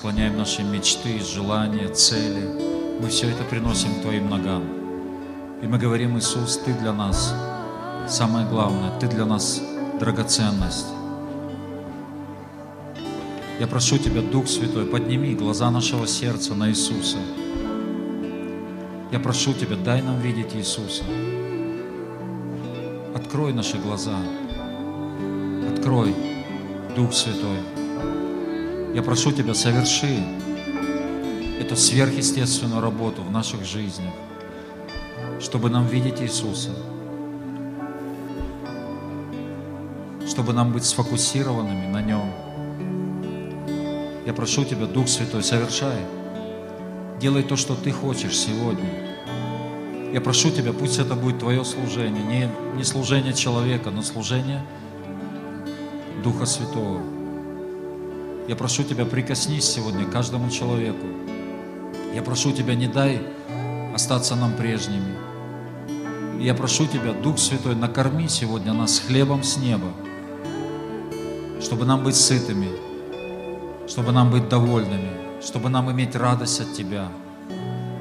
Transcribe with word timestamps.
склоняем 0.00 0.38
наши 0.38 0.62
мечты, 0.62 1.20
желания, 1.20 1.86
цели. 1.88 2.48
Мы 3.02 3.10
все 3.10 3.28
это 3.28 3.44
приносим 3.44 4.00
Твоим 4.00 4.30
ногам. 4.30 4.64
И 5.62 5.66
мы 5.66 5.76
говорим, 5.76 6.16
Иисус, 6.16 6.56
Ты 6.64 6.72
для 6.72 6.94
нас 6.94 7.34
самое 8.08 8.46
главное, 8.48 8.98
Ты 8.98 9.08
для 9.08 9.26
нас 9.26 9.60
драгоценность. 10.00 10.86
Я 13.58 13.66
прошу 13.66 13.98
Тебя, 13.98 14.22
Дух 14.22 14.48
Святой, 14.48 14.86
подними 14.86 15.34
глаза 15.34 15.70
нашего 15.70 16.06
сердца 16.06 16.54
на 16.54 16.70
Иисуса. 16.70 17.18
Я 19.12 19.20
прошу 19.20 19.52
Тебя, 19.52 19.76
дай 19.76 20.00
нам 20.00 20.18
видеть 20.18 20.54
Иисуса. 20.54 21.04
Открой 23.14 23.52
наши 23.52 23.76
глаза. 23.76 24.16
Открой, 25.70 26.14
Дух 26.96 27.12
Святой. 27.12 27.79
Я 28.92 29.02
прошу 29.04 29.30
Тебя, 29.30 29.54
соверши 29.54 30.20
эту 31.60 31.76
сверхъестественную 31.76 32.80
работу 32.80 33.22
в 33.22 33.30
наших 33.30 33.64
жизнях, 33.64 34.12
чтобы 35.38 35.70
нам 35.70 35.86
видеть 35.86 36.20
Иисуса, 36.20 36.70
чтобы 40.26 40.52
нам 40.52 40.72
быть 40.72 40.84
сфокусированными 40.84 41.86
на 41.86 42.02
Нем. 42.02 42.32
Я 44.26 44.34
прошу 44.34 44.64
Тебя, 44.64 44.86
Дух 44.86 45.06
Святой, 45.06 45.44
совершай. 45.44 46.00
Делай 47.20 47.44
то, 47.44 47.54
что 47.54 47.76
Ты 47.76 47.92
хочешь 47.92 48.36
сегодня. 48.36 48.90
Я 50.12 50.20
прошу 50.20 50.50
Тебя, 50.50 50.72
пусть 50.72 50.98
это 50.98 51.14
будет 51.14 51.38
Твое 51.38 51.64
служение, 51.64 52.24
не, 52.24 52.50
не 52.76 52.82
служение 52.82 53.34
человека, 53.34 53.90
но 53.92 54.02
служение 54.02 54.66
Духа 56.24 56.44
Святого. 56.44 57.19
Я 58.50 58.56
прошу 58.56 58.82
Тебя, 58.82 59.06
прикоснись 59.06 59.64
сегодня 59.64 60.04
к 60.04 60.10
каждому 60.10 60.50
человеку. 60.50 61.06
Я 62.12 62.20
прошу 62.20 62.50
Тебя, 62.50 62.74
не 62.74 62.88
дай 62.88 63.22
остаться 63.94 64.34
нам 64.34 64.54
прежними. 64.54 65.14
Я 66.40 66.54
прошу 66.54 66.88
Тебя, 66.88 67.12
Дух 67.12 67.38
Святой, 67.38 67.76
накорми 67.76 68.26
сегодня 68.26 68.72
нас 68.72 68.98
хлебом 68.98 69.44
с 69.44 69.56
неба, 69.56 69.86
чтобы 71.62 71.84
нам 71.84 72.02
быть 72.02 72.16
сытыми, 72.16 72.70
чтобы 73.86 74.10
нам 74.10 74.32
быть 74.32 74.48
довольными, 74.48 75.12
чтобы 75.40 75.68
нам 75.68 75.88
иметь 75.92 76.16
радость 76.16 76.60
от 76.60 76.72
Тебя. 76.74 77.06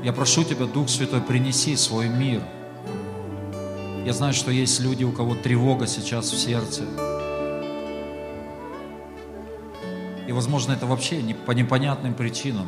Я 0.04 0.14
прошу 0.14 0.44
Тебя, 0.44 0.66
Дух 0.66 0.90
Святой, 0.90 1.22
принеси 1.22 1.76
свой 1.76 2.10
мир. 2.10 2.42
Я 4.04 4.14
знаю, 4.14 4.34
что 4.34 4.50
есть 4.50 4.80
люди, 4.80 5.04
у 5.04 5.12
кого 5.12 5.36
тревога 5.36 5.86
сейчас 5.86 6.32
в 6.32 6.40
сердце. 6.40 6.86
И, 10.30 10.32
возможно, 10.32 10.74
это 10.74 10.86
вообще 10.86 11.24
не, 11.24 11.34
по 11.34 11.52
непонятным 11.52 12.14
причинам. 12.14 12.68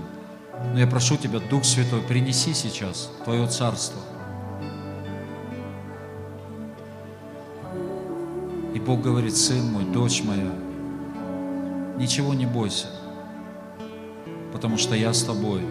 Но 0.74 0.80
я 0.80 0.88
прошу 0.88 1.16
Тебя, 1.16 1.40
Дух 1.40 1.64
Святой, 1.64 2.02
принеси 2.02 2.56
сейчас 2.56 3.12
Твое 3.24 3.48
Царство. 3.48 4.02
И 8.74 8.80
Бог 8.80 9.02
говорит, 9.02 9.38
сын 9.38 9.64
мой, 9.72 9.86
дочь 9.86 10.24
моя, 10.24 10.52
ничего 11.98 12.34
не 12.34 12.48
бойся 12.48 12.88
потому 14.62 14.78
что 14.78 14.96
я 14.96 15.12
с 15.12 15.24
тобой. 15.24 15.62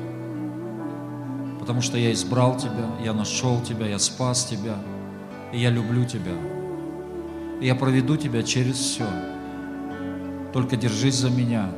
Потому 1.60 1.80
что 1.82 1.98
я 1.98 2.12
избрал 2.12 2.56
тебя, 2.56 2.90
я 3.04 3.12
нашел 3.12 3.60
тебя, 3.62 3.86
я 3.86 3.98
спас 3.98 4.44
тебя, 4.44 4.76
и 5.52 5.58
я 5.58 5.70
люблю 5.70 6.04
тебя. 6.04 6.32
И 7.60 7.66
я 7.66 7.74
проведу 7.74 8.16
тебя 8.16 8.42
через 8.42 8.76
все. 8.76 9.06
Только 10.52 10.76
держись 10.76 11.14
за 11.14 11.30
меня, 11.30 11.70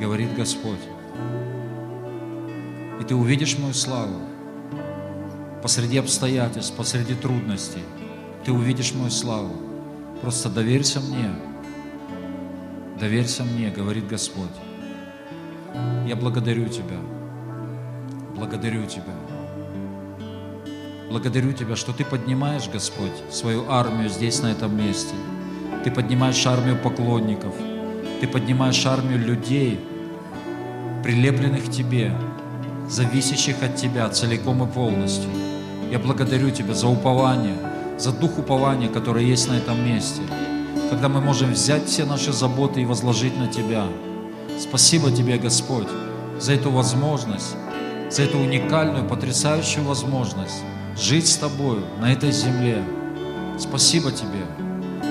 говорит 0.00 0.34
Господь. 0.34 0.80
И 3.00 3.04
ты 3.04 3.14
увидишь 3.14 3.58
мою 3.58 3.74
славу 3.74 4.16
посреди 5.62 5.98
обстоятельств, 5.98 6.74
посреди 6.74 7.14
трудностей. 7.14 7.82
Ты 8.44 8.52
увидишь 8.52 8.94
мою 8.94 9.10
славу. 9.10 9.54
Просто 10.22 10.48
доверься 10.48 11.00
мне. 11.00 11.30
Доверься 12.98 13.44
мне, 13.44 13.70
говорит 13.70 14.08
Господь. 14.08 14.48
Я 16.06 16.16
благодарю 16.16 16.66
Тебя. 16.68 16.98
Благодарю 18.34 18.86
Тебя. 18.86 19.14
Благодарю 21.10 21.52
Тебя, 21.52 21.76
что 21.76 21.92
Ты 21.92 22.06
поднимаешь, 22.06 22.70
Господь, 22.72 23.12
свою 23.30 23.70
армию 23.70 24.08
здесь, 24.08 24.40
на 24.40 24.46
этом 24.46 24.74
месте. 24.76 25.14
Ты 25.84 25.90
поднимаешь 25.90 26.46
армию 26.46 26.76
поклонников. 26.76 27.54
Ты 28.20 28.28
поднимаешь 28.28 28.84
армию 28.86 29.18
людей, 29.18 29.80
прилепленных 31.02 31.66
к 31.66 31.70
Тебе, 31.70 32.12
зависящих 32.88 33.62
от 33.62 33.76
Тебя 33.76 34.08
целиком 34.08 34.62
и 34.62 34.66
полностью. 34.66 35.30
Я 35.90 35.98
благодарю 35.98 36.50
Тебя 36.50 36.74
за 36.74 36.88
упование, 36.88 37.56
за 37.98 38.12
дух 38.12 38.38
упования, 38.38 38.88
который 38.88 39.24
есть 39.24 39.48
на 39.48 39.54
этом 39.54 39.84
месте, 39.84 40.22
когда 40.90 41.08
мы 41.08 41.20
можем 41.20 41.52
взять 41.52 41.86
все 41.86 42.04
наши 42.04 42.32
заботы 42.32 42.82
и 42.82 42.86
возложить 42.86 43.36
на 43.38 43.46
Тебя– 43.48 43.84
Спасибо 44.60 45.10
Тебе, 45.10 45.38
Господь, 45.38 45.88
за 46.38 46.52
эту 46.52 46.70
возможность, 46.70 47.56
за 48.10 48.22
эту 48.22 48.38
уникальную, 48.38 49.08
потрясающую 49.08 49.82
возможность 49.84 50.62
жить 51.00 51.28
с 51.28 51.36
Тобою 51.38 51.82
на 51.98 52.12
этой 52.12 52.30
земле. 52.30 52.84
Спасибо 53.58 54.12
Тебе, 54.12 54.44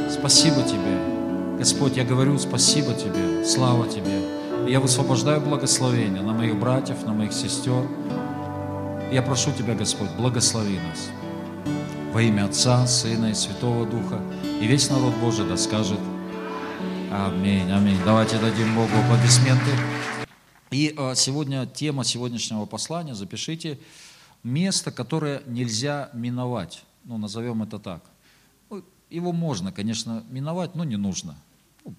спасибо 0.07 0.61
Тебе. 0.61 1.57
Господь, 1.57 1.97
я 1.97 2.03
говорю 2.03 2.37
спасибо 2.37 2.93
Тебе, 2.93 3.43
слава 3.43 3.87
Тебе. 3.87 4.38
Я 4.67 4.79
высвобождаю 4.79 5.41
благословение 5.41 6.21
на 6.21 6.33
моих 6.33 6.59
братьев, 6.59 7.03
на 7.03 7.13
моих 7.13 7.33
сестер. 7.33 7.87
Я 9.11 9.21
прошу 9.21 9.51
Тебя, 9.51 9.75
Господь, 9.75 10.09
благослови 10.17 10.79
нас. 10.79 11.09
Во 12.13 12.21
имя 12.21 12.45
Отца, 12.45 12.85
Сына 12.87 13.31
и 13.31 13.33
Святого 13.33 13.85
Духа. 13.85 14.21
И 14.61 14.67
весь 14.67 14.89
народ 14.89 15.13
Божий 15.15 15.47
да 15.47 15.57
скажет 15.57 15.99
Аминь, 17.11 17.71
аминь. 17.71 17.97
Давайте 18.05 18.37
дадим 18.37 18.75
Богу 18.75 18.91
аплодисменты. 19.03 19.71
И 20.69 20.93
а, 20.95 21.15
сегодня 21.15 21.65
тема 21.65 22.03
сегодняшнего 22.03 22.67
послания, 22.67 23.15
запишите, 23.15 23.79
место, 24.43 24.91
которое 24.91 25.41
нельзя 25.47 26.11
миновать. 26.13 26.83
Ну, 27.05 27.17
назовем 27.17 27.63
это 27.63 27.79
так. 27.79 28.03
Ну, 28.69 28.83
его 29.09 29.31
можно, 29.31 29.71
конечно, 29.71 30.23
миновать, 30.29 30.75
но 30.75 30.83
не 30.83 30.97
нужно. 30.97 31.35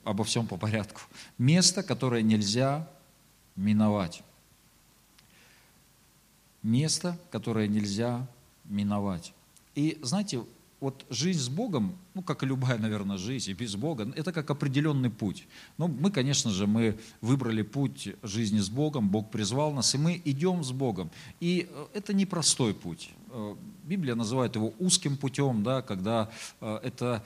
Обо 0.05 0.25
всем 0.25 0.47
по 0.47 0.57
порядку. 0.57 1.01
Место, 1.39 1.83
которое 1.83 2.23
нельзя 2.23 2.89
миновать. 3.57 4.23
Место, 6.63 7.19
которое 7.31 7.69
нельзя 7.69 8.27
миновать. 8.65 9.33
И 9.75 9.99
знаете, 10.03 10.45
вот 10.81 11.05
жизнь 11.11 11.39
с 11.39 11.49
Богом, 11.49 11.95
ну, 12.15 12.23
как 12.23 12.43
и 12.43 12.47
любая, 12.47 12.79
наверное, 12.79 13.19
жизнь, 13.19 13.51
и 13.51 13.55
без 13.55 13.77
Бога, 13.77 14.11
это 14.17 14.33
как 14.33 14.51
определенный 14.51 15.11
путь. 15.11 15.47
Но 15.77 15.89
ну, 15.89 15.97
мы, 16.01 16.11
конечно 16.11 16.51
же, 16.51 16.67
мы 16.67 16.99
выбрали 17.21 17.63
путь 17.63 18.09
жизни 18.23 18.59
с 18.59 18.71
Богом, 18.71 19.09
Бог 19.09 19.31
призвал 19.31 19.73
нас, 19.73 19.95
и 19.95 19.99
мы 19.99 20.21
идем 20.25 20.65
с 20.65 20.73
Богом. 20.73 21.11
И 21.39 21.69
э, 21.71 21.87
это 21.93 22.15
непростой 22.15 22.73
путь. 22.73 23.11
Э, 23.29 23.55
Библия 23.85 24.15
называет 24.15 24.55
его 24.55 24.73
узким 24.79 25.17
путем, 25.17 25.63
да, 25.63 25.83
когда 25.83 26.31
э, 26.61 26.81
это 26.83 27.23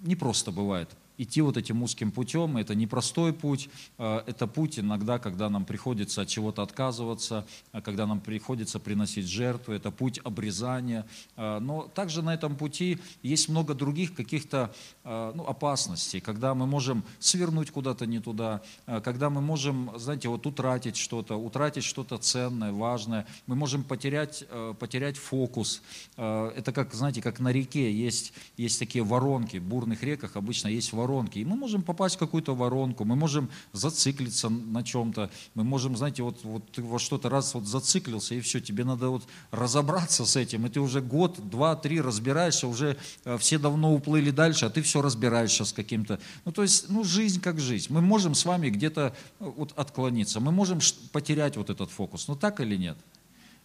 не 0.00 0.14
просто 0.14 0.52
бывает 0.52 0.88
идти 1.18 1.42
вот 1.42 1.56
этим 1.56 1.82
узким 1.82 2.12
путем. 2.12 2.56
Это 2.56 2.74
непростой 2.74 3.32
путь, 3.32 3.68
а, 3.98 4.24
это 4.26 4.46
путь 4.46 4.78
иногда, 4.78 5.18
когда 5.18 5.50
нам 5.50 5.64
приходится 5.64 6.22
от 6.22 6.28
чего-то 6.28 6.62
отказываться, 6.62 7.46
а 7.72 7.82
когда 7.82 8.06
нам 8.06 8.20
приходится 8.20 8.78
приносить 8.78 9.26
жертву, 9.26 9.74
это 9.74 9.90
путь 9.90 10.20
обрезания. 10.24 11.04
А, 11.36 11.58
но 11.58 11.82
также 11.82 12.22
на 12.22 12.32
этом 12.32 12.56
пути 12.56 12.98
есть 13.22 13.48
много 13.48 13.74
других 13.74 14.14
каких-то 14.14 14.72
ну, 15.04 15.44
опасностей, 15.46 16.20
когда 16.20 16.54
мы 16.54 16.66
можем 16.66 17.02
свернуть 17.18 17.70
куда-то 17.70 18.06
не 18.06 18.20
туда, 18.20 18.62
когда 18.86 19.30
мы 19.30 19.40
можем, 19.40 19.90
знаете, 19.96 20.28
вот 20.28 20.46
утратить 20.46 20.96
что-то, 20.96 21.36
утратить 21.36 21.82
что-то 21.82 22.18
ценное, 22.18 22.72
важное, 22.72 23.26
мы 23.46 23.56
можем 23.56 23.82
потерять, 23.82 24.44
потерять 24.78 25.16
фокус. 25.16 25.82
Это 26.16 26.72
как, 26.72 26.94
знаете, 26.94 27.22
как 27.22 27.40
на 27.40 27.50
реке 27.50 27.92
есть, 27.92 28.32
есть 28.56 28.78
такие 28.78 29.02
воронки, 29.02 29.56
в 29.56 29.64
бурных 29.64 30.02
реках 30.02 30.36
обычно 30.36 30.68
есть 30.68 30.92
воронки, 30.92 31.07
воронки. 31.08 31.38
И 31.38 31.44
мы 31.44 31.56
можем 31.56 31.82
попасть 31.82 32.16
в 32.16 32.18
какую-то 32.18 32.54
воронку, 32.54 33.04
мы 33.04 33.16
можем 33.16 33.48
зациклиться 33.72 34.48
на 34.48 34.82
чем-то, 34.82 35.30
мы 35.54 35.64
можем, 35.64 35.96
знаете, 35.96 36.22
вот, 36.22 36.44
вот 36.44 36.62
ты 36.72 36.82
во 36.82 36.98
что-то 36.98 37.28
раз 37.28 37.54
вот 37.54 37.66
зациклился, 37.66 38.34
и 38.34 38.40
все, 38.40 38.60
тебе 38.60 38.84
надо 38.84 39.08
вот 39.08 39.22
разобраться 39.50 40.24
с 40.24 40.36
этим, 40.36 40.66
и 40.66 40.68
ты 40.68 40.80
уже 40.80 41.00
год, 41.00 41.38
два, 41.50 41.76
три 41.76 42.00
разбираешься, 42.00 42.66
уже 42.66 42.96
э, 43.24 43.38
все 43.38 43.58
давно 43.58 43.94
уплыли 43.94 44.30
дальше, 44.30 44.66
а 44.66 44.70
ты 44.70 44.82
все 44.82 45.02
разбираешься 45.02 45.64
с 45.64 45.72
каким-то. 45.72 46.18
Ну, 46.44 46.52
то 46.52 46.62
есть, 46.62 46.90
ну, 46.90 47.04
жизнь 47.04 47.40
как 47.40 47.60
жизнь. 47.60 47.92
Мы 47.92 48.00
можем 48.00 48.34
с 48.34 48.44
вами 48.44 48.70
где-то 48.70 49.00
э, 49.40 49.52
вот 49.56 49.72
отклониться, 49.76 50.40
мы 50.40 50.52
можем 50.52 50.78
потерять 51.12 51.56
вот 51.56 51.70
этот 51.70 51.90
фокус, 51.90 52.28
ну, 52.28 52.36
так 52.36 52.60
или 52.60 52.76
нет? 52.76 52.98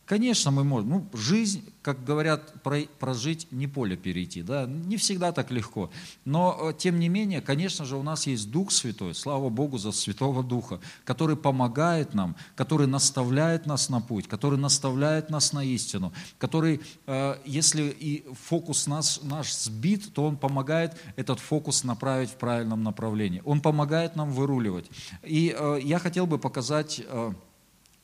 Конечно, 0.05 0.51
мы 0.51 0.65
можем. 0.65 0.89
Ну, 0.89 1.07
жизнь, 1.13 1.63
как 1.81 2.03
говорят, 2.03 2.61
прожить 2.99 3.47
не 3.51 3.67
поле 3.67 3.95
перейти. 3.95 4.41
Да? 4.41 4.65
Не 4.65 4.97
всегда 4.97 5.31
так 5.31 5.49
легко. 5.49 5.89
Но, 6.25 6.57
э, 6.59 6.73
тем 6.77 6.99
не 6.99 7.07
менее, 7.07 7.39
конечно 7.39 7.85
же, 7.85 7.95
у 7.95 8.03
нас 8.03 8.27
есть 8.27 8.51
Дух 8.51 8.71
Святой, 8.71 9.15
слава 9.15 9.47
Богу 9.47 9.77
за 9.77 9.93
Святого 9.93 10.43
Духа, 10.43 10.81
который 11.05 11.37
помогает 11.37 12.13
нам, 12.13 12.35
который 12.55 12.85
наставляет 12.85 13.65
нас 13.65 13.87
на 13.87 14.01
путь, 14.01 14.27
который 14.27 14.59
наставляет 14.59 15.29
нас 15.29 15.53
на 15.53 15.63
истину, 15.63 16.11
который, 16.37 16.81
э, 17.07 17.37
если 17.45 17.83
и 17.83 18.25
фокус 18.33 18.87
наш, 18.87 19.21
наш 19.21 19.53
сбит, 19.53 20.13
то 20.13 20.25
он 20.25 20.35
помогает 20.35 20.97
этот 21.15 21.39
фокус 21.39 21.85
направить 21.85 22.29
в 22.29 22.35
правильном 22.35 22.83
направлении. 22.83 23.41
Он 23.45 23.61
помогает 23.61 24.17
нам 24.17 24.33
выруливать. 24.33 24.89
И 25.23 25.55
э, 25.57 25.79
я 25.81 25.97
хотел 25.99 26.27
бы 26.27 26.39
показать 26.39 27.01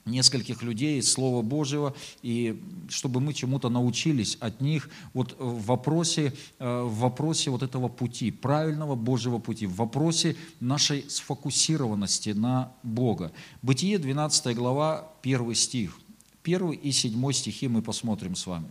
нескольких 0.06 0.64
людей 0.64 1.00
из 1.00 1.12
Слова 1.12 1.42
Божьего, 1.42 1.96
и 2.22 2.62
чтобы 2.90 3.20
мы 3.20 3.34
чему-то 3.34 3.70
научились 3.70 4.38
от 4.40 4.62
них 4.62 4.90
вот 5.14 5.36
в 5.40 5.66
вопросе, 5.66 6.34
э, 6.60 6.82
в 6.82 7.00
вопросе 7.00 7.50
вот 7.52 7.64
этого 7.64 7.88
пути, 7.88 8.32
правильного 8.32 8.96
Божьего 8.96 9.40
пути, 9.40 9.68
в 9.68 9.76
вопросе 9.76 10.36
нашей 10.60 11.10
сфокусированности 11.10 12.30
на 12.30 12.72
Бога. 12.84 13.32
Бытие, 13.62 14.00
12 14.00 14.56
глава, 14.56 15.12
1 15.22 15.56
стих. 15.56 16.00
1 16.44 16.72
и 16.72 16.92
7 16.92 17.32
стихи 17.32 17.68
мы 17.68 17.82
посмотрим 17.82 18.36
с 18.36 18.48
вами. 18.48 18.70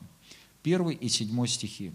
1 0.65 0.89
и 0.91 1.09
7 1.09 1.47
стихи. 1.47 1.93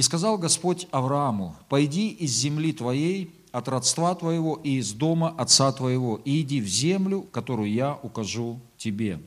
«И 0.00 0.02
сказал 0.02 0.38
Господь 0.38 0.86
Аврааму, 0.92 1.54
«Пойди 1.68 2.08
из 2.08 2.30
земли 2.30 2.72
твоей, 2.72 3.34
от 3.52 3.68
родства 3.68 4.14
твоего 4.14 4.58
и 4.64 4.78
из 4.78 4.94
дома 4.94 5.34
отца 5.36 5.70
твоего, 5.72 6.22
и 6.24 6.40
иди 6.40 6.62
в 6.62 6.66
землю, 6.66 7.20
которую 7.30 7.70
я 7.70 7.98
укажу 8.02 8.60
тебе». 8.78 9.20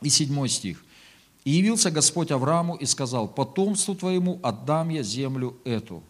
И 0.00 0.08
седьмой 0.08 0.48
стих. 0.48 0.82
«И 1.44 1.50
явился 1.50 1.90
Господь 1.90 2.30
Аврааму 2.30 2.74
и 2.74 2.86
сказал, 2.86 3.28
потомству 3.28 3.94
твоему 3.94 4.40
отдам 4.42 4.88
я 4.88 5.02
землю 5.02 5.58
эту». 5.62 6.02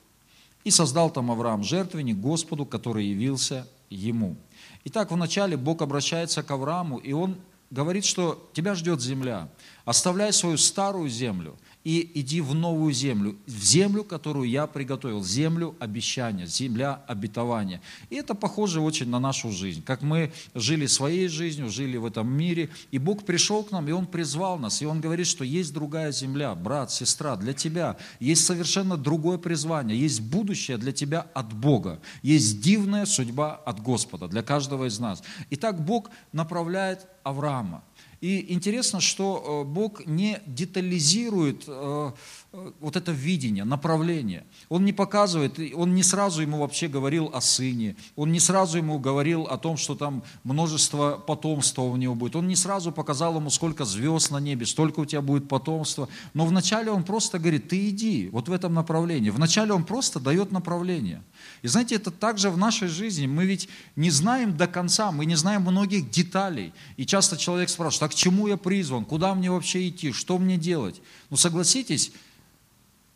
И 0.62 0.70
создал 0.70 1.10
там 1.10 1.32
Авраам 1.32 1.64
жертвенник 1.64 2.18
Господу, 2.18 2.64
который 2.64 3.06
явился 3.06 3.66
ему. 3.90 4.36
Итак, 4.84 5.10
вначале 5.10 5.56
Бог 5.56 5.82
обращается 5.82 6.44
к 6.44 6.50
Аврааму, 6.52 6.98
и 6.98 7.10
он 7.10 7.34
говорит, 7.72 8.04
что 8.04 8.48
тебя 8.52 8.76
ждет 8.76 9.00
земля. 9.00 9.48
Оставляй 9.84 10.32
свою 10.32 10.56
старую 10.56 11.08
землю– 11.08 11.56
и 11.84 12.10
иди 12.20 12.40
в 12.40 12.54
новую 12.54 12.92
землю, 12.92 13.36
в 13.46 13.62
землю, 13.62 14.04
которую 14.04 14.48
я 14.48 14.66
приготовил, 14.66 15.24
землю 15.24 15.74
обещания, 15.80 16.46
земля 16.46 17.02
обетования. 17.06 17.80
И 18.10 18.16
это 18.16 18.34
похоже 18.34 18.80
очень 18.80 19.08
на 19.08 19.18
нашу 19.18 19.50
жизнь, 19.50 19.82
как 19.82 20.02
мы 20.02 20.32
жили 20.54 20.86
своей 20.86 21.28
жизнью, 21.28 21.70
жили 21.70 21.96
в 21.96 22.06
этом 22.06 22.28
мире, 22.28 22.70
и 22.90 22.98
Бог 22.98 23.24
пришел 23.24 23.64
к 23.64 23.70
нам, 23.70 23.88
и 23.88 23.92
Он 23.92 24.06
призвал 24.06 24.58
нас, 24.58 24.82
и 24.82 24.86
Он 24.86 25.00
говорит, 25.00 25.26
что 25.26 25.44
есть 25.44 25.72
другая 25.72 26.12
земля, 26.12 26.54
брат, 26.54 26.92
сестра, 26.92 27.36
для 27.36 27.52
тебя, 27.52 27.96
есть 28.20 28.44
совершенно 28.44 28.96
другое 28.96 29.38
призвание, 29.38 29.98
есть 29.98 30.20
будущее 30.20 30.78
для 30.78 30.92
тебя 30.92 31.26
от 31.34 31.52
Бога, 31.52 32.00
есть 32.22 32.60
дивная 32.60 33.06
судьба 33.06 33.54
от 33.54 33.80
Господа 33.80 34.28
для 34.28 34.42
каждого 34.42 34.86
из 34.86 34.98
нас. 34.98 35.22
Итак, 35.50 35.84
Бог 35.84 36.10
направляет 36.32 37.06
Авраама– 37.24 37.82
и 38.22 38.52
интересно, 38.54 39.00
что 39.00 39.64
э, 39.66 39.68
Бог 39.68 40.06
не 40.06 40.40
детализирует 40.46 41.64
э, 41.66 42.12
э, 42.52 42.72
вот 42.78 42.94
это 42.94 43.10
видение, 43.10 43.64
направление. 43.64 44.44
Он 44.68 44.84
не 44.84 44.92
показывает, 44.92 45.58
он 45.74 45.96
не 45.96 46.04
сразу 46.04 46.40
ему 46.40 46.58
вообще 46.58 46.86
говорил 46.86 47.32
о 47.34 47.40
сыне, 47.40 47.96
он 48.14 48.30
не 48.30 48.38
сразу 48.38 48.78
ему 48.78 49.00
говорил 49.00 49.42
о 49.42 49.58
том, 49.58 49.76
что 49.76 49.96
там 49.96 50.22
множество 50.44 51.20
потомства 51.26 51.82
у 51.82 51.96
него 51.96 52.14
будет. 52.14 52.36
Он 52.36 52.46
не 52.46 52.54
сразу 52.54 52.92
показал 52.92 53.34
ему, 53.38 53.50
сколько 53.50 53.84
звезд 53.84 54.30
на 54.30 54.38
небе, 54.38 54.66
столько 54.66 55.00
у 55.00 55.04
тебя 55.04 55.20
будет 55.20 55.48
потомства. 55.48 56.08
Но 56.32 56.46
вначале 56.46 56.92
он 56.92 57.02
просто 57.02 57.40
говорит, 57.40 57.70
ты 57.70 57.88
иди 57.88 58.28
вот 58.30 58.48
в 58.48 58.52
этом 58.52 58.72
направлении. 58.72 59.30
Вначале 59.30 59.72
он 59.72 59.82
просто 59.84 60.20
дает 60.20 60.52
направление. 60.52 61.24
И 61.62 61.68
знаете, 61.68 61.94
это 61.94 62.10
также 62.10 62.50
в 62.50 62.58
нашей 62.58 62.88
жизни. 62.88 63.26
Мы 63.26 63.46
ведь 63.46 63.68
не 63.94 64.10
знаем 64.10 64.56
до 64.56 64.66
конца, 64.66 65.12
мы 65.12 65.24
не 65.26 65.36
знаем 65.36 65.62
многих 65.62 66.10
деталей. 66.10 66.72
И 66.96 67.06
часто 67.06 67.36
человек 67.36 67.70
спрашивает, 67.70 68.10
а 68.10 68.14
к 68.14 68.18
чему 68.18 68.48
я 68.48 68.56
призван, 68.56 69.04
куда 69.04 69.34
мне 69.34 69.50
вообще 69.50 69.88
идти, 69.88 70.12
что 70.12 70.38
мне 70.38 70.56
делать? 70.56 71.00
Ну 71.30 71.36
согласитесь, 71.36 72.12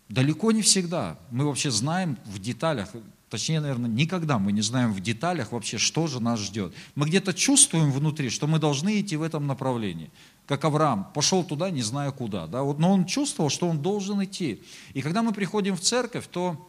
далеко 0.08 0.52
не 0.52 0.62
всегда 0.62 1.18
мы 1.30 1.44
вообще 1.44 1.72
знаем 1.72 2.16
в 2.24 2.38
деталях, 2.38 2.88
точнее, 3.30 3.60
наверное, 3.60 3.90
никогда 3.90 4.38
мы 4.38 4.52
не 4.52 4.62
знаем 4.62 4.92
в 4.92 5.00
деталях 5.00 5.50
вообще, 5.50 5.76
что 5.76 6.06
же 6.06 6.20
нас 6.20 6.38
ждет. 6.38 6.72
Мы 6.94 7.06
где-то 7.06 7.34
чувствуем 7.34 7.90
внутри, 7.90 8.30
что 8.30 8.46
мы 8.46 8.60
должны 8.60 9.00
идти 9.00 9.16
в 9.16 9.22
этом 9.22 9.48
направлении 9.48 10.10
как 10.46 10.64
Авраам, 10.64 11.08
пошел 11.12 11.42
туда, 11.42 11.70
не 11.70 11.82
зная 11.82 12.12
куда. 12.12 12.46
Да? 12.46 12.62
Но 12.62 12.92
он 12.92 13.04
чувствовал, 13.04 13.50
что 13.50 13.68
он 13.68 13.82
должен 13.82 14.22
идти. 14.22 14.62
И 14.94 15.02
когда 15.02 15.22
мы 15.22 15.32
приходим 15.32 15.76
в 15.76 15.80
церковь, 15.80 16.28
то 16.30 16.68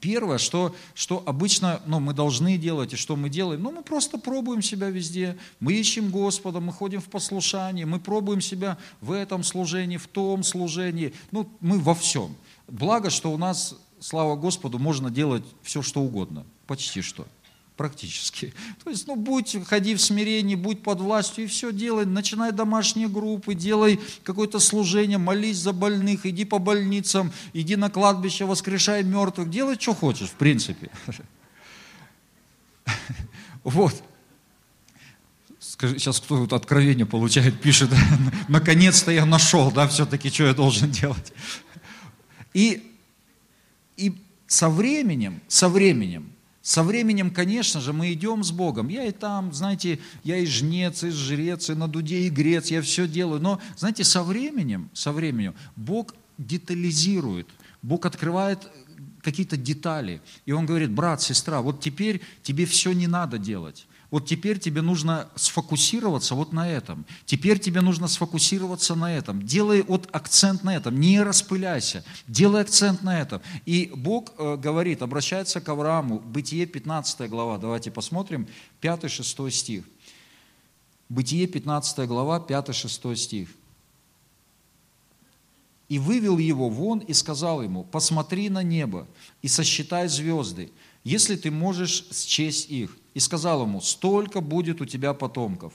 Первое, 0.00 0.38
что, 0.38 0.74
что 0.94 1.22
обычно 1.26 1.80
ну, 1.86 2.00
мы 2.00 2.14
должны 2.14 2.56
делать 2.56 2.92
и 2.92 2.96
что 2.96 3.16
мы 3.16 3.28
делаем, 3.28 3.62
ну 3.62 3.70
мы 3.70 3.82
просто 3.82 4.18
пробуем 4.18 4.62
себя 4.62 4.88
везде, 4.90 5.36
мы 5.60 5.74
ищем 5.74 6.10
Господа, 6.10 6.60
мы 6.60 6.72
ходим 6.72 7.00
в 7.00 7.06
послушание, 7.06 7.86
мы 7.86 8.00
пробуем 8.00 8.40
себя 8.40 8.78
в 9.00 9.12
этом 9.12 9.44
служении, 9.44 9.96
в 9.96 10.06
том 10.06 10.42
служении, 10.42 11.12
ну 11.30 11.48
мы 11.60 11.78
во 11.78 11.94
всем. 11.94 12.34
Благо, 12.66 13.10
что 13.10 13.32
у 13.32 13.36
нас, 13.36 13.76
слава 14.00 14.36
Господу, 14.36 14.78
можно 14.78 15.10
делать 15.10 15.44
все, 15.62 15.82
что 15.82 16.00
угодно, 16.00 16.44
почти 16.66 17.02
что 17.02 17.26
практически. 17.76 18.54
То 18.84 18.90
есть, 18.90 19.06
ну, 19.06 19.16
будь, 19.16 19.56
ходи 19.66 19.94
в 19.94 20.00
смирении, 20.00 20.54
будь 20.54 20.82
под 20.82 21.00
властью 21.00 21.44
и 21.44 21.46
все 21.46 21.72
делай, 21.72 22.06
начинай 22.06 22.52
домашние 22.52 23.08
группы, 23.08 23.54
делай 23.54 24.00
какое-то 24.22 24.58
служение, 24.58 25.18
молись 25.18 25.58
за 25.58 25.72
больных, 25.72 26.26
иди 26.26 26.44
по 26.44 26.58
больницам, 26.58 27.32
иди 27.52 27.76
на 27.76 27.90
кладбище, 27.90 28.44
воскрешай 28.44 29.02
мертвых, 29.02 29.50
делай, 29.50 29.76
что 29.78 29.94
хочешь, 29.94 30.28
в 30.28 30.34
принципе. 30.34 30.90
Вот. 33.62 33.94
Скажи, 35.58 35.98
сейчас 35.98 36.20
кто 36.20 36.36
тут 36.36 36.52
откровение 36.52 37.06
получает, 37.06 37.58
пишет, 37.58 37.90
наконец-то 38.48 39.10
я 39.10 39.24
нашел, 39.24 39.72
да, 39.72 39.88
все-таки, 39.88 40.28
что 40.28 40.44
я 40.44 40.52
должен 40.52 40.90
делать. 40.90 41.32
И, 42.52 42.94
и 43.96 44.14
со 44.46 44.68
временем, 44.68 45.40
со 45.48 45.70
временем, 45.70 46.33
со 46.64 46.82
временем, 46.82 47.30
конечно 47.30 47.78
же, 47.78 47.92
мы 47.92 48.14
идем 48.14 48.42
с 48.42 48.50
Богом. 48.50 48.88
Я 48.88 49.04
и 49.04 49.12
там, 49.12 49.52
знаете, 49.52 49.98
я 50.22 50.38
и 50.38 50.46
жнец, 50.46 51.04
и 51.04 51.10
жрец, 51.10 51.68
и 51.68 51.74
на 51.74 51.88
дуде, 51.88 52.20
и 52.20 52.30
грец, 52.30 52.68
я 52.68 52.80
все 52.80 53.06
делаю. 53.06 53.38
Но, 53.38 53.60
знаете, 53.76 54.02
со 54.02 54.22
временем, 54.22 54.88
со 54.94 55.12
временем 55.12 55.54
Бог 55.76 56.14
детализирует, 56.38 57.46
Бог 57.82 58.06
открывает 58.06 58.66
какие-то 59.20 59.58
детали. 59.58 60.22
И 60.46 60.52
Он 60.52 60.64
говорит, 60.64 60.90
брат, 60.90 61.20
сестра, 61.20 61.60
вот 61.60 61.80
теперь 61.82 62.22
тебе 62.42 62.64
все 62.64 62.92
не 62.92 63.08
надо 63.08 63.36
делать. 63.36 63.86
Вот 64.14 64.26
теперь 64.26 64.60
тебе 64.60 64.80
нужно 64.80 65.28
сфокусироваться 65.34 66.36
вот 66.36 66.52
на 66.52 66.70
этом. 66.70 67.04
Теперь 67.26 67.58
тебе 67.58 67.80
нужно 67.80 68.06
сфокусироваться 68.06 68.94
на 68.94 69.12
этом. 69.12 69.42
Делай 69.42 69.82
вот 69.82 70.08
акцент 70.12 70.62
на 70.62 70.76
этом. 70.76 71.00
Не 71.00 71.20
распыляйся. 71.20 72.04
Делай 72.28 72.60
акцент 72.60 73.02
на 73.02 73.20
этом. 73.20 73.42
И 73.66 73.90
Бог 73.92 74.32
э, 74.38 74.56
говорит, 74.56 75.02
обращается 75.02 75.60
к 75.60 75.68
Аврааму. 75.68 76.20
Бытие 76.20 76.64
15 76.66 77.28
глава. 77.28 77.58
Давайте 77.58 77.90
посмотрим. 77.90 78.46
5-6 78.82 79.50
стих. 79.50 79.84
Бытие 81.08 81.48
15 81.48 82.06
глава, 82.06 82.38
5-6 82.38 83.16
стих. 83.16 83.48
«И 85.88 85.98
вывел 85.98 86.38
его 86.38 86.68
вон 86.68 87.00
и 87.00 87.12
сказал 87.14 87.62
ему, 87.62 87.82
посмотри 87.82 88.48
на 88.48 88.62
небо 88.62 89.08
и 89.42 89.48
сосчитай 89.48 90.06
звезды, 90.06 90.70
если 91.04 91.36
ты 91.36 91.50
можешь 91.50 92.06
счесть 92.10 92.70
их 92.70 92.96
и 93.12 93.20
сказал 93.20 93.62
ему, 93.62 93.80
столько 93.80 94.40
будет 94.40 94.80
у 94.80 94.86
тебя 94.86 95.14
потомков. 95.14 95.72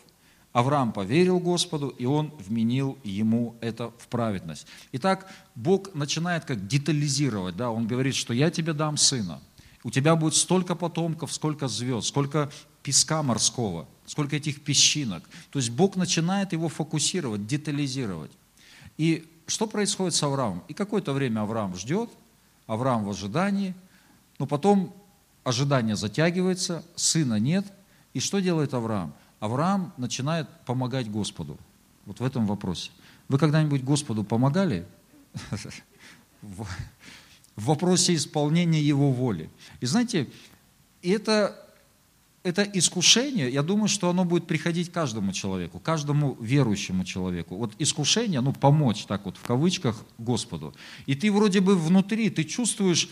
Авраам 0.51 0.91
поверил 0.91 1.39
Господу, 1.39 1.89
и 1.89 2.05
он 2.05 2.33
вменил 2.39 2.97
ему 3.03 3.55
это 3.61 3.91
в 3.99 4.07
праведность. 4.07 4.65
Итак, 4.93 5.31
Бог 5.53 5.93
начинает 5.93 6.45
как 6.45 6.67
детализировать, 6.67 7.55
да, 7.55 7.69
он 7.69 7.87
говорит, 7.87 8.15
что 8.15 8.33
я 8.33 8.49
тебе 8.49 8.73
дам 8.73 8.97
сына, 8.97 9.39
у 9.83 9.91
тебя 9.91 10.15
будет 10.15 10.33
столько 10.33 10.75
потомков, 10.75 11.31
сколько 11.31 11.67
звезд, 11.67 12.07
сколько 12.07 12.51
песка 12.81 13.21
морского, 13.21 13.87
сколько 14.07 14.35
этих 14.35 14.63
песчинок. 14.63 15.23
То 15.51 15.59
есть 15.59 15.69
Бог 15.69 15.95
начинает 15.95 16.51
его 16.51 16.67
фокусировать, 16.67 17.45
детализировать. 17.45 18.31
И 18.97 19.25
что 19.45 19.67
происходит 19.67 20.15
с 20.15 20.23
Авраамом? 20.23 20.63
И 20.67 20.73
какое-то 20.73 21.13
время 21.13 21.41
Авраам 21.41 21.75
ждет, 21.75 22.09
Авраам 22.65 23.05
в 23.05 23.09
ожидании, 23.09 23.75
но 24.39 24.47
потом 24.47 24.93
ожидание 25.49 25.95
затягивается, 25.95 26.83
сына 26.95 27.39
нет. 27.39 27.65
И 28.13 28.19
что 28.19 28.39
делает 28.39 28.73
Авраам? 28.73 29.13
Авраам 29.39 29.93
начинает 29.97 30.47
помогать 30.65 31.09
Господу. 31.09 31.57
Вот 32.05 32.19
в 32.19 32.23
этом 32.23 32.45
вопросе. 32.45 32.91
Вы 33.27 33.37
когда-нибудь 33.37 33.83
Господу 33.83 34.23
помогали? 34.23 34.85
В 36.41 36.65
вопросе 37.65 38.15
исполнения 38.15 38.81
Его 38.81 39.11
воли. 39.11 39.49
И 39.81 39.85
знаете, 39.85 40.29
это 41.01 41.69
это 42.43 42.63
искушение, 42.63 43.49
я 43.49 43.63
думаю, 43.63 43.89
что 43.89 44.09
оно 44.09 44.23
будет 44.23 44.47
приходить 44.47 44.91
каждому 44.91 45.33
человеку, 45.33 45.79
каждому 45.79 46.37
верующему 46.39 47.03
человеку. 47.03 47.57
Вот 47.57 47.73
искушение, 47.79 48.39
ну, 48.39 48.53
помочь, 48.53 49.05
так 49.05 49.25
вот, 49.25 49.37
в 49.37 49.43
кавычках, 49.43 50.03
Господу. 50.17 50.73
И 51.05 51.15
ты 51.15 51.31
вроде 51.31 51.59
бы 51.59 51.77
внутри, 51.77 52.29
ты 52.29 52.45
чувствуешь 52.45 53.09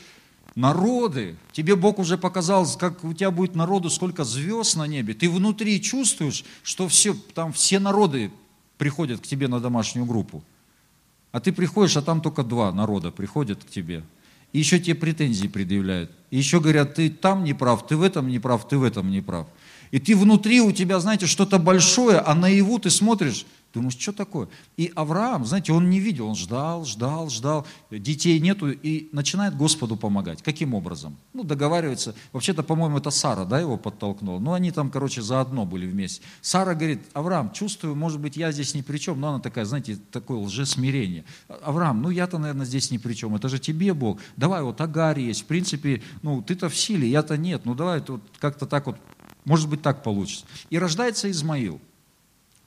народы, 0.56 1.36
тебе 1.52 1.76
Бог 1.76 2.00
уже 2.00 2.18
показал, 2.18 2.68
как 2.78 3.04
у 3.04 3.14
тебя 3.14 3.32
будет 3.32 3.56
народу, 3.56 3.90
сколько 3.90 4.24
звезд 4.24 4.76
на 4.76 4.88
небе. 4.88 5.14
Ты 5.14 5.30
внутри 5.30 5.82
чувствуешь, 5.82 6.44
что 6.64 6.88
все, 6.88 7.16
там 7.34 7.54
все 7.54 7.80
народы 7.80 8.32
приходят 8.78 9.22
к 9.22 9.28
тебе 9.28 9.48
на 9.48 9.60
домашнюю 9.60 10.06
группу. 10.06 10.44
А 11.32 11.40
ты 11.40 11.52
приходишь, 11.52 11.98
а 11.98 12.02
там 12.02 12.22
только 12.22 12.44
два 12.44 12.72
народа 12.72 13.12
приходят 13.12 13.64
к 13.64 13.70
тебе. 13.70 14.04
И 14.54 14.60
еще 14.60 14.80
тебе 14.80 14.96
претензии 14.96 15.48
предъявляют. 15.48 16.12
И 16.32 16.38
еще 16.38 16.60
говорят, 16.60 16.96
ты 16.96 17.10
там 17.10 17.44
не 17.44 17.54
прав, 17.54 17.86
ты 17.86 17.98
в 17.98 18.02
этом 18.02 18.28
не 18.28 18.40
прав, 18.40 18.68
ты 18.68 18.78
в 18.78 18.84
этом 18.84 19.12
не 19.12 19.22
прав. 19.22 19.48
И 19.92 20.00
ты 20.00 20.16
внутри 20.16 20.62
у 20.62 20.72
тебя, 20.72 21.00
знаете, 21.00 21.26
что-то 21.26 21.60
большое, 21.60 22.20
а 22.20 22.36
наяву 22.36 22.80
ты 22.80 22.90
смотришь, 22.90 23.46
Думаешь, 23.74 23.98
что 24.00 24.12
такое? 24.12 24.48
И 24.78 24.92
Авраам, 24.96 25.46
знаете, 25.46 25.72
он 25.72 25.90
не 25.90 26.00
видел, 26.00 26.28
он 26.28 26.36
ждал, 26.36 26.84
ждал, 26.86 27.30
ждал, 27.30 27.68
детей 27.92 28.40
нету, 28.40 28.72
и 28.72 29.08
начинает 29.12 29.56
Господу 29.56 29.98
помогать. 29.98 30.42
Каким 30.42 30.74
образом? 30.74 31.18
Ну, 31.34 31.44
договаривается. 31.44 32.16
Вообще-то, 32.32 32.64
по-моему, 32.64 32.98
это 32.98 33.12
Сара, 33.12 33.46
да, 33.46 33.60
его 33.60 33.78
подтолкнула. 33.78 34.40
Ну, 34.40 34.54
они 34.54 34.72
там, 34.72 34.90
короче, 34.90 35.22
заодно 35.22 35.66
были 35.66 35.86
вместе. 35.86 36.24
Сара 36.42 36.74
говорит, 36.74 37.02
Авраам, 37.14 37.52
чувствую, 37.52 37.96
может 37.96 38.20
быть, 38.20 38.38
я 38.38 38.52
здесь 38.52 38.74
ни 38.74 38.82
при 38.82 38.98
чем, 38.98 39.20
но 39.20 39.30
она 39.30 39.40
такая, 39.40 39.66
знаете, 39.66 40.00
такое 40.12 40.40
лжесмирение. 40.40 41.26
Авраам, 41.62 42.02
ну, 42.02 42.10
я-то, 42.10 42.40
наверное, 42.40 42.66
здесь 42.66 42.90
ни 42.90 42.98
при 42.98 43.14
чем, 43.14 43.36
это 43.36 43.48
же 43.50 43.60
тебе 43.60 43.94
Бог. 43.94 44.20
Давай, 44.38 44.64
вот 44.64 44.80
Агарь 44.80 45.20
есть, 45.20 45.42
в 45.42 45.46
принципе, 45.46 46.02
ну, 46.24 46.42
ты-то 46.42 46.70
в 46.70 46.76
силе, 46.76 47.08
я-то 47.08 47.38
нет, 47.38 47.62
ну, 47.66 47.76
давай 47.76 48.02
вот 48.08 48.22
как-то 48.40 48.66
так 48.66 48.88
вот, 48.88 48.98
может 49.48 49.70
быть, 49.70 49.82
так 49.82 50.04
получится. 50.04 50.46
И 50.70 50.78
рождается 50.78 51.32
Измаил 51.32 51.80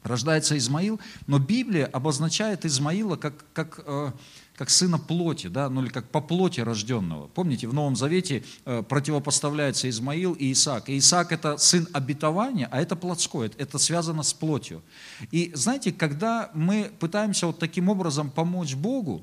рождается 0.02 0.56
Измаил, 0.56 1.00
но 1.26 1.38
Библия 1.38 1.86
обозначает 1.86 2.64
Измаила 2.64 3.16
как, 3.16 3.44
как, 3.52 3.80
э, 3.84 4.12
как 4.56 4.70
сына 4.70 4.98
плоти, 4.98 5.48
да, 5.48 5.68
ну 5.68 5.82
или 5.82 5.90
как 5.90 6.08
по 6.08 6.20
плоти 6.20 6.60
рожденного. 6.60 7.28
Помните, 7.28 7.68
в 7.68 7.74
Новом 7.74 7.96
Завете 7.96 8.42
э, 8.64 8.82
противопоставляется 8.82 9.88
Измаил 9.88 10.32
и 10.32 10.52
Исаак. 10.52 10.88
И 10.88 10.98
Исаак 10.98 11.32
это 11.32 11.58
сын 11.58 11.86
обетования, 11.92 12.68
а 12.70 12.80
это 12.80 12.96
плотское, 12.96 13.50
это 13.58 13.78
связано 13.78 14.22
с 14.22 14.32
плотью. 14.32 14.82
И 15.30 15.52
знаете, 15.54 15.92
когда 15.92 16.50
мы 16.54 16.90
пытаемся 16.98 17.46
вот 17.46 17.58
таким 17.58 17.88
образом 17.88 18.30
помочь 18.30 18.74
Богу, 18.74 19.22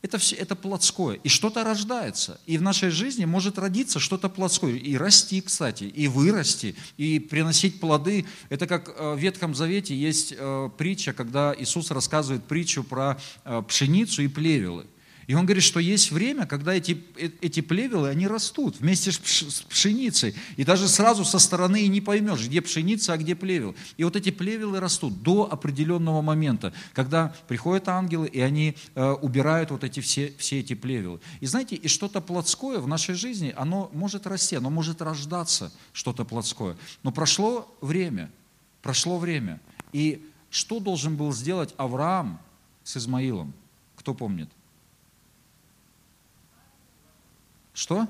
это, 0.00 0.18
все, 0.18 0.36
это 0.36 0.54
плотское. 0.54 1.18
И 1.24 1.28
что-то 1.28 1.64
рождается. 1.64 2.40
И 2.46 2.56
в 2.56 2.62
нашей 2.62 2.90
жизни 2.90 3.24
может 3.24 3.58
родиться 3.58 3.98
что-то 3.98 4.28
плотское. 4.28 4.74
И 4.74 4.96
расти, 4.96 5.40
кстати, 5.40 5.84
и 5.84 6.06
вырасти, 6.06 6.76
и 6.96 7.18
приносить 7.18 7.80
плоды. 7.80 8.24
Это 8.48 8.66
как 8.66 8.88
э, 8.88 9.14
в 9.14 9.18
Ветхом 9.18 9.54
Завете 9.54 9.96
есть 9.96 10.34
э, 10.36 10.70
притча, 10.78 11.12
когда 11.12 11.54
Иисус 11.58 11.90
рассказывает 11.90 12.44
притчу 12.44 12.84
про 12.84 13.18
э, 13.44 13.62
пшеницу 13.66 14.22
и 14.22 14.28
плевелы. 14.28 14.86
И 15.28 15.34
он 15.34 15.44
говорит, 15.44 15.62
что 15.62 15.78
есть 15.78 16.10
время, 16.10 16.46
когда 16.46 16.72
эти, 16.72 17.04
э, 17.16 17.28
эти 17.42 17.60
плевелы, 17.60 18.08
они 18.08 18.26
растут 18.26 18.80
вместе 18.80 19.12
с 19.12 19.62
пшеницей. 19.68 20.34
И 20.56 20.64
даже 20.64 20.88
сразу 20.88 21.22
со 21.22 21.38
стороны 21.38 21.82
и 21.82 21.88
не 21.88 22.00
поймешь, 22.00 22.46
где 22.46 22.62
пшеница, 22.62 23.12
а 23.12 23.18
где 23.18 23.36
плевел. 23.36 23.76
И 23.98 24.04
вот 24.04 24.16
эти 24.16 24.30
плевелы 24.30 24.80
растут 24.80 25.22
до 25.22 25.46
определенного 25.52 26.22
момента, 26.22 26.72
когда 26.94 27.34
приходят 27.46 27.90
ангелы, 27.90 28.26
и 28.26 28.40
они 28.40 28.74
э, 28.94 29.10
убирают 29.20 29.70
вот 29.70 29.84
эти 29.84 30.00
все, 30.00 30.32
все 30.38 30.60
эти 30.60 30.72
плевелы. 30.72 31.20
И 31.40 31.46
знаете, 31.46 31.76
и 31.76 31.88
что-то 31.88 32.22
плотское 32.22 32.78
в 32.78 32.88
нашей 32.88 33.14
жизни, 33.14 33.52
оно 33.54 33.90
может 33.92 34.26
расти, 34.26 34.56
оно 34.56 34.70
может 34.70 35.02
рождаться, 35.02 35.70
что-то 35.92 36.24
плотское. 36.24 36.74
Но 37.02 37.12
прошло 37.12 37.70
время, 37.82 38.30
прошло 38.80 39.18
время. 39.18 39.60
И 39.92 40.26
что 40.48 40.80
должен 40.80 41.16
был 41.16 41.34
сделать 41.34 41.74
Авраам 41.76 42.40
с 42.82 42.96
Измаилом? 42.96 43.52
Кто 43.94 44.14
помнит? 44.14 44.48
Что? 47.78 48.08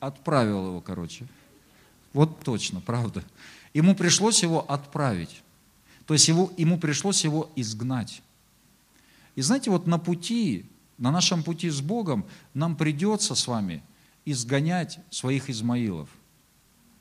Отправил 0.00 0.68
его, 0.68 0.80
короче. 0.80 1.26
Вот 2.14 2.40
точно, 2.40 2.80
правда. 2.80 3.22
Ему 3.74 3.94
пришлось 3.94 4.42
его 4.42 4.64
отправить. 4.72 5.42
То 6.06 6.14
есть 6.14 6.26
его, 6.26 6.50
ему 6.56 6.78
пришлось 6.78 7.22
его 7.22 7.50
изгнать. 7.54 8.22
И 9.34 9.42
знаете, 9.42 9.70
вот 9.70 9.86
на 9.86 9.98
пути, 9.98 10.64
на 10.96 11.10
нашем 11.10 11.42
пути 11.42 11.68
с 11.68 11.82
Богом 11.82 12.24
нам 12.54 12.76
придется 12.76 13.34
с 13.34 13.46
вами 13.46 13.82
изгонять 14.24 15.00
своих 15.10 15.50
Измаилов. 15.50 16.08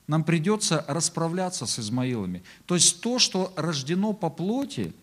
Нам 0.08 0.25
придется 0.25 0.84
расправляться 0.89 1.65
с 1.67 1.79
Измаилами. 1.79 2.43
То 2.65 2.75
есть 2.75 3.00
то, 3.00 3.17
что 3.17 3.53
рождено 3.55 4.12
по 4.12 4.29
плоти, 4.29 4.93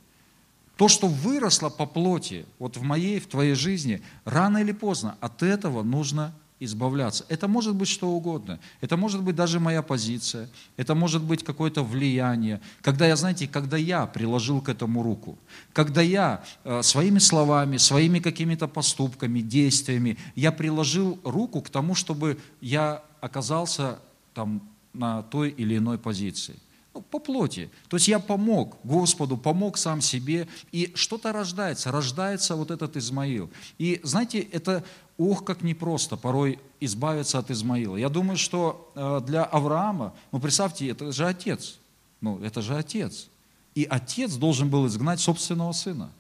то, 0.81 0.89
что 0.89 1.09
выросло 1.09 1.69
по 1.69 1.85
плоти, 1.85 2.47
вот 2.59 2.79
в 2.79 2.83
моей, 2.83 3.21
в 3.21 3.27
твоей 3.27 3.53
жизни, 3.53 4.01
рано 4.25 4.57
или 4.57 4.73
поздно 4.73 5.15
от 5.21 5.43
этого 5.43 5.83
нужно 5.83 6.33
избавляться. 6.59 7.27
Это 7.29 7.49
может 7.49 7.75
быть 7.75 7.89
что 7.89 8.09
угодно. 8.09 8.59
Это 8.81 8.97
может 8.97 9.23
быть 9.23 9.37
даже 9.37 9.61
моя 9.61 9.83
позиция. 9.83 10.49
Это 10.79 10.95
может 10.95 11.23
быть 11.23 11.45
какое-то 11.45 11.85
влияние. 11.85 12.63
Когда 12.81 13.07
я, 13.07 13.17
знаете, 13.17 13.47
когда 13.47 13.77
я 13.77 14.07
приложил 14.07 14.63
к 14.63 14.71
этому 14.71 15.03
руку, 15.03 15.39
когда 15.75 16.01
я 16.01 16.43
э, 16.65 16.81
своими 16.83 17.19
словами, 17.19 17.77
своими 17.77 18.19
какими-то 18.19 18.67
поступками, 18.67 19.41
действиями, 19.41 20.17
я 20.35 20.51
приложил 20.51 21.19
руку 21.25 21.61
к 21.61 21.69
тому, 21.69 21.95
чтобы 21.95 22.39
я 22.63 23.03
оказался 23.21 23.99
там 24.33 24.63
на 24.95 25.25
той 25.25 25.51
или 25.51 25.77
иной 25.77 25.99
позиции. 25.99 26.57
Ну, 26.93 27.03
по 27.03 27.21
плоти. 27.21 27.71
То 27.89 27.97
есть 27.97 28.09
я 28.09 28.19
помог 28.19 28.77
Господу, 28.83 29.37
помог 29.37 29.79
сам 29.79 30.01
себе, 30.01 30.49
и 30.73 30.91
что-то 30.97 31.33
рождается, 31.33 31.93
рождается 31.93 32.57
вот 32.57 32.73
этот 32.73 32.97
Измаил. 32.97 33.49
И 33.79 34.01
знаете, 34.03 34.41
это, 34.41 34.85
ох, 35.17 35.45
как 35.45 35.63
непросто 35.63 36.17
порой 36.17 36.59
избавиться 36.81 37.39
от 37.39 37.51
Измаила. 37.51 37.97
Я 37.97 38.09
думаю, 38.09 38.37
что 38.37 38.91
э, 38.97 39.21
для 39.25 39.45
Авраама, 39.45 40.15
ну 40.33 40.41
представьте, 40.41 40.89
это 40.89 41.13
же 41.13 41.27
отец, 41.27 41.79
ну 42.21 42.43
это 42.43 42.61
же 42.61 42.77
отец. 42.77 43.29
И 43.77 43.85
отец 43.85 44.35
должен 44.35 44.69
был 44.69 44.89
изгнать 44.89 45.21
собственного 45.21 45.71
сына. 45.71 46.11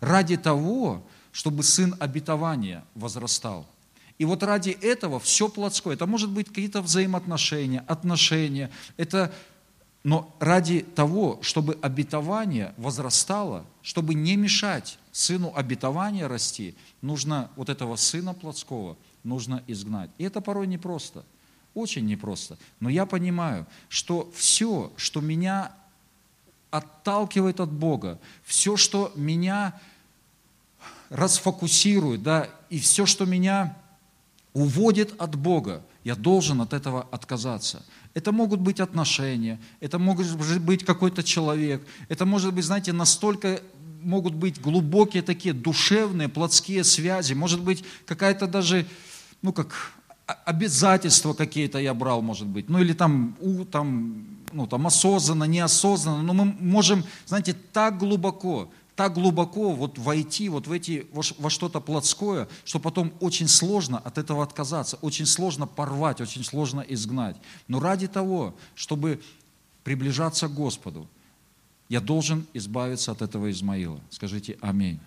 Ради 0.00 0.36
того, 0.36 1.04
чтобы 1.30 1.62
сын 1.62 1.94
обетования 2.00 2.84
возрастал. 2.96 3.66
И 4.18 4.26
вот 4.26 4.42
ради 4.42 4.70
этого 4.70 5.18
все 5.18 5.48
плотское, 5.48 5.94
это 5.94 6.06
может 6.06 6.30
быть 6.30 6.48
какие-то 6.48 6.82
взаимоотношения, 6.82 7.84
отношения, 7.86 8.70
это 8.98 9.32
но 10.02 10.34
ради 10.40 10.80
того, 10.80 11.38
чтобы 11.42 11.78
обетование 11.82 12.74
возрастало, 12.78 13.66
чтобы 13.82 14.14
не 14.14 14.36
мешать 14.36 14.98
сыну 15.12 15.52
обетования 15.54 16.26
расти, 16.26 16.74
нужно 17.02 17.50
вот 17.56 17.68
этого 17.68 17.96
сына 17.96 18.32
плотского 18.32 18.96
нужно 19.24 19.62
изгнать. 19.66 20.10
И 20.16 20.24
это 20.24 20.40
порой 20.40 20.66
непросто, 20.66 21.24
очень 21.74 22.06
непросто. 22.06 22.56
Но 22.80 22.88
я 22.88 23.04
понимаю, 23.04 23.66
что 23.88 24.30
все, 24.34 24.90
что 24.96 25.20
меня 25.20 25.72
отталкивает 26.70 27.60
от 27.60 27.70
Бога, 27.70 28.18
все, 28.44 28.76
что 28.76 29.12
меня 29.16 29.78
расфокусирует, 31.10 32.22
да, 32.22 32.48
и 32.70 32.78
все, 32.78 33.04
что 33.04 33.26
меня 33.26 33.76
уводит 34.54 35.20
от 35.20 35.34
Бога, 35.34 35.82
я 36.04 36.14
должен 36.14 36.60
от 36.60 36.72
этого 36.72 37.06
отказаться. 37.10 37.84
Это 38.14 38.32
могут 38.32 38.60
быть 38.60 38.80
отношения, 38.80 39.60
это 39.80 39.98
может 39.98 40.60
быть 40.62 40.84
какой-то 40.84 41.22
человек, 41.22 41.86
это 42.08 42.26
может 42.26 42.52
быть, 42.52 42.64
знаете, 42.64 42.92
настолько 42.92 43.60
могут 44.02 44.34
быть 44.34 44.60
глубокие 44.60 45.22
такие 45.22 45.54
душевные, 45.54 46.28
плотские 46.28 46.84
связи, 46.84 47.34
может 47.34 47.60
быть 47.62 47.84
какая-то 48.06 48.46
даже, 48.46 48.86
ну 49.42 49.52
как 49.52 49.92
обязательства 50.44 51.34
какие-то 51.34 51.78
я 51.78 51.94
брал, 51.94 52.22
может 52.22 52.46
быть, 52.46 52.68
ну 52.68 52.78
или 52.78 52.92
там, 52.92 53.36
у, 53.40 53.64
там, 53.64 54.26
ну, 54.52 54.66
там 54.66 54.86
осознанно, 54.86 55.44
неосознанно, 55.44 56.22
но 56.22 56.32
мы 56.32 56.44
можем, 56.44 57.04
знаете, 57.26 57.54
так 57.72 57.98
глубоко 57.98 58.70
так 59.00 59.14
глубоко 59.14 59.72
вот 59.72 59.96
войти 59.96 60.50
вот 60.50 60.66
в 60.66 60.72
эти, 60.72 61.06
во 61.38 61.48
что-то 61.48 61.80
плотское, 61.80 62.48
что 62.66 62.78
потом 62.78 63.14
очень 63.20 63.48
сложно 63.48 63.96
от 63.96 64.18
этого 64.18 64.42
отказаться, 64.42 64.98
очень 65.00 65.24
сложно 65.24 65.66
порвать, 65.66 66.20
очень 66.20 66.44
сложно 66.44 66.82
изгнать. 66.82 67.34
Но 67.66 67.80
ради 67.80 68.08
того, 68.08 68.54
чтобы 68.74 69.22
приближаться 69.84 70.48
к 70.48 70.54
Господу, 70.54 71.08
я 71.88 72.02
должен 72.02 72.46
избавиться 72.52 73.12
от 73.12 73.22
этого 73.22 73.50
Измаила. 73.50 74.02
Скажите 74.10 74.58
аминь. 74.60 75.00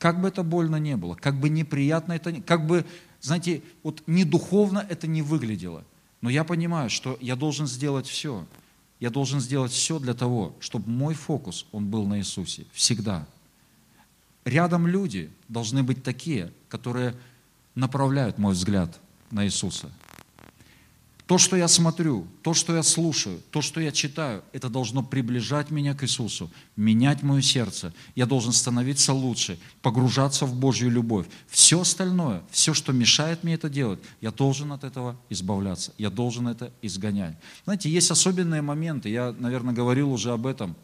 Как 0.00 0.20
бы 0.20 0.26
это 0.26 0.42
больно 0.42 0.80
не 0.80 0.96
было, 0.96 1.14
как 1.14 1.38
бы 1.38 1.48
неприятно 1.48 2.14
это, 2.14 2.42
как 2.42 2.66
бы, 2.66 2.84
знаете, 3.20 3.62
вот 3.84 4.02
не 4.08 4.24
духовно 4.24 4.84
это 4.88 5.06
не 5.06 5.22
выглядело, 5.22 5.84
но 6.20 6.30
я 6.30 6.42
понимаю, 6.42 6.90
что 6.90 7.16
я 7.20 7.36
должен 7.36 7.68
сделать 7.68 8.08
все– 8.08 8.44
я 9.04 9.10
должен 9.10 9.38
сделать 9.38 9.70
все 9.70 9.98
для 9.98 10.14
того, 10.14 10.56
чтобы 10.60 10.88
мой 10.88 11.12
фокус, 11.12 11.66
он 11.72 11.90
был 11.90 12.06
на 12.06 12.20
Иисусе. 12.20 12.64
Всегда. 12.72 13.26
Рядом 14.46 14.86
люди 14.86 15.30
должны 15.46 15.82
быть 15.82 16.02
такие, 16.02 16.50
которые 16.70 17.14
направляют 17.74 18.38
мой 18.38 18.54
взгляд 18.54 18.98
на 19.30 19.44
Иисуса. 19.44 19.90
То, 21.26 21.38
что 21.38 21.56
я 21.56 21.68
смотрю, 21.68 22.26
то, 22.42 22.52
что 22.52 22.76
я 22.76 22.82
слушаю, 22.82 23.40
то, 23.50 23.62
что 23.62 23.80
я 23.80 23.92
читаю, 23.92 24.44
это 24.52 24.68
должно 24.68 25.02
приближать 25.02 25.70
меня 25.70 25.94
к 25.94 26.04
Иисусу, 26.04 26.50
менять 26.76 27.22
мое 27.22 27.40
сердце. 27.40 27.94
Я 28.14 28.26
должен 28.26 28.52
становиться 28.52 29.14
лучше, 29.14 29.58
погружаться 29.80 30.44
в 30.44 30.54
Божью 30.54 30.90
любовь. 30.90 31.26
Все 31.48 31.80
остальное, 31.80 32.42
все, 32.50 32.74
что 32.74 32.92
мешает 32.92 33.42
мне 33.42 33.54
это 33.54 33.70
делать, 33.70 34.00
я 34.20 34.32
должен 34.32 34.70
от 34.72 34.84
этого 34.84 35.16
избавляться, 35.30 35.94
я 35.96 36.10
должен 36.10 36.46
это 36.46 36.70
изгонять. 36.82 37.36
Знаете, 37.64 37.88
есть 37.88 38.10
особенные 38.10 38.60
моменты, 38.60 39.08
я, 39.08 39.34
наверное, 39.38 39.72
говорил 39.72 40.12
уже 40.12 40.30
об 40.30 40.46
этом, 40.46 40.76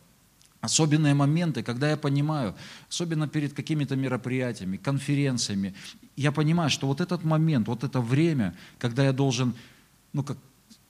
особенные 0.63 1.13
моменты, 1.13 1.63
когда 1.63 1.91
я 1.91 1.99
понимаю, 1.99 2.55
особенно 2.89 3.29
перед 3.29 3.53
какими-то 3.53 3.95
мероприятиями, 3.95 4.79
конференциями, 4.79 5.75
я 6.17 6.33
понимаю, 6.33 6.71
что 6.71 6.87
вот 6.87 7.03
этот 7.03 7.25
момент, 7.25 7.69
вот 7.69 7.85
это 7.85 8.01
время, 8.01 8.57
когда 8.79 9.05
я 9.05 9.13
должен 9.13 9.55
ну 10.13 10.23
как, 10.23 10.39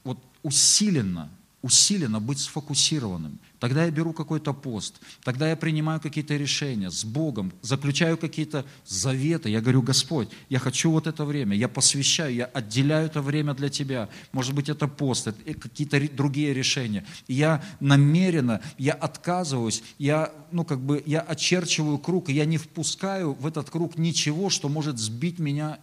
вот 0.04 0.18
усиленно, 0.42 1.30
усиленно 1.62 2.20
быть 2.20 2.38
сфокусированным. 2.38 3.38
Тогда 3.58 3.84
я 3.84 3.90
беру 3.90 4.14
какой-то 4.14 4.54
пост, 4.54 4.98
тогда 5.22 5.50
я 5.50 5.56
принимаю 5.56 6.00
какие-то 6.00 6.34
решения 6.34 6.90
с 6.90 7.04
Богом, 7.04 7.52
заключаю 7.60 8.16
какие-то 8.16 8.64
заветы. 8.86 9.50
Я 9.50 9.60
говорю, 9.60 9.82
Господь, 9.82 10.30
я 10.48 10.58
хочу 10.58 10.90
вот 10.90 11.06
это 11.06 11.26
время, 11.26 11.54
я 11.54 11.68
посвящаю, 11.68 12.34
я 12.34 12.46
отделяю 12.46 13.06
это 13.06 13.20
время 13.20 13.52
для 13.52 13.68
Тебя. 13.68 14.08
Может 14.32 14.54
быть, 14.54 14.70
это 14.70 14.88
пост, 14.88 15.26
это 15.26 15.54
какие-то 15.54 16.00
другие 16.14 16.54
решения. 16.54 17.04
Я 17.28 17.62
намеренно, 17.80 18.62
я 18.78 18.94
отказываюсь, 18.94 19.82
я, 19.98 20.32
ну, 20.50 20.64
как 20.64 20.80
бы, 20.80 21.02
я 21.04 21.20
очерчиваю 21.20 21.98
круг, 21.98 22.30
и 22.30 22.32
я 22.32 22.46
не 22.46 22.56
впускаю 22.56 23.34
в 23.34 23.46
этот 23.46 23.68
круг 23.68 23.98
ничего, 23.98 24.48
что 24.48 24.70
может 24.70 24.98
сбить 24.98 25.38
меня 25.38 25.78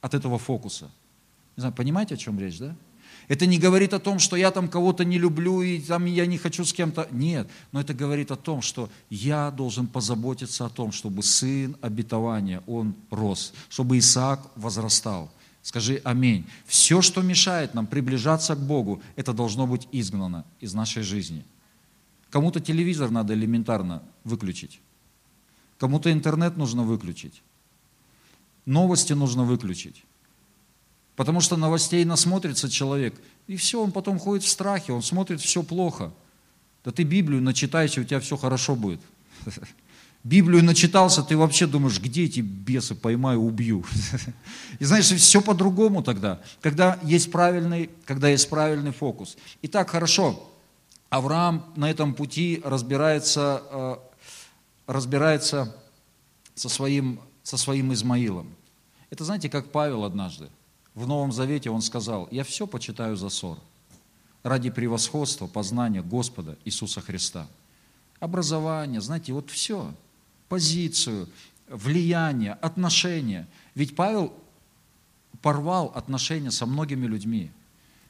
от 0.00 0.14
этого 0.14 0.38
фокуса. 0.38 0.92
Не 1.56 1.60
знаю, 1.60 1.74
понимаете, 1.74 2.14
о 2.14 2.18
чем 2.18 2.38
речь, 2.38 2.58
да? 2.58 2.74
Это 3.28 3.46
не 3.46 3.58
говорит 3.58 3.94
о 3.94 3.98
том, 3.98 4.18
что 4.18 4.36
я 4.36 4.50
там 4.50 4.68
кого-то 4.68 5.04
не 5.04 5.18
люблю 5.18 5.62
и 5.62 5.80
там 5.80 6.04
я 6.04 6.26
не 6.26 6.36
хочу 6.36 6.64
с 6.64 6.72
кем-то. 6.72 7.08
Нет, 7.10 7.48
но 7.72 7.80
это 7.80 7.94
говорит 7.94 8.30
о 8.30 8.36
том, 8.36 8.60
что 8.60 8.90
я 9.08 9.50
должен 9.50 9.86
позаботиться 9.86 10.66
о 10.66 10.68
том, 10.68 10.92
чтобы 10.92 11.22
сын 11.22 11.76
обетования, 11.80 12.62
он 12.66 12.94
рос, 13.10 13.54
чтобы 13.70 13.98
Исаак 13.98 14.40
возрастал. 14.56 15.30
Скажи 15.62 16.02
аминь. 16.04 16.44
Все, 16.66 17.00
что 17.00 17.22
мешает 17.22 17.72
нам 17.72 17.86
приближаться 17.86 18.54
к 18.54 18.60
Богу, 18.60 19.00
это 19.16 19.32
должно 19.32 19.66
быть 19.66 19.88
изгнано 19.92 20.44
из 20.60 20.74
нашей 20.74 21.02
жизни. 21.02 21.44
Кому-то 22.28 22.60
телевизор 22.60 23.10
надо 23.10 23.32
элементарно 23.32 24.02
выключить. 24.24 24.80
Кому-то 25.78 26.12
интернет 26.12 26.58
нужно 26.58 26.82
выключить. 26.82 27.42
Новости 28.66 29.14
нужно 29.14 29.44
выключить. 29.44 30.04
Потому 31.16 31.40
что 31.40 31.56
новостей 31.56 32.04
насмотрится 32.04 32.68
человек, 32.68 33.14
и 33.46 33.56
все, 33.56 33.80
он 33.82 33.92
потом 33.92 34.18
ходит 34.18 34.44
в 34.44 34.48
страхе, 34.48 34.92
он 34.92 35.02
смотрит, 35.02 35.40
все 35.40 35.62
плохо. 35.62 36.12
Да 36.84 36.90
ты 36.90 37.04
Библию 37.04 37.40
начитайся, 37.40 38.00
у 38.00 38.04
тебя 38.04 38.20
все 38.20 38.36
хорошо 38.36 38.74
будет. 38.74 39.00
Библию 40.24 40.64
начитался, 40.64 41.22
ты 41.22 41.36
вообще 41.36 41.66
думаешь, 41.66 42.00
где 42.00 42.24
эти 42.24 42.40
бесы, 42.40 42.94
поймаю, 42.94 43.40
убью. 43.40 43.84
И 44.80 44.84
знаешь, 44.84 45.06
все 45.06 45.40
по-другому 45.40 46.02
тогда, 46.02 46.40
когда 46.62 46.98
есть 47.02 47.30
правильный, 47.30 47.90
когда 48.06 48.28
есть 48.28 48.48
правильный 48.48 48.92
фокус. 48.92 49.36
Итак, 49.62 49.90
хорошо, 49.90 50.50
Авраам 51.10 51.72
на 51.76 51.90
этом 51.90 52.14
пути 52.14 52.60
разбирается, 52.64 53.62
э, 53.70 53.96
разбирается 54.88 55.76
со 56.54 56.68
своим, 56.68 57.20
со 57.42 57.56
своим 57.56 57.92
Измаилом. 57.92 58.52
Это 59.10 59.24
знаете, 59.24 59.48
как 59.48 59.70
Павел 59.70 60.04
однажды 60.04 60.48
в 60.94 61.06
Новом 61.06 61.32
Завете 61.32 61.70
он 61.70 61.82
сказал, 61.82 62.28
я 62.30 62.44
все 62.44 62.66
почитаю 62.66 63.16
за 63.16 63.28
ссор 63.28 63.58
ради 64.42 64.70
превосходства, 64.70 65.46
познания 65.46 66.02
Господа 66.02 66.56
Иисуса 66.64 67.00
Христа. 67.00 67.48
Образование, 68.20 69.00
знаете, 69.00 69.32
вот 69.32 69.50
все, 69.50 69.92
позицию, 70.48 71.28
влияние, 71.68 72.52
отношения. 72.52 73.48
Ведь 73.74 73.96
Павел 73.96 74.32
порвал 75.42 75.92
отношения 75.94 76.50
со 76.50 76.66
многими 76.66 77.06
людьми. 77.06 77.50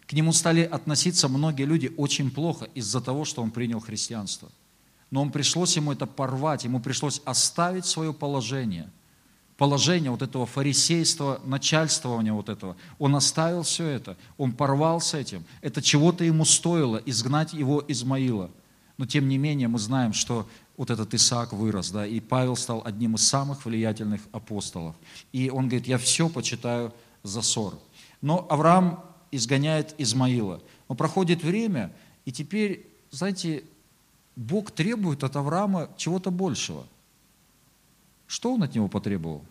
К 0.06 0.12
нему 0.12 0.32
стали 0.32 0.62
относиться 0.62 1.28
многие 1.28 1.64
люди 1.64 1.92
очень 1.96 2.30
плохо 2.30 2.66
из-за 2.74 3.00
того, 3.00 3.24
что 3.24 3.42
он 3.42 3.50
принял 3.50 3.80
христианство. 3.80 4.50
Но 5.10 5.22
он 5.22 5.30
пришлось 5.30 5.76
ему 5.76 5.92
это 5.92 6.06
порвать, 6.06 6.64
ему 6.64 6.80
пришлось 6.80 7.22
оставить 7.24 7.86
свое 7.86 8.12
положение– 8.12 8.90
положение 9.56 10.10
вот 10.10 10.22
этого 10.22 10.46
фарисейства, 10.46 11.40
начальствования 11.44 12.32
вот 12.32 12.48
этого. 12.48 12.76
Он 12.98 13.14
оставил 13.16 13.62
все 13.62 13.86
это, 13.86 14.16
он 14.36 14.52
порвал 14.52 15.00
с 15.00 15.14
этим. 15.14 15.44
Это 15.60 15.80
чего-то 15.80 16.24
ему 16.24 16.44
стоило 16.44 16.96
изгнать 17.06 17.52
его 17.52 17.82
Измаила. 17.86 18.50
Но 18.96 19.06
тем 19.06 19.28
не 19.28 19.38
менее 19.38 19.68
мы 19.68 19.78
знаем, 19.78 20.12
что 20.12 20.48
вот 20.76 20.90
этот 20.90 21.14
Исаак 21.14 21.52
вырос, 21.52 21.90
да, 21.90 22.06
и 22.06 22.18
Павел 22.20 22.56
стал 22.56 22.82
одним 22.84 23.14
из 23.14 23.26
самых 23.26 23.64
влиятельных 23.64 24.20
апостолов. 24.32 24.96
И 25.32 25.50
он 25.50 25.68
говорит, 25.68 25.86
я 25.86 25.98
все 25.98 26.28
почитаю 26.28 26.92
за 27.22 27.42
ссор. 27.42 27.78
Но 28.20 28.46
Авраам 28.50 29.04
изгоняет 29.30 29.94
Измаила. 29.98 30.60
Но 30.88 30.94
проходит 30.94 31.42
время, 31.42 31.92
и 32.24 32.32
теперь, 32.32 32.88
знаете, 33.10 33.64
Бог 34.36 34.72
требует 34.72 35.22
от 35.22 35.36
Авраама 35.36 35.90
чего-то 35.96 36.32
большего– 36.32 36.86
что 38.34 38.52
он 38.52 38.64
от 38.64 38.74
него 38.74 38.88
потребовал? 38.88 39.44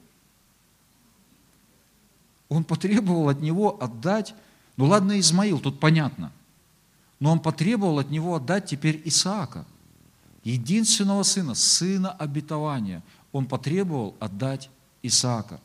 Он 2.50 2.66
потребовал 2.66 3.30
от 3.30 3.40
него 3.40 3.82
отдать, 3.82 4.36
ну 4.76 4.88
ладно, 4.88 5.18
Измаил, 5.22 5.62
тут 5.62 5.80
понятно, 5.80 6.34
но 7.22 7.32
он 7.32 7.40
потребовал 7.40 8.00
от 8.00 8.10
него 8.10 8.36
отдать 8.36 8.66
теперь 8.66 9.02
Исаака, 9.06 9.66
единственного 10.44 11.24
сына, 11.24 11.56
сына 11.56 12.12
обетования. 12.12 13.02
Он 13.32 13.46
потребовал 13.46 14.18
отдать 14.20 14.70
Исаака. 15.02 15.62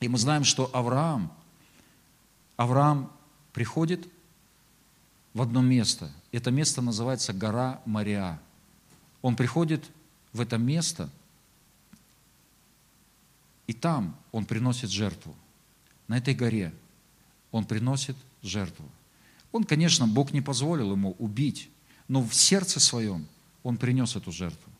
И 0.00 0.08
мы 0.08 0.18
знаем, 0.18 0.42
что 0.42 0.68
Авраам, 0.72 1.32
Авраам 2.56 3.08
приходит 3.52 4.08
в 5.32 5.42
одно 5.42 5.62
место. 5.62 6.10
Это 6.32 6.50
место 6.50 6.82
называется 6.82 7.32
гора 7.32 7.80
Мария. 7.84 8.40
Он 9.22 9.36
приходит 9.36 9.84
в 10.32 10.40
это 10.40 10.58
место– 10.58 11.08
и 13.72 13.74
там 13.74 14.14
он 14.32 14.44
приносит 14.44 14.90
жертву. 14.90 15.34
На 16.06 16.18
этой 16.18 16.34
горе 16.34 16.74
он 17.50 17.64
приносит 17.64 18.16
жертву. 18.42 18.84
Он, 19.50 19.64
конечно, 19.64 20.06
Бог 20.06 20.34
не 20.34 20.42
позволил 20.42 20.92
ему 20.92 21.16
убить, 21.18 21.70
но 22.06 22.22
в 22.22 22.34
сердце 22.34 22.80
своем 22.80 23.26
он 23.62 23.78
принес 23.78 24.14
эту 24.14 24.30
жертву. 24.30 24.70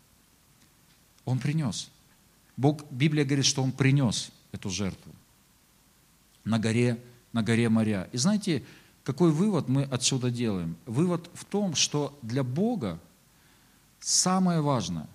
Он 1.25 1.39
принес. 1.39 1.89
Бог, 2.59 2.85
Библия 2.91 3.25
говорит, 3.25 3.47
что 3.47 3.63
он 3.63 3.73
принес 3.73 4.31
эту 4.53 4.69
жертву 4.69 5.11
на 6.45 6.59
горе, 6.59 7.03
на 7.33 7.43
горе 7.43 7.71
моря. 7.71 8.11
И 8.13 8.19
знаете, 8.19 8.63
какой 9.05 9.31
вывод 9.31 9.71
мы 9.71 9.85
отсюда 9.85 10.31
делаем? 10.31 10.77
Вывод 10.85 11.31
в 11.33 11.47
том, 11.47 11.77
что 11.77 12.19
для 12.21 12.43
Бога 12.43 13.01
самое 14.01 14.61
важное, 14.61 15.09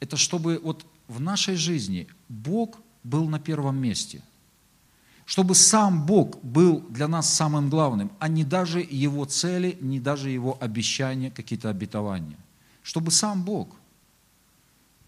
это 0.00 0.16
чтобы 0.16 0.58
вот 0.60 0.84
в 1.06 1.20
нашей 1.20 1.54
жизни 1.54 2.08
Бог 2.28 2.80
был 3.04 3.28
на 3.28 3.38
первом 3.38 3.76
месте. 3.76 4.22
Чтобы 5.24 5.54
сам 5.54 6.04
Бог 6.04 6.42
был 6.42 6.84
для 6.90 7.08
нас 7.08 7.32
самым 7.32 7.70
главным, 7.70 8.10
а 8.18 8.28
не 8.28 8.44
даже 8.44 8.80
его 8.80 9.24
цели, 9.24 9.78
не 9.80 10.00
даже 10.00 10.30
его 10.30 10.58
обещания, 10.60 11.30
какие-то 11.30 11.70
обетования. 11.70 12.38
Чтобы 12.82 13.10
сам 13.10 13.42
Бог. 13.44 13.76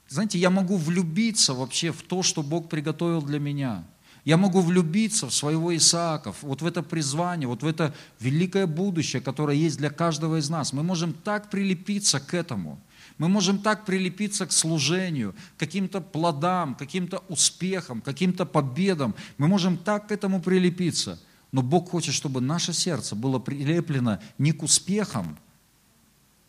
Знаете, 0.08 0.38
я 0.38 0.50
могу 0.50 0.76
влюбиться 0.76 1.54
вообще 1.54 1.90
в 1.90 2.02
то, 2.02 2.22
что 2.22 2.42
Бог 2.42 2.68
приготовил 2.68 3.22
для 3.22 3.40
меня. 3.40 3.84
Я 4.24 4.36
могу 4.36 4.60
влюбиться 4.60 5.26
в 5.26 5.34
своего 5.34 5.76
Исаака, 5.76 6.32
вот 6.40 6.62
в 6.62 6.66
это 6.66 6.82
призвание, 6.82 7.46
вот 7.46 7.62
в 7.62 7.66
это 7.66 7.94
великое 8.20 8.66
будущее, 8.66 9.20
которое 9.20 9.56
есть 9.56 9.76
для 9.76 9.90
каждого 9.90 10.38
из 10.38 10.48
нас. 10.48 10.72
Мы 10.72 10.82
можем 10.82 11.12
так 11.12 11.50
прилепиться 11.50 12.20
к 12.20 12.32
этому– 12.34 12.78
мы 13.18 13.28
можем 13.28 13.58
так 13.58 13.84
прилепиться 13.84 14.46
к 14.46 14.52
служению, 14.52 15.34
к 15.56 15.60
каким-то 15.60 16.00
плодам, 16.00 16.74
каким-то 16.74 17.22
успехам, 17.28 18.00
каким-то 18.00 18.44
победам. 18.44 19.14
Мы 19.38 19.46
можем 19.46 19.76
так 19.76 20.08
к 20.08 20.12
этому 20.12 20.40
прилепиться. 20.40 21.20
Но 21.52 21.62
Бог 21.62 21.90
хочет, 21.90 22.14
чтобы 22.14 22.40
наше 22.40 22.72
сердце 22.72 23.14
было 23.14 23.38
прилеплено 23.38 24.18
не 24.38 24.50
к 24.50 24.64
успехам, 24.64 25.38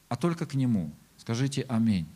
а 0.09 0.15
только 0.15 0.47
к 0.47 0.55
Нему. 0.55 0.91
Скажите 1.17 1.61
аминь. 1.69 2.07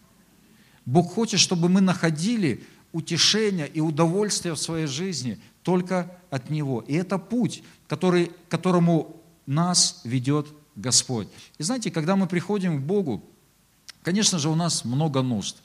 Бог 0.86 1.14
хочет, 1.14 1.40
чтобы 1.40 1.70
мы 1.70 1.82
находили 1.82 2.64
утешение 2.92 3.68
и 3.68 3.80
удовольствие 3.80 4.56
в 4.56 4.60
своей 4.60 4.88
жизни 4.88 5.40
только 5.62 6.12
от 6.32 6.50
Него. 6.50 6.84
И 6.88 6.96
это 6.96 7.20
путь, 7.20 7.64
который, 7.88 8.28
к 8.28 8.48
которому 8.50 9.22
нас 9.46 10.02
ведет 10.04 10.48
Господь. 10.76 11.28
И 11.60 11.64
знаете, 11.64 11.92
когда 11.92 12.16
мы 12.16 12.26
приходим 12.26 12.82
к 12.82 12.86
Богу, 12.86 13.24
Конечно 14.04 14.40
же, 14.40 14.50
у 14.50 14.56
нас 14.56 14.86
много 14.86 15.22
нужд. 15.22 15.58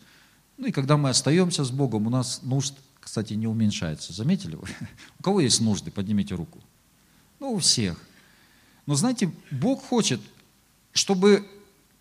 Ну 0.56 0.66
и 0.66 0.72
когда 0.72 0.96
мы 0.96 1.10
остаемся 1.10 1.64
с 1.64 1.70
Богом, 1.70 2.06
у 2.06 2.10
нас 2.10 2.40
нужд, 2.42 2.74
кстати, 3.00 3.34
не 3.34 3.46
уменьшается. 3.46 4.12
Заметили 4.12 4.56
вы? 4.56 4.68
У 5.18 5.22
кого 5.22 5.40
есть 5.40 5.60
нужды? 5.60 5.90
Поднимите 5.90 6.34
руку. 6.34 6.60
Ну, 7.40 7.52
у 7.52 7.58
всех. 7.58 8.00
Но 8.86 8.94
знаете, 8.94 9.32
Бог 9.50 9.82
хочет, 9.82 10.20
чтобы 10.92 11.46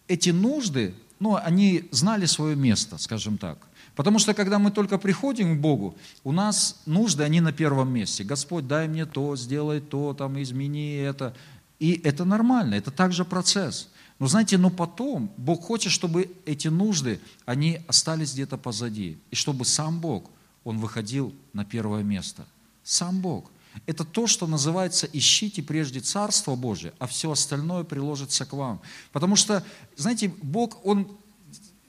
эти 0.08 0.30
нужды, 0.30 0.94
ну, 1.20 1.36
они 1.36 1.88
знали 1.92 2.26
свое 2.26 2.56
место, 2.56 2.98
скажем 2.98 3.38
так. 3.38 3.58
Потому 3.96 4.20
что 4.20 4.34
когда 4.34 4.60
мы 4.60 4.72
только 4.72 4.98
приходим 4.98 5.58
к 5.58 5.62
Богу, 5.62 5.96
у 6.24 6.32
нас 6.32 6.82
нужды, 6.86 7.24
они 7.24 7.42
на 7.42 7.54
первом 7.54 7.94
месте. 7.94 8.24
Господь, 8.24 8.68
дай 8.68 8.88
мне 8.88 9.06
то, 9.06 9.36
сделай 9.36 9.82
то, 9.82 10.14
там, 10.14 10.42
измени 10.42 10.96
это. 10.96 11.36
И 11.80 12.00
это 12.04 12.26
нормально, 12.26 12.76
это 12.76 12.92
также 12.92 13.24
процесс. 13.24 13.90
Но 14.24 14.30
знаете, 14.30 14.58
но 14.58 14.70
потом 14.70 15.30
Бог 15.36 15.64
хочет, 15.64 15.92
чтобы 15.92 16.32
эти 16.46 16.70
нужды, 16.70 17.20
они 17.46 17.82
остались 17.90 18.32
где-то 18.32 18.58
позади. 18.58 19.18
И 19.32 19.36
чтобы 19.36 19.66
сам 19.66 20.00
Бог, 20.00 20.32
Он 20.64 20.80
выходил 20.80 21.36
на 21.52 21.66
первое 21.66 22.04
место. 22.04 22.46
Сам 22.86 23.20
Бог. 23.20 23.52
Это 23.86 24.06
то, 24.06 24.26
что 24.26 24.48
называется 24.48 25.10
«ищите 25.12 25.62
прежде 25.62 26.00
Царство 26.00 26.56
Божие, 26.56 26.94
а 27.00 27.08
все 27.08 27.32
остальное 27.32 27.84
приложится 27.84 28.46
к 28.46 28.54
вам». 28.54 28.80
Потому 29.12 29.36
что, 29.36 29.62
знаете, 29.98 30.34
Бог, 30.42 30.86
Он 30.86 31.18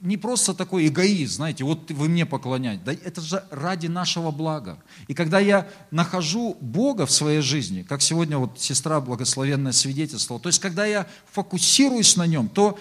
не 0.04 0.18
просто 0.18 0.52
такой 0.52 0.86
эгоист, 0.88 1.36
знаете, 1.36 1.64
вот 1.64 1.90
вы 1.90 2.10
мне 2.10 2.26
поклоняете. 2.26 2.82
Да 2.84 2.92
это 2.92 3.22
же 3.22 3.42
ради 3.50 3.86
нашего 3.86 4.30
блага. 4.30 4.78
И 5.08 5.14
когда 5.14 5.40
я 5.40 5.66
нахожу 5.90 6.58
Бога 6.60 7.06
в 7.06 7.10
своей 7.10 7.40
жизни, 7.40 7.82
как 7.82 8.02
сегодня 8.02 8.36
вот 8.36 8.60
сестра 8.60 9.00
благословенное 9.00 9.72
свидетельство, 9.72 10.38
то 10.38 10.50
есть 10.50 10.58
когда 10.58 10.84
я 10.84 11.06
фокусируюсь 11.32 12.16
на 12.16 12.26
нем, 12.26 12.50
то 12.50 12.78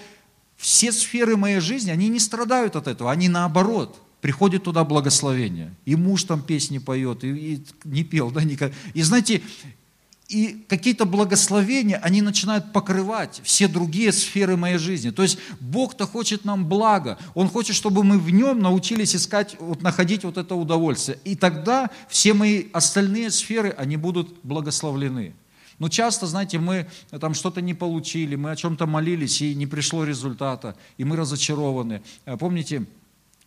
все 0.58 0.92
сферы 0.92 1.38
моей 1.38 1.62
жизни, 1.62 1.92
они 1.92 2.10
не 2.10 2.20
страдают 2.20 2.76
от 2.76 2.88
этого, 2.88 3.10
они 3.10 3.30
наоборот, 3.30 4.02
приходит 4.20 4.64
туда 4.64 4.84
благословение. 4.84 5.74
И 5.86 5.96
муж 5.96 6.26
там 6.26 6.42
песни 6.42 6.78
поет, 6.78 7.24
и, 7.24 7.56
и 7.56 7.66
не 7.86 8.04
пел, 8.04 8.32
да, 8.32 8.44
никак. 8.44 8.74
И 8.94 9.02
знаете, 9.02 9.42
и 10.34 10.66
какие-то 10.68 11.06
благословения, 11.06 11.98
они 11.98 12.24
начинают 12.24 12.74
покрывать 12.74 13.40
все 13.44 13.68
другие 13.68 14.12
сферы 14.12 14.58
моей 14.58 14.80
жизни. 14.80 15.12
То 15.12 15.22
есть 15.22 15.38
Бог-то 15.60 16.08
хочет 16.08 16.44
нам 16.44 16.68
блага. 16.68 17.20
Он 17.36 17.48
хочет, 17.48 17.76
чтобы 17.76 18.04
мы 18.04 18.18
в 18.18 18.32
нем 18.32 18.60
научились 18.60 19.16
искать, 19.16 19.56
вот, 19.60 19.84
находить 19.84 20.24
вот 20.24 20.38
это 20.38 20.56
удовольствие. 20.56 21.20
И 21.24 21.36
тогда 21.36 21.92
все 22.10 22.34
мои 22.34 22.66
остальные 22.74 23.30
сферы, 23.30 23.76
они 23.78 23.96
будут 23.96 24.40
благословлены. 24.42 25.36
Но 25.78 25.88
часто, 25.90 26.26
знаете, 26.26 26.58
мы 26.58 26.88
там 27.22 27.36
что-то 27.36 27.62
не 27.62 27.76
получили, 27.76 28.36
мы 28.36 28.52
о 28.52 28.56
чем-то 28.56 28.88
молились, 28.88 29.40
и 29.42 29.54
не 29.54 29.68
пришло 29.68 30.04
результата, 30.04 30.76
и 30.98 31.04
мы 31.04 31.16
разочарованы. 31.16 32.02
А 32.26 32.38
помните, 32.38 32.86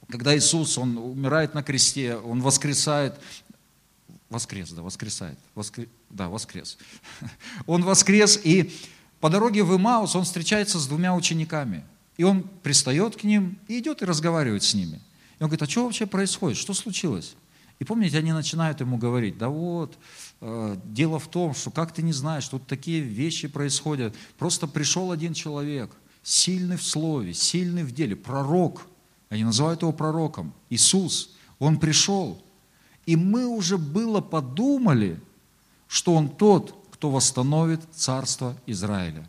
когда 0.08 0.36
Иисус, 0.36 0.78
Он 0.78 0.96
умирает 0.98 1.54
на 1.54 1.64
кресте, 1.64 2.16
Он 2.16 2.40
воскресает, 2.42 3.14
Воскрес, 4.28 4.70
да, 4.70 4.82
воскресает. 4.82 5.38
Воскр... 5.54 5.86
Да, 6.10 6.28
воскрес. 6.28 6.78
Он 7.66 7.82
воскрес, 7.82 8.40
и 8.42 8.72
по 9.20 9.30
дороге 9.30 9.64
в 9.64 9.74
Имаус 9.76 10.14
он 10.14 10.24
встречается 10.24 10.78
с 10.78 10.86
двумя 10.86 11.14
учениками. 11.14 11.84
И 12.16 12.22
он 12.22 12.42
пристает 12.62 13.16
к 13.16 13.24
ним 13.24 13.58
и 13.66 13.78
идет 13.78 14.02
и 14.02 14.04
разговаривает 14.04 14.62
с 14.62 14.74
ними. 14.74 15.00
И 15.38 15.42
он 15.42 15.48
говорит, 15.48 15.62
а 15.62 15.66
что 15.66 15.84
вообще 15.84 16.06
происходит? 16.06 16.58
Что 16.58 16.74
случилось? 16.74 17.34
И 17.78 17.84
помните, 17.84 18.18
они 18.18 18.32
начинают 18.32 18.80
ему 18.80 18.96
говорить, 18.96 19.36
да 19.36 19.48
вот, 19.48 19.98
э, 20.40 20.76
дело 20.84 21.18
в 21.18 21.28
том, 21.28 21.54
что 21.54 21.70
как 21.70 21.92
ты 21.92 22.02
не 22.02 22.12
знаешь, 22.12 22.48
тут 22.48 22.66
такие 22.66 23.00
вещи 23.00 23.48
происходят. 23.48 24.14
Просто 24.38 24.66
пришел 24.66 25.12
один 25.12 25.34
человек, 25.34 25.90
сильный 26.22 26.76
в 26.76 26.82
слове, 26.82 27.34
сильный 27.34 27.82
в 27.82 27.92
деле, 27.92 28.16
пророк. 28.16 28.86
Они 29.28 29.44
называют 29.44 29.82
его 29.82 29.92
пророком. 29.92 30.54
Иисус. 30.70 31.34
Он 31.58 31.78
пришел, 31.78 32.42
и 33.04 33.16
мы 33.16 33.46
уже 33.46 33.76
было 33.76 34.20
подумали, 34.20 35.20
что 35.88 36.14
Он 36.14 36.28
тот, 36.28 36.74
кто 36.90 37.10
восстановит 37.10 37.80
царство 37.94 38.56
Израиля. 38.66 39.28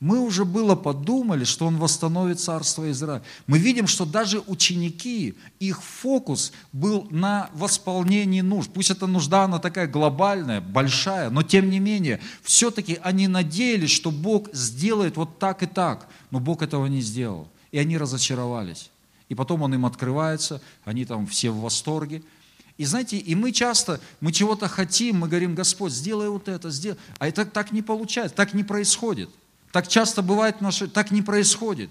Мы 0.00 0.20
уже 0.20 0.44
было 0.44 0.76
подумали, 0.76 1.42
что 1.42 1.66
Он 1.66 1.76
восстановит 1.76 2.38
царство 2.38 2.88
Израиля. 2.92 3.24
Мы 3.48 3.58
видим, 3.58 3.88
что 3.88 4.04
даже 4.04 4.40
ученики, 4.46 5.34
их 5.58 5.82
фокус 5.82 6.52
был 6.72 7.08
на 7.10 7.50
восполнении 7.52 8.40
нужд. 8.40 8.70
Пусть 8.72 8.90
эта 8.90 9.08
нужда, 9.08 9.44
она 9.44 9.58
такая 9.58 9.88
глобальная, 9.88 10.60
большая, 10.60 11.30
но 11.30 11.42
тем 11.42 11.68
не 11.68 11.80
менее, 11.80 12.20
все-таки 12.42 13.00
они 13.02 13.26
надеялись, 13.26 13.90
что 13.90 14.12
Бог 14.12 14.54
сделает 14.54 15.16
вот 15.16 15.40
так 15.40 15.64
и 15.64 15.66
так, 15.66 16.08
но 16.30 16.38
Бог 16.38 16.62
этого 16.62 16.86
не 16.86 17.00
сделал. 17.00 17.48
И 17.72 17.78
они 17.78 17.98
разочаровались. 17.98 18.90
И 19.28 19.34
потом 19.34 19.62
Он 19.62 19.74
им 19.74 19.84
открывается, 19.84 20.62
они 20.84 21.06
там 21.06 21.26
все 21.26 21.50
в 21.50 21.60
восторге, 21.60 22.22
и 22.78 22.84
знаете, 22.84 23.18
и 23.18 23.34
мы 23.34 23.50
часто, 23.50 24.00
мы 24.20 24.30
чего-то 24.30 24.68
хотим, 24.68 25.18
мы 25.18 25.28
говорим, 25.28 25.56
Господь, 25.56 25.92
сделай 25.92 26.28
вот 26.28 26.48
это, 26.48 26.70
сделай. 26.70 26.96
А 27.18 27.26
это 27.26 27.44
так 27.44 27.72
не 27.72 27.82
получается, 27.82 28.36
так 28.36 28.54
не 28.54 28.62
происходит. 28.62 29.28
Так 29.72 29.88
часто 29.88 30.22
бывает, 30.22 30.60
наше, 30.60 30.86
так 30.86 31.10
не 31.10 31.20
происходит. 31.20 31.90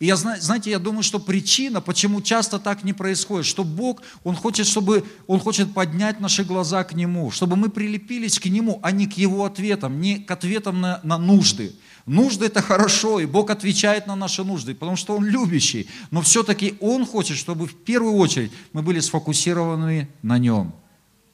И 0.00 0.06
я, 0.06 0.16
знаете, 0.16 0.70
я 0.70 0.78
думаю, 0.78 1.02
что 1.02 1.18
причина, 1.18 1.80
почему 1.80 2.22
часто 2.22 2.60
так 2.60 2.84
не 2.84 2.92
происходит, 2.92 3.46
что 3.46 3.64
Бог, 3.64 4.02
Он 4.22 4.36
хочет, 4.36 4.66
чтобы, 4.66 5.04
Он 5.26 5.40
хочет 5.40 5.74
поднять 5.74 6.20
наши 6.20 6.44
глаза 6.44 6.84
к 6.84 6.94
Нему, 6.94 7.32
чтобы 7.32 7.56
мы 7.56 7.68
прилепились 7.68 8.38
к 8.38 8.46
Нему, 8.46 8.78
а 8.82 8.92
не 8.92 9.08
к 9.08 9.14
Его 9.14 9.44
ответам, 9.44 10.00
не 10.00 10.18
к 10.18 10.30
ответам 10.30 10.80
на, 10.80 11.00
на 11.02 11.18
нужды. 11.18 11.74
Нужды 12.06 12.46
это 12.46 12.62
хорошо, 12.62 13.18
и 13.18 13.26
Бог 13.26 13.50
отвечает 13.50 14.06
на 14.06 14.14
наши 14.14 14.44
нужды, 14.44 14.74
потому 14.74 14.96
что 14.96 15.16
Он 15.16 15.24
любящий. 15.24 15.88
Но 16.12 16.22
все-таки 16.22 16.76
Он 16.80 17.04
хочет, 17.04 17.36
чтобы 17.36 17.66
в 17.66 17.74
первую 17.74 18.14
очередь 18.14 18.52
мы 18.72 18.82
были 18.82 19.00
сфокусированы 19.00 20.08
на 20.22 20.38
Нем. 20.38 20.72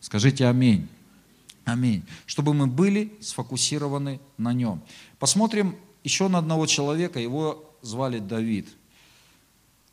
Скажите 0.01 0.47
аминь. 0.47 0.89
Аминь. 1.67 2.03
Чтобы 2.25 2.55
мы 2.55 2.67
были 2.67 3.13
сфокусированы 3.21 4.21
на 4.39 4.55
Нем. 4.55 4.83
Посмотрим 5.19 5.77
еще 6.03 6.29
на 6.29 6.39
одного 6.39 6.67
человека, 6.67 7.21
его 7.21 7.74
звали 7.85 8.19
Давид. 8.19 8.69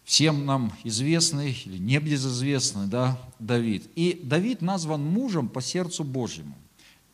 Всем 0.03 0.45
нам 0.45 0.73
известный 0.83 1.55
или 1.65 1.77
небезызвестный, 1.77 2.87
да, 2.87 3.19
Давид. 3.39 3.89
И 3.95 4.19
Давид 4.23 4.61
назван 4.61 5.03
мужем 5.03 5.47
по 5.47 5.61
сердцу 5.61 6.03
Божьему. 6.03 6.55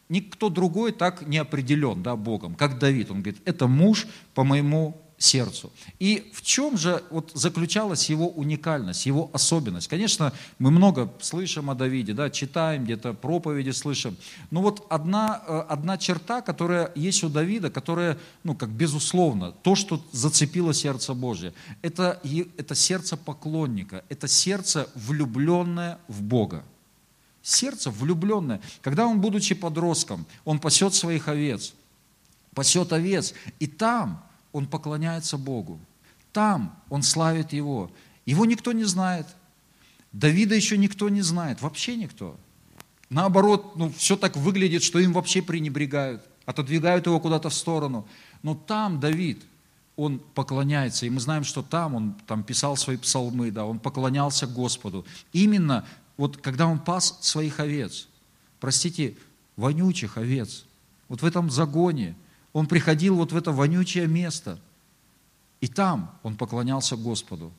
Никто 0.10 0.50
другой 0.50 0.94
так 0.94 1.28
не 1.28 1.38
определен 1.38 2.02
да, 2.02 2.16
Богом, 2.16 2.56
как 2.56 2.80
Давид. 2.80 3.12
Он 3.12 3.22
говорит, 3.22 3.42
это 3.44 3.68
муж 3.68 4.08
по 4.34 4.44
моему 4.44 5.02
сердцу. 5.18 5.72
И 6.00 6.32
в 6.34 6.44
чем 6.44 6.78
же 6.78 7.04
вот 7.10 7.32
заключалась 7.34 8.10
его 8.10 8.30
уникальность, 8.30 9.06
его 9.06 9.30
особенность? 9.34 9.88
Конечно, 9.88 10.32
мы 10.60 10.70
много 10.70 11.12
слышим 11.20 11.70
о 11.70 11.76
Давиде, 11.76 12.14
да, 12.14 12.30
читаем 12.30 12.84
где-то 12.84 13.14
проповеди, 13.14 13.72
слышим. 13.72 14.16
Но 14.52 14.62
вот 14.62 14.86
одна, 14.90 15.42
э, 15.48 15.60
одна 15.70 15.98
черта, 15.98 16.42
которая 16.42 16.92
есть 16.96 17.24
у 17.24 17.30
Давида, 17.30 17.72
которая, 17.72 18.18
ну, 18.44 18.54
как 18.54 18.70
безусловно, 18.70 19.52
то, 19.52 19.76
что 19.76 20.04
зацепило 20.12 20.74
сердце 20.74 21.14
Божье, 21.16 21.54
это, 21.82 22.22
это 22.58 22.76
сердце 22.76 23.18
поклонника, 23.18 24.04
это 24.10 24.28
сердце 24.28 24.88
влюбленное 24.94 25.98
в 26.08 26.22
Бога. 26.22 26.64
Сердце 27.42 27.90
влюбленное. 27.90 28.62
Когда 28.82 29.08
он, 29.08 29.20
будучи 29.20 29.56
подростком, 29.56 30.26
он 30.46 30.60
пасет 30.60 30.94
своих 30.94 31.28
овец, 31.28 31.74
пасет 32.54 32.94
овец, 32.94 33.34
и 33.60 33.66
там 33.66 34.27
он 34.52 34.68
поклоняется 34.68 35.38
Богу. 35.38 35.80
Там 36.34 36.78
он 36.90 37.04
славит 37.04 37.54
Его. 37.54 37.92
Его 38.26 38.46
никто 38.46 38.72
не 38.72 38.84
знает. 38.84 39.28
Давида 40.12 40.56
еще 40.56 40.78
никто 40.78 41.10
не 41.10 41.22
знает, 41.22 41.62
вообще 41.62 41.96
никто. 41.96 42.38
Наоборот, 43.10 43.76
ну, 43.76 43.92
все 43.92 44.18
так 44.18 44.36
выглядит, 44.36 44.84
что 44.84 45.00
им 45.00 45.14
вообще 45.14 45.42
пренебрегают, 45.42 46.24
отодвигают 46.46 47.06
его 47.06 47.20
куда-то 47.20 47.50
в 47.50 47.54
сторону. 47.54 48.08
Но 48.44 48.56
там 48.56 49.00
Давид, 49.00 49.44
он 49.96 50.20
поклоняется, 50.20 51.06
и 51.06 51.10
мы 51.10 51.20
знаем, 51.20 51.44
что 51.44 51.64
там 51.64 51.96
он 51.96 52.16
там 52.28 52.44
писал 52.44 52.76
свои 52.78 52.98
псалмы, 52.98 53.52
да, 53.52 53.66
он 53.66 53.80
поклонялся 53.80 54.46
Господу. 54.46 55.06
Именно 55.34 55.86
вот 56.18 56.38
когда 56.38 56.68
он 56.68 56.80
пас 56.80 57.18
своих 57.22 57.60
овец, 57.60 58.08
простите, 58.60 59.16
вонючих 59.56 60.18
овец, 60.18 60.66
вот 61.08 61.22
в 61.22 61.26
этом 61.26 61.50
загоне, 61.50 62.16
он 62.54 62.68
приходил 62.68 63.16
вот 63.16 63.32
в 63.32 63.38
это 63.38 63.52
вонючее 63.52 64.08
место, 64.08 64.60
и 65.62 65.68
там 65.68 66.18
он 66.24 66.36
поклонялся 66.36 66.96
Господу. 66.96 67.52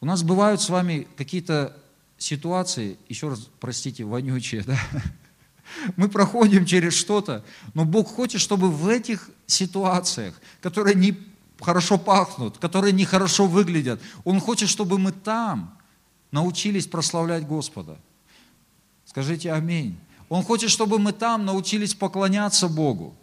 У 0.00 0.06
нас 0.06 0.22
бывают 0.22 0.60
с 0.60 0.68
вами 0.68 1.06
какие-то 1.16 1.76
ситуации, 2.18 2.98
еще 3.08 3.28
раз, 3.28 3.48
простите, 3.60 4.04
вонючие, 4.04 4.62
да? 4.62 4.78
Мы 5.96 6.08
проходим 6.08 6.64
через 6.64 6.94
что-то, 6.94 7.44
но 7.74 7.84
Бог 7.84 8.08
хочет, 8.08 8.40
чтобы 8.40 8.70
в 8.70 8.88
этих 8.88 9.30
ситуациях, 9.46 10.34
которые 10.60 10.94
не 10.94 11.18
хорошо 11.60 11.98
пахнут, 11.98 12.58
которые 12.58 12.92
не 12.92 13.04
хорошо 13.04 13.46
выглядят, 13.46 14.00
Он 14.24 14.40
хочет, 14.40 14.68
чтобы 14.68 14.98
мы 14.98 15.12
там 15.12 15.76
научились 16.30 16.86
прославлять 16.86 17.46
Господа. 17.46 17.98
Скажите 19.04 19.52
аминь. 19.52 19.98
Он 20.28 20.42
хочет, 20.42 20.70
чтобы 20.70 20.98
мы 20.98 21.12
там 21.12 21.44
научились 21.44 21.94
поклоняться 21.94 22.68
Богу. 22.68 23.14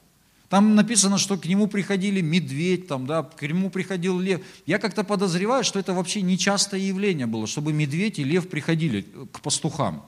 Там 0.49 0.75
написано, 0.75 1.17
что 1.17 1.35
к 1.37 1.45
нему 1.45 1.65
приходили 1.67 2.21
медведь, 2.21 2.87
там, 2.87 3.07
да, 3.07 3.23
к 3.23 3.41
нему 3.41 3.71
приходил 3.71 4.19
лев. 4.19 4.41
Я 4.67 4.77
как-то 4.77 5.03
подозреваю, 5.03 5.63
что 5.63 5.79
это 5.79 5.93
вообще 5.93 6.21
нечастое 6.21 6.79
явление 6.79 7.25
было, 7.25 7.47
чтобы 7.47 7.73
медведь 7.73 8.19
и 8.19 8.23
лев 8.23 8.47
приходили 8.47 9.01
к 9.31 9.39
пастухам. 9.41 10.05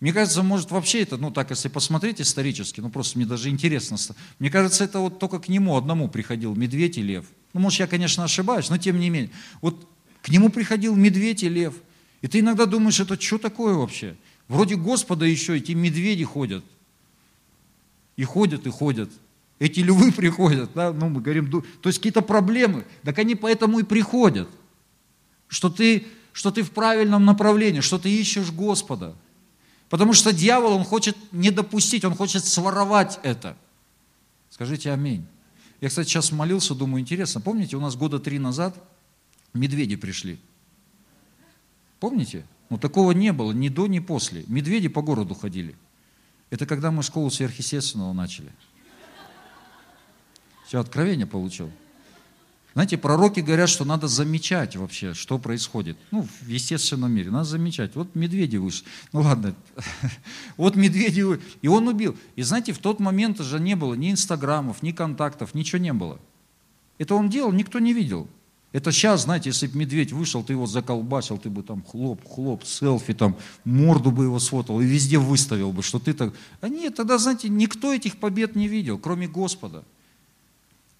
Мне 0.00 0.12
кажется, 0.12 0.42
может 0.42 0.70
вообще 0.70 1.02
это, 1.02 1.16
ну 1.16 1.30
так, 1.30 1.50
если 1.50 1.68
посмотреть 1.68 2.20
исторически, 2.20 2.80
ну 2.80 2.88
просто 2.88 3.18
мне 3.18 3.26
даже 3.26 3.48
интересно. 3.48 3.96
Мне 4.38 4.50
кажется, 4.50 4.84
это 4.84 5.00
вот 5.00 5.18
только 5.18 5.38
к 5.38 5.48
нему 5.48 5.76
одному 5.76 6.08
приходил 6.08 6.54
медведь 6.54 6.98
и 6.98 7.02
лев. 7.02 7.24
Ну, 7.52 7.60
может, 7.60 7.80
я, 7.80 7.86
конечно, 7.86 8.24
ошибаюсь, 8.24 8.70
но 8.70 8.78
тем 8.78 8.98
не 8.98 9.10
менее. 9.10 9.30
Вот 9.60 9.88
к 10.22 10.28
нему 10.28 10.50
приходил 10.50 10.94
медведь 10.94 11.42
и 11.42 11.48
лев. 11.48 11.74
И 12.22 12.26
ты 12.26 12.40
иногда 12.40 12.66
думаешь, 12.66 13.00
это 13.00 13.20
что 13.20 13.38
такое 13.38 13.74
вообще? 13.74 14.16
Вроде 14.48 14.76
Господа 14.76 15.26
еще 15.26 15.56
эти 15.56 15.72
медведи 15.72 16.24
ходят. 16.24 16.64
И 18.16 18.24
ходят, 18.24 18.66
и 18.66 18.70
ходят. 18.70 19.10
Эти 19.58 19.80
львы 19.80 20.10
приходят, 20.16 20.70
да, 20.74 20.92
ну 20.92 21.08
мы 21.08 21.20
говорим, 21.20 21.50
то 21.50 21.88
есть 21.88 21.98
какие-то 21.98 22.22
проблемы, 22.22 22.84
так 23.02 23.18
они 23.18 23.34
поэтому 23.34 23.80
и 23.80 23.82
приходят, 23.82 24.48
что 25.48 25.68
ты, 25.68 26.06
что 26.32 26.50
ты 26.50 26.62
в 26.62 26.70
правильном 26.70 27.24
направлении, 27.24 27.80
что 27.80 27.98
ты 27.98 28.10
ищешь 28.10 28.50
Господа. 28.50 29.14
Потому 29.88 30.12
что 30.12 30.32
дьявол, 30.32 30.72
он 30.72 30.84
хочет 30.84 31.16
не 31.32 31.50
допустить, 31.50 32.04
он 32.04 32.14
хочет 32.14 32.44
своровать 32.44 33.18
это. 33.22 33.56
Скажите 34.50 34.92
аминь. 34.92 35.26
Я, 35.80 35.88
кстати, 35.88 36.08
сейчас 36.08 36.32
молился, 36.32 36.74
думаю, 36.74 37.00
интересно, 37.00 37.40
помните, 37.40 37.76
у 37.76 37.80
нас 37.80 37.96
года 37.96 38.18
три 38.18 38.38
назад 38.38 38.76
медведи 39.54 39.96
пришли. 39.96 40.38
Помните? 42.00 42.44
Ну, 42.70 42.78
такого 42.78 43.12
не 43.12 43.32
было 43.32 43.52
ни 43.52 43.68
до, 43.68 43.86
ни 43.86 43.98
после. 43.98 44.44
Медведи 44.46 44.88
по 44.88 45.02
городу 45.02 45.34
ходили. 45.34 45.76
Это 46.50 46.66
когда 46.66 46.90
мы 46.90 47.02
школу 47.02 47.30
сверхъестественного 47.30 48.12
начали. 48.12 48.50
Все, 50.66 50.80
откровение 50.80 51.26
получил. 51.26 51.70
Знаете, 52.74 52.98
пророки 52.98 53.40
говорят, 53.40 53.68
что 53.68 53.84
надо 53.84 54.06
замечать 54.06 54.76
вообще, 54.76 55.14
что 55.14 55.38
происходит. 55.38 55.96
Ну, 56.10 56.22
в 56.42 56.48
естественном 56.48 57.10
мире. 57.10 57.30
Надо 57.30 57.44
замечать. 57.44 57.96
Вот 57.96 58.14
медведи 58.14 58.56
вышли. 58.56 58.86
Ну 59.12 59.22
ладно. 59.22 59.54
Вот 60.56 60.76
медведи 60.76 61.40
И 61.62 61.68
он 61.68 61.88
убил. 61.88 62.16
И 62.36 62.42
знаете, 62.42 62.72
в 62.72 62.78
тот 62.78 63.00
момент 63.00 63.40
уже 63.40 63.58
не 63.58 63.74
было 63.74 63.94
ни 63.94 64.10
инстаграмов, 64.10 64.82
ни 64.82 64.92
контактов, 64.92 65.54
ничего 65.54 65.78
не 65.78 65.92
было. 65.92 66.20
Это 66.98 67.14
он 67.14 67.30
делал, 67.30 67.52
никто 67.52 67.78
не 67.78 67.92
видел. 67.92 68.28
Это 68.72 68.92
сейчас, 68.92 69.22
знаете, 69.22 69.48
если 69.48 69.66
бы 69.66 69.78
медведь 69.78 70.12
вышел, 70.12 70.44
ты 70.44 70.52
его 70.52 70.66
заколбасил, 70.66 71.38
ты 71.38 71.48
бы 71.48 71.62
там 71.62 71.82
хлоп, 71.82 72.20
хлоп, 72.28 72.64
селфи, 72.64 73.14
там 73.14 73.36
морду 73.64 74.10
бы 74.10 74.24
его 74.24 74.38
сфотал 74.38 74.80
и 74.80 74.84
везде 74.84 75.18
выставил 75.18 75.72
бы, 75.72 75.82
что 75.82 75.98
ты 75.98 76.12
так... 76.12 76.34
А 76.60 76.68
нет, 76.68 76.94
тогда, 76.94 77.16
знаете, 77.16 77.48
никто 77.48 77.94
этих 77.94 78.18
побед 78.18 78.56
не 78.56 78.68
видел, 78.68 78.98
кроме 78.98 79.26
Господа. 79.26 79.84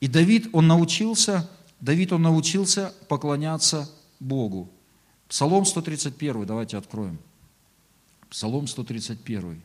И 0.01 0.09
Давид, 0.09 0.49
он 0.53 0.67
научился, 0.67 1.51
Давид, 1.81 2.13
он 2.13 2.23
научился 2.23 2.95
поклоняться 3.07 3.91
Богу. 4.19 4.71
Псалом 5.29 5.67
131, 5.67 6.47
давайте 6.47 6.79
откроем. 6.79 7.19
Псалом 8.31 8.67
131. 8.67 9.61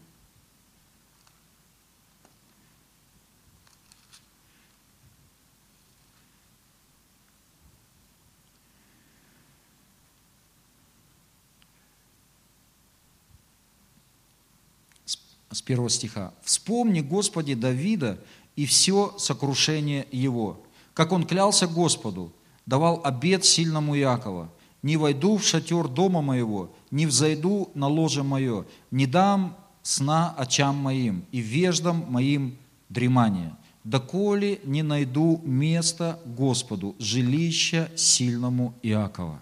с 15.53 15.53
первого 15.63 15.89
стиха. 15.89 16.34
«Вспомни, 16.43 17.02
Господи, 17.02 17.54
Давида 17.54 18.19
и 18.56 18.65
все 18.65 19.15
сокрушение 19.17 20.08
его, 20.12 20.62
как 20.93 21.12
он 21.12 21.26
клялся 21.26 21.67
Господу, 21.67 22.32
давал 22.65 23.02
обед 23.04 23.45
сильному 23.45 23.95
Якова, 23.95 24.52
не 24.82 24.97
войду 24.97 25.38
в 25.38 25.43
шатер 25.43 25.88
дома 25.88 26.21
моего, 26.21 26.71
не 26.91 27.06
взойду 27.06 27.71
на 27.73 27.88
ложе 27.88 28.23
мое, 28.23 28.65
не 28.91 29.08
дам 29.08 29.58
сна 29.82 30.34
очам 30.38 30.76
моим 30.78 31.26
и 31.32 31.39
веждам 31.39 32.06
моим 32.10 32.58
дремания, 32.89 33.58
доколе 33.84 34.60
не 34.63 34.84
найду 34.84 35.41
места 35.43 36.19
Господу, 36.26 36.95
жилища 36.99 37.89
сильному 37.95 38.73
Иакова. 38.84 39.39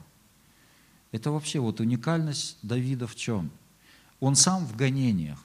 Это 1.12 1.32
вообще 1.32 1.60
вот 1.60 1.80
уникальность 1.80 2.58
Давида 2.62 3.08
в 3.08 3.16
чем? 3.16 3.52
Он 4.20 4.36
сам 4.36 4.66
в 4.66 4.76
гонениях. 4.76 5.44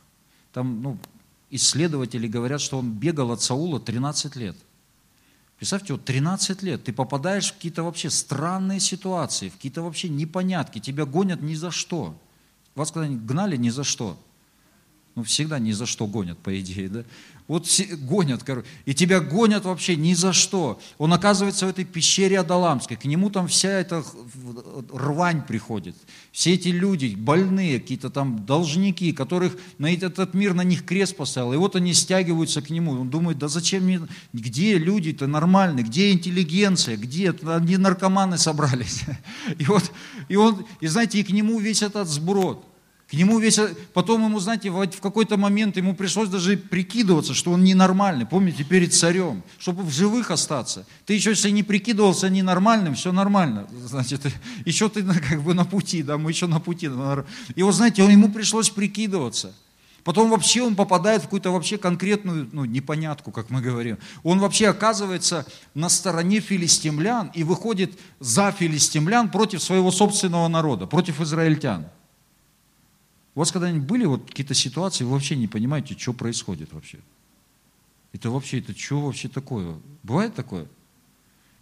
Там, 0.57 0.81
ну, 0.81 0.97
исследователи 1.51 2.27
говорят, 2.27 2.63
что 2.63 2.79
он 2.79 2.91
бегал 2.91 3.31
от 3.31 3.43
Саула 3.43 3.79
13 3.79 4.37
лет. 4.37 4.57
Представьте, 5.59 5.93
вот 5.93 6.07
13 6.07 6.63
лет 6.63 6.85
ты 6.85 6.95
попадаешь 6.95 7.51
в 7.51 7.57
какие-то 7.57 7.83
вообще 7.83 8.09
странные 8.09 8.81
ситуации, 8.81 9.51
в 9.51 9.57
какие-то 9.57 9.83
вообще 9.83 10.09
непонятки, 10.09 10.79
тебя 10.79 11.05
гонят 11.05 11.43
ни 11.43 11.53
за 11.53 11.71
что. 11.71 12.19
Вас 12.75 12.91
когда-нибудь 12.91 13.27
гнали 13.27 13.59
ни 13.59 13.69
за 13.69 13.85
что? 13.85 14.19
Ну, 15.17 15.23
всегда 15.23 15.59
ни 15.59 15.73
за 15.73 15.87
что 15.87 16.07
гонят, 16.07 16.39
по 16.39 16.61
идее, 16.61 16.91
да? 16.91 17.05
Вот 17.49 17.67
гонят, 18.03 18.43
короче, 18.43 18.67
и 18.85 18.93
тебя 18.93 19.21
гонят 19.21 19.65
вообще 19.65 19.97
ни 19.97 20.13
за 20.13 20.35
что. 20.35 20.79
Он 20.99 21.11
оказывается 21.13 21.65
в 21.65 21.71
этой 21.71 21.87
пещере 21.87 22.39
Адаламской, 22.39 22.99
к 22.99 23.07
нему 23.07 23.31
там 23.31 23.49
вся 23.49 23.71
эта 23.71 24.05
рвань 24.93 25.43
приходит. 25.43 25.97
Все 26.33 26.53
эти 26.53 26.69
люди, 26.69 27.15
больные, 27.17 27.81
какие-то 27.81 28.11
там 28.11 28.45
должники, 28.45 29.13
которых 29.13 29.57
на 29.79 29.91
этот 29.91 30.35
мир 30.35 30.53
на 30.53 30.65
них 30.65 30.85
крест 30.85 31.17
поставил, 31.17 31.55
и 31.55 31.57
вот 31.57 31.77
они 31.77 31.95
стягиваются 31.95 32.61
к 32.61 32.69
нему. 32.69 32.93
Он 32.93 33.09
думает, 33.09 33.39
да 33.39 33.49
зачем 33.49 33.85
мне, 33.85 34.03
где 34.35 34.77
люди-то 34.77 35.27
нормальные, 35.27 35.87
где 35.87 36.13
интеллигенция, 36.13 36.99
где, 36.99 37.31
они 37.31 37.79
наркоманы 37.79 38.37
собрались. 38.37 39.05
И 39.59 39.65
вот, 39.65 39.91
и 40.29 40.37
он, 40.37 40.67
и 40.81 40.89
знаете, 40.89 41.21
и 41.21 41.23
к 41.23 41.31
нему 41.31 41.59
весь 41.59 41.83
этот 41.83 42.07
сброд– 42.07 42.63
к 43.09 43.13
нему 43.13 43.39
весь... 43.39 43.61
Потом 43.95 44.25
ему, 44.25 44.41
знаете, 44.41 44.69
в 44.71 45.01
какой-то 45.01 45.37
момент 45.37 45.77
ему 45.77 45.95
пришлось 45.95 46.29
даже 46.29 46.57
прикидываться, 46.57 47.35
что 47.35 47.53
он 47.53 47.63
ненормальный. 47.63 48.27
Помните, 48.27 48.65
перед 48.65 48.93
царем, 48.93 49.45
чтобы 49.59 49.85
в 49.85 49.91
живых 49.91 50.33
остаться. 50.33 50.87
Ты 51.05 51.15
еще, 51.15 51.31
если 51.31 51.51
не 51.51 51.63
прикидывался 51.63 52.29
ненормальным, 52.29 52.95
все 52.95 53.13
нормально. 53.13 53.69
Значит, 53.85 54.23
еще 54.65 54.89
ты 54.89 55.05
как 55.05 55.43
бы 55.43 55.55
на 55.55 55.65
пути, 55.65 56.03
да, 56.03 56.19
мы 56.19 56.33
еще 56.33 56.49
на 56.49 56.59
пути. 56.59 56.91
И 57.55 57.63
вот, 57.63 57.75
знаете, 57.75 58.05
ему 58.05 58.33
пришлось 58.33 58.71
прикидываться. 58.71 59.55
Потом 60.03 60.31
вообще 60.31 60.63
он 60.63 60.75
попадает 60.75 61.23
в 61.23 61.25
какую-то 61.25 61.51
вообще 61.51 61.79
конкретную, 61.79 62.49
ну, 62.53 62.65
непонятку, 62.65 63.31
как 63.31 63.51
мы 63.51 63.61
говорим. 63.61 63.99
Он 64.23 64.39
вообще 64.41 64.69
оказывается 64.69 65.47
на 65.75 65.89
стороне 65.89 66.41
филистимлян 66.41 67.31
и 67.35 67.45
выходит 67.45 67.99
за 68.19 68.53
филистимлян 68.53 69.31
против 69.31 69.63
своего 69.63 69.91
собственного 69.91 70.47
народа, 70.49 70.87
против 70.87 71.21
израильтян. 71.21 71.87
У 73.37 73.41
вас 73.41 73.53
когда-нибудь 73.53 73.87
были 73.87 74.07
вот 74.07 74.27
какие-то 74.27 74.55
ситуации, 74.55 75.05
вы 75.05 75.11
вообще 75.11 75.37
не 75.37 75.47
понимаете, 75.47 75.97
что 75.97 76.15
происходит 76.15 76.73
вообще? 76.73 76.99
Это 78.13 78.31
вообще, 78.31 78.61
это 78.61 78.77
что 78.77 79.03
вообще 79.03 79.29
такое? 79.29 79.77
Бывает 80.03 80.35
такое? 80.35 80.67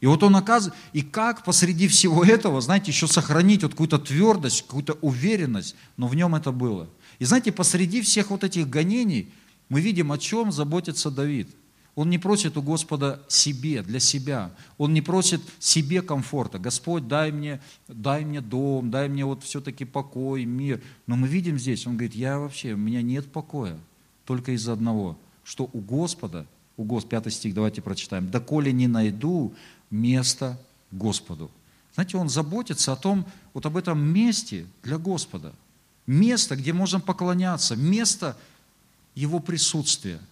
И 0.00 0.06
вот 0.06 0.22
он 0.22 0.36
оказывает, 0.36 0.78
и 0.92 1.02
как 1.02 1.44
посреди 1.44 1.88
всего 1.88 2.24
этого, 2.24 2.60
знаете, 2.60 2.92
еще 2.92 3.08
сохранить 3.08 3.64
вот 3.64 3.72
какую-то 3.72 3.98
твердость, 3.98 4.62
какую-то 4.62 4.94
уверенность, 5.02 5.74
но 5.96 6.06
в 6.06 6.14
нем 6.14 6.36
это 6.36 6.52
было. 6.52 6.88
И 7.18 7.24
знаете, 7.24 7.50
посреди 7.50 8.02
всех 8.02 8.30
вот 8.30 8.44
этих 8.44 8.70
гонений 8.70 9.32
мы 9.68 9.80
видим, 9.80 10.12
о 10.12 10.18
чем 10.18 10.52
заботится 10.52 11.10
Давид– 11.10 11.48
он 11.94 12.10
не 12.10 12.18
просит 12.18 12.56
у 12.56 12.62
Господа 12.62 13.22
себе, 13.28 13.82
для 13.82 14.00
себя. 14.00 14.50
Он 14.78 14.92
не 14.92 15.00
просит 15.00 15.40
себе 15.60 16.02
комфорта. 16.02 16.58
Господь, 16.58 17.06
дай 17.06 17.30
мне, 17.30 17.60
дай 17.86 18.24
мне 18.24 18.40
дом, 18.40 18.90
дай 18.90 19.08
мне 19.08 19.24
вот 19.24 19.44
все-таки 19.44 19.84
покой, 19.84 20.44
мир. 20.44 20.82
Но 21.06 21.14
мы 21.14 21.28
видим 21.28 21.56
здесь, 21.58 21.86
он 21.86 21.92
говорит, 21.94 22.16
я 22.16 22.38
вообще, 22.38 22.72
у 22.72 22.76
меня 22.76 23.00
нет 23.00 23.30
покоя. 23.30 23.78
Только 24.24 24.52
из-за 24.52 24.72
одного, 24.72 25.16
что 25.44 25.70
у 25.72 25.78
Господа, 25.78 26.46
у 26.76 26.82
Господа, 26.82 27.10
пятый 27.10 27.30
стих, 27.30 27.54
давайте 27.54 27.80
прочитаем, 27.80 28.28
«Доколе 28.28 28.72
не 28.72 28.88
найду 28.88 29.54
места 29.90 30.58
Господу». 30.90 31.50
Знаете, 31.94 32.16
он 32.16 32.28
заботится 32.28 32.92
о 32.92 32.96
том, 32.96 33.24
вот 33.52 33.66
об 33.66 33.76
этом 33.76 34.00
месте 34.00 34.66
для 34.82 34.98
Господа. 34.98 35.52
Место, 36.06 36.56
где 36.56 36.72
можем 36.72 37.00
поклоняться, 37.00 37.76
место 37.76 38.36
Его 39.14 39.38
присутствия– 39.38 40.18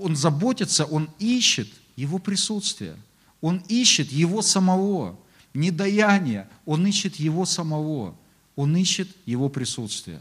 он 0.00 0.16
заботится, 0.16 0.84
он 0.84 1.08
ищет 1.18 1.68
его 1.96 2.18
присутствие. 2.18 2.96
Он 3.40 3.62
ищет 3.68 4.10
его 4.10 4.40
самого, 4.40 5.18
не 5.52 5.70
даяние, 5.70 6.48
он 6.64 6.86
ищет 6.86 7.16
его 7.16 7.44
самого, 7.44 8.14
он 8.56 8.74
ищет 8.74 9.08
его 9.26 9.50
присутствие. 9.50 10.20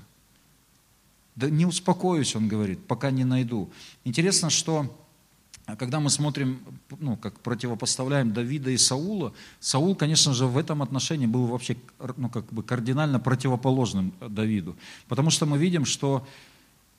Да 1.35 1.49
не 1.49 1.65
успокоюсь, 1.65 2.35
он 2.35 2.49
говорит, 2.49 2.85
пока 2.85 3.11
не 3.11 3.23
найду. 3.23 3.71
Интересно, 4.03 4.49
что 4.49 4.93
когда 5.77 6.01
мы 6.01 6.09
смотрим, 6.09 6.59
ну, 6.99 7.15
как 7.15 7.39
противопоставляем 7.39 8.33
Давида 8.33 8.71
и 8.71 8.77
Саула, 8.77 9.33
Саул, 9.61 9.95
конечно 9.95 10.33
же, 10.33 10.45
в 10.45 10.57
этом 10.57 10.81
отношении 10.81 11.25
был 11.25 11.45
вообще 11.45 11.77
ну, 12.17 12.29
как 12.29 12.51
бы 12.51 12.61
кардинально 12.61 13.21
противоположным 13.21 14.13
Давиду. 14.19 14.75
Потому 15.07 15.29
что 15.29 15.45
мы 15.45 15.57
видим, 15.57 15.85
что 15.85 16.27
Э, 16.27 16.52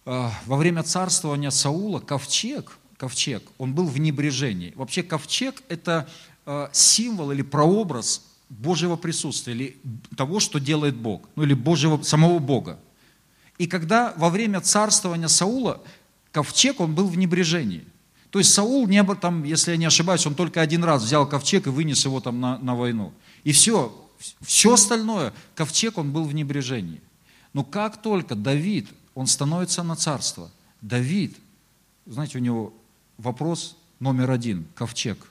во 0.04 0.56
время 0.56 0.82
царствования 0.82 1.50
Саула 1.50 2.00
ковчег, 2.00 2.78
ковчег, 2.96 3.42
он 3.58 3.74
был 3.74 3.86
в 3.86 3.98
небрежении. 3.98 4.72
Вообще 4.76 5.02
ковчег– 5.02 5.62
это 5.68 6.08
э, 6.46 6.68
символ 6.72 7.32
или 7.32 7.42
прообраз 7.42 8.22
Божьего 8.48 8.96
присутствия, 8.96 9.54
или 9.54 9.76
того, 10.16 10.40
что 10.40 10.60
делает 10.60 10.94
Бог, 10.94 11.22
ну 11.36 11.42
или 11.42 11.54
Божьего, 11.54 12.02
самого 12.02 12.38
Бога. 12.38 12.78
И 13.58 13.66
когда 13.66 14.12
во 14.16 14.28
время 14.28 14.60
царствования 14.60 15.28
Саула 15.28 15.80
ковчег, 16.32 16.80
он 16.80 16.94
был 16.94 17.06
в 17.06 17.16
небрежении. 17.16 17.84
То 18.30 18.40
есть 18.40 18.52
Саул, 18.52 18.88
не, 18.88 19.02
там, 19.14 19.44
если 19.44 19.70
я 19.70 19.76
не 19.76 19.84
ошибаюсь, 19.84 20.26
он 20.26 20.34
только 20.34 20.60
один 20.60 20.82
раз 20.82 21.04
взял 21.04 21.24
ковчег 21.28 21.68
и 21.68 21.70
вынес 21.70 22.04
его 22.04 22.20
там 22.20 22.40
на, 22.40 22.58
на 22.58 22.74
войну. 22.74 23.12
И 23.44 23.52
все, 23.52 23.96
все 24.40 24.74
остальное, 24.74 25.32
ковчег, 25.54 25.98
он 25.98 26.10
был 26.10 26.24
в 26.24 26.34
небрежении. 26.34 27.00
Но 27.52 27.62
как 27.62 28.02
только 28.02 28.34
Давид, 28.34 28.88
он 29.14 29.27
становится 29.27 29.83
на 29.83 29.96
царство, 29.96 30.50
Давид, 30.81 31.37
знаете, 32.07 32.38
у 32.38 32.40
него 32.40 32.72
вопрос 33.16 33.77
номер 34.00 34.31
один, 34.31 34.66
ковчег. 34.74 35.31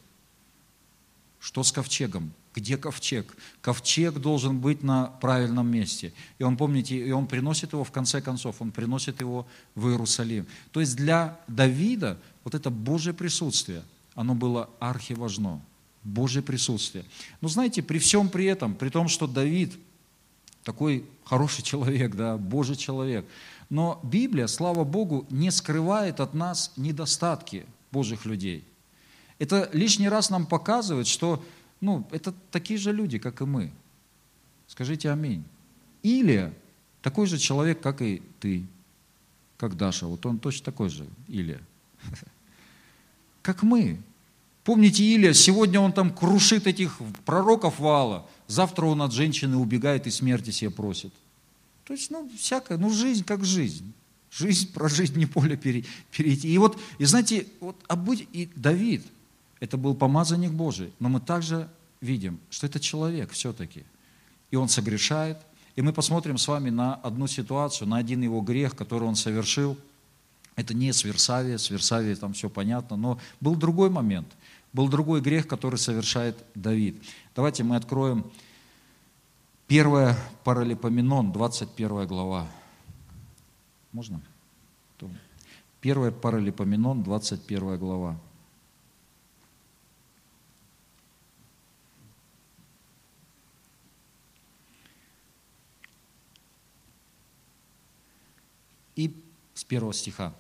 Что 1.39 1.63
с 1.63 1.71
ковчегом? 1.71 2.31
Где 2.55 2.77
ковчег? 2.77 3.35
Ковчег 3.61 4.19
должен 4.19 4.59
быть 4.59 4.83
на 4.83 5.07
правильном 5.07 5.67
месте. 5.67 6.13
И 6.39 6.43
он, 6.43 6.55
помните, 6.55 6.95
и 6.95 7.11
он 7.11 7.27
приносит 7.27 7.73
его 7.73 7.83
в 7.83 7.91
конце 7.91 8.21
концов, 8.21 8.61
он 8.61 8.71
приносит 8.71 9.19
его 9.21 9.45
в 9.75 9.89
Иерусалим. 9.89 10.45
То 10.71 10.79
есть 10.79 10.95
для 10.95 11.39
Давида 11.47 12.17
вот 12.43 12.55
это 12.55 12.69
Божье 12.69 13.13
присутствие, 13.13 13.83
оно 14.15 14.35
было 14.35 14.69
архиважно. 14.79 15.61
Божье 16.03 16.41
присутствие. 16.41 17.05
Но 17.41 17.47
знаете, 17.47 17.81
при 17.81 17.97
всем 17.97 18.29
при 18.29 18.45
этом, 18.45 18.75
при 18.75 18.89
том, 18.89 19.07
что 19.07 19.25
Давид 19.25 19.73
такой 20.63 21.05
хороший 21.25 21.61
человек, 21.63 22.15
да, 22.15 22.37
Божий 22.37 22.75
человек, 22.75 23.25
но 23.73 23.99
Библия, 24.03 24.45
слава 24.45 24.83
Богу, 24.83 25.25
не 25.31 25.49
скрывает 25.49 26.19
от 26.19 26.35
нас 26.35 26.71
недостатки 26.77 27.65
Божьих 27.91 28.23
людей. 28.23 28.63
Это 29.39 29.67
лишний 29.73 30.07
раз 30.09 30.29
нам 30.29 30.45
показывает, 30.45 31.07
что 31.07 31.43
ну, 31.81 32.07
это 32.11 32.35
такие 32.51 32.77
же 32.77 32.91
люди, 32.93 33.17
как 33.17 33.41
и 33.41 33.45
мы. 33.45 33.71
Скажите 34.67 35.09
аминь. 35.09 35.43
Или 36.03 36.53
такой 37.01 37.25
же 37.25 37.39
человек, 37.39 37.81
как 37.81 38.03
и 38.03 38.21
ты, 38.39 38.63
как 39.57 39.75
Даша. 39.75 40.05
Вот 40.05 40.23
он 40.27 40.37
точно 40.37 40.65
такой 40.65 40.89
же, 40.89 41.07
Илия. 41.27 41.61
Как 43.41 43.63
мы. 43.63 43.99
Помните 44.63 45.03
Илия, 45.03 45.33
сегодня 45.33 45.79
он 45.79 45.93
там 45.93 46.13
крушит 46.13 46.67
этих 46.67 46.99
пророков 47.25 47.79
вала, 47.79 48.29
завтра 48.47 48.85
он 48.85 49.01
от 49.01 49.13
женщины 49.13 49.57
убегает 49.57 50.05
и 50.05 50.11
смерти 50.11 50.51
себе 50.51 50.69
просит. 50.69 51.11
То 51.85 51.93
есть, 51.93 52.11
ну, 52.11 52.29
всякое, 52.37 52.77
ну, 52.77 52.89
жизнь 52.89 53.23
как 53.23 53.43
жизнь. 53.43 53.93
Жизнь 54.31 54.73
прожить, 54.73 55.15
не 55.15 55.25
поле 55.25 55.55
перейти. 55.57 56.51
И 56.51 56.57
вот, 56.57 56.79
и 56.97 57.05
знаете, 57.05 57.45
вот, 57.59 57.75
а 57.87 57.95
будь, 57.95 58.27
и 58.31 58.49
Давид, 58.55 59.05
это 59.59 59.77
был 59.77 59.93
помазанник 59.95 60.51
Божий, 60.51 60.91
но 60.99 61.07
мы 61.09 61.19
также 61.19 61.69
видим, 62.01 62.39
что 62.49 62.67
это 62.67 62.79
человек 62.79 63.31
все-таки. 63.31 63.83
И 64.51 64.55
он 64.55 64.69
согрешает. 64.69 65.37
И 65.75 65.81
мы 65.81 65.93
посмотрим 65.93 66.37
с 66.37 66.47
вами 66.47 66.69
на 66.69 66.95
одну 66.95 67.27
ситуацию, 67.27 67.87
на 67.87 67.97
один 67.97 68.21
его 68.21 68.41
грех, 68.41 68.75
который 68.75 69.07
он 69.07 69.15
совершил. 69.15 69.77
Это 70.55 70.73
не 70.73 70.91
с 70.91 71.03
Версавия, 71.03 71.57
с 71.57 71.69
Версавией 71.69 72.15
там 72.15 72.33
все 72.33 72.49
понятно, 72.49 72.95
но 72.95 73.19
был 73.39 73.55
другой 73.55 73.89
момент, 73.89 74.27
был 74.71 74.87
другой 74.87 75.21
грех, 75.21 75.47
который 75.47 75.79
совершает 75.79 76.37
Давид. 76.53 77.01
Давайте 77.35 77.63
мы 77.63 77.75
откроем 77.75 78.25
1 79.67 80.15
Паралипоменон, 80.43 81.31
21 81.31 82.05
глава. 82.05 82.47
Можно? 83.91 84.21
1 85.81 86.11
Паралипоменон, 86.13 87.03
21 87.03 87.77
глава. 87.77 88.17
И 98.95 99.13
с 99.53 99.63
первого 99.63 99.93
стиха. 99.93 100.33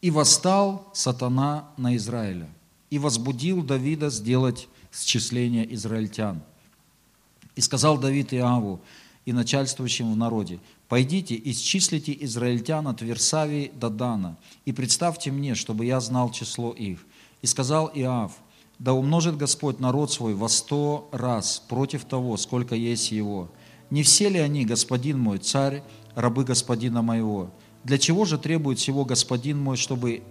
«И 0.00 0.10
восстал 0.10 0.90
сатана 0.92 1.70
на 1.76 1.96
Израиля, 1.96 2.48
и 2.90 2.98
возбудил 2.98 3.62
Давида 3.62 4.10
сделать 4.10 4.68
счисление 4.92 5.72
израильтян. 5.74 6.42
И 7.54 7.60
сказал 7.60 7.98
Давид 7.98 8.32
Иаву 8.34 8.80
и 9.24 9.32
начальствующим 9.32 10.12
в 10.12 10.16
народе, 10.16 10.58
«Пойдите, 10.88 11.40
исчислите 11.42 12.16
израильтян 12.20 12.86
от 12.86 13.00
Версавии 13.00 13.72
до 13.74 13.88
Дана, 13.88 14.36
и 14.64 14.72
представьте 14.72 15.30
мне, 15.30 15.54
чтобы 15.54 15.86
я 15.86 16.00
знал 16.00 16.30
число 16.30 16.72
их». 16.72 17.06
И 17.40 17.46
сказал 17.46 17.90
Иав, 17.94 18.32
«Да 18.78 18.92
умножит 18.92 19.36
Господь 19.36 19.78
народ 19.78 20.12
свой 20.12 20.34
во 20.34 20.48
сто 20.48 21.08
раз 21.12 21.62
против 21.68 22.04
того, 22.04 22.36
сколько 22.36 22.74
есть 22.74 23.12
его, 23.12 23.50
не 23.92 24.02
все 24.02 24.30
ли 24.30 24.38
они, 24.38 24.64
господин 24.64 25.18
мой, 25.18 25.36
царь, 25.36 25.82
рабы 26.14 26.44
господина 26.44 27.02
моего? 27.02 27.50
Для 27.84 27.98
чего 27.98 28.24
же 28.24 28.38
требует 28.38 28.78
всего 28.78 29.04
господин 29.04 29.62
мой, 29.62 29.76
чтобы 29.76 30.22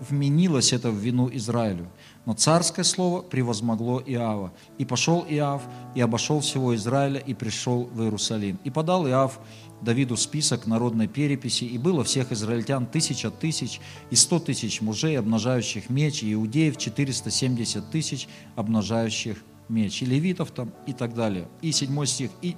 вменилось 0.00 0.72
это 0.72 0.90
в 0.90 0.96
вину 0.96 1.28
Израилю? 1.32 1.88
Но 2.26 2.34
царское 2.34 2.84
слово 2.84 3.22
превозмогло 3.22 4.02
Иава. 4.06 4.52
И 4.78 4.84
пошел 4.84 5.24
Иав, 5.28 5.62
и 5.94 6.00
обошел 6.00 6.40
всего 6.40 6.74
Израиля, 6.74 7.18
и 7.18 7.34
пришел 7.34 7.84
в 7.84 8.02
Иерусалим. 8.02 8.58
И 8.64 8.70
подал 8.70 9.06
Иав 9.08 9.40
Давиду 9.80 10.16
список 10.16 10.66
народной 10.66 11.08
переписи, 11.08 11.64
и 11.64 11.78
было 11.78 12.04
всех 12.04 12.32
израильтян 12.32 12.86
тысяча 12.86 13.30
тысяч, 13.30 13.80
и 14.10 14.16
сто 14.16 14.38
тысяч 14.38 14.82
мужей, 14.82 15.18
обнажающих 15.18 15.88
меч, 15.88 16.22
и 16.22 16.34
иудеев 16.34 16.76
470 16.76 17.90
тысяч, 17.90 18.28
обнажающих 18.56 19.38
меч, 19.68 20.02
и 20.02 20.06
левитов 20.06 20.50
там, 20.50 20.72
и 20.86 20.92
так 20.92 21.14
далее. 21.14 21.48
И 21.62 21.72
седьмой 21.72 22.06
стих. 22.06 22.30
И 22.42 22.56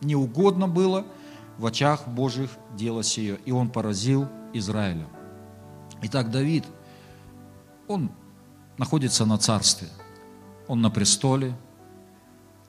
неугодно 0.00 0.68
было 0.68 1.04
в 1.58 1.66
очах 1.66 2.06
Божьих 2.06 2.50
дело 2.76 3.02
сие, 3.02 3.38
и 3.44 3.50
он 3.50 3.68
поразил 3.70 4.28
Израиля. 4.52 5.08
Итак, 6.06 6.30
Давид, 6.30 6.66
он 7.88 8.10
находится 8.76 9.24
на 9.24 9.38
царстве, 9.38 9.88
он 10.68 10.82
на 10.82 10.90
престоле, 10.90 11.56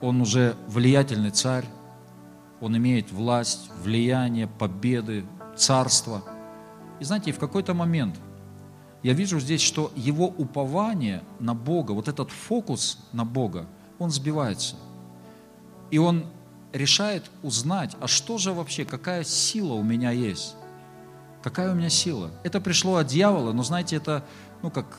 он 0.00 0.22
уже 0.22 0.56
влиятельный 0.68 1.30
царь, 1.30 1.66
он 2.62 2.78
имеет 2.78 3.12
власть, 3.12 3.68
влияние, 3.82 4.46
победы, 4.46 5.26
царство. 5.54 6.22
И 6.98 7.04
знаете, 7.04 7.32
в 7.32 7.38
какой-то 7.38 7.74
момент 7.74 8.18
я 9.02 9.12
вижу 9.12 9.38
здесь, 9.38 9.60
что 9.60 9.92
его 9.94 10.28
упование 10.28 11.22
на 11.38 11.54
Бога, 11.54 11.92
вот 11.92 12.08
этот 12.08 12.30
фокус 12.30 12.98
на 13.12 13.26
Бога, 13.26 13.66
он 13.98 14.10
сбивается. 14.10 14.76
И 15.90 15.98
он 15.98 16.24
решает 16.72 17.30
узнать, 17.42 17.98
а 18.00 18.06
что 18.06 18.38
же 18.38 18.54
вообще, 18.54 18.86
какая 18.86 19.24
сила 19.24 19.74
у 19.74 19.82
меня 19.82 20.10
есть. 20.10 20.56
Какая 21.46 21.70
у 21.70 21.76
меня 21.76 21.90
сила? 21.90 22.32
Это 22.42 22.60
пришло 22.60 22.96
от 22.96 23.06
дьявола, 23.06 23.52
но 23.52 23.62
знаете, 23.62 23.94
это, 23.94 24.24
ну 24.62 24.70
как, 24.72 24.98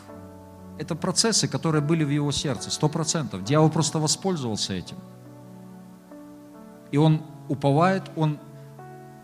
это 0.80 0.96
процессы, 0.96 1.46
которые 1.46 1.82
были 1.82 2.06
в 2.06 2.10
его 2.10 2.32
сердце, 2.32 2.72
сто 2.72 2.88
процентов. 2.88 3.44
Дьявол 3.44 3.70
просто 3.70 4.00
воспользовался 4.00 4.72
этим. 4.72 4.96
И 6.90 6.96
он 6.96 7.22
уповает, 7.50 8.04
он, 8.16 8.40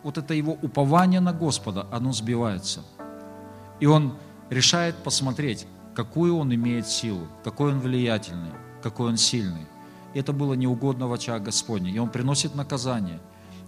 вот 0.04 0.18
это 0.18 0.34
его 0.34 0.58
упование 0.62 1.22
на 1.22 1.32
Господа, 1.32 1.88
оно 1.94 2.12
сбивается. 2.12 2.82
И 3.80 3.86
он 3.86 4.18
решает 4.50 4.98
посмотреть, 4.98 5.66
какую 5.96 6.36
он 6.36 6.54
имеет 6.54 6.90
силу, 6.90 7.30
какой 7.46 7.72
он 7.72 7.80
влиятельный, 7.80 8.52
какой 8.82 9.12
он 9.12 9.16
сильный 9.16 9.66
это 10.14 10.34
было 10.34 10.54
неугодно 10.54 11.08
в 11.08 11.14
очах 11.14 11.42
Господне. 11.42 11.92
И 11.92 12.00
он 12.00 12.10
приносит 12.10 12.56
наказание. 12.56 13.20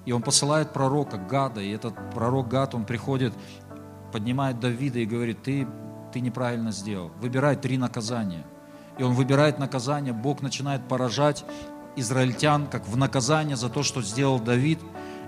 И 0.05 0.11
он 0.11 0.21
посылает 0.21 0.71
пророка 0.71 1.17
Гада, 1.17 1.61
и 1.61 1.69
этот 1.71 1.93
пророк 2.11 2.47
Гад, 2.47 2.75
он 2.75 2.85
приходит, 2.85 3.33
поднимает 4.11 4.59
Давида 4.59 4.99
и 4.99 5.05
говорит, 5.05 5.41
ты, 5.43 5.67
ты 6.13 6.19
неправильно 6.19 6.71
сделал. 6.71 7.11
Выбирай 7.19 7.55
три 7.55 7.77
наказания. 7.77 8.45
И 8.97 9.03
он 9.03 9.13
выбирает 9.13 9.59
наказание, 9.59 10.13
Бог 10.13 10.41
начинает 10.41 10.87
поражать 10.87 11.43
израильтян, 11.95 12.67
как 12.67 12.87
в 12.87 12.95
наказание 12.97 13.55
за 13.55 13.69
то, 13.69 13.83
что 13.83 14.01
сделал 14.01 14.39
Давид. 14.39 14.79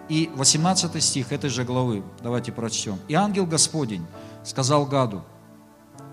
И 0.09 0.29
18 0.35 1.03
стих 1.03 1.31
этой 1.31 1.49
же 1.49 1.63
главы, 1.63 2.03
давайте 2.21 2.51
прочтем. 2.51 2.97
«И 3.09 3.13
ангел 3.13 3.45
Господень 3.45 4.05
сказал 4.43 4.85
Гаду, 4.85 5.23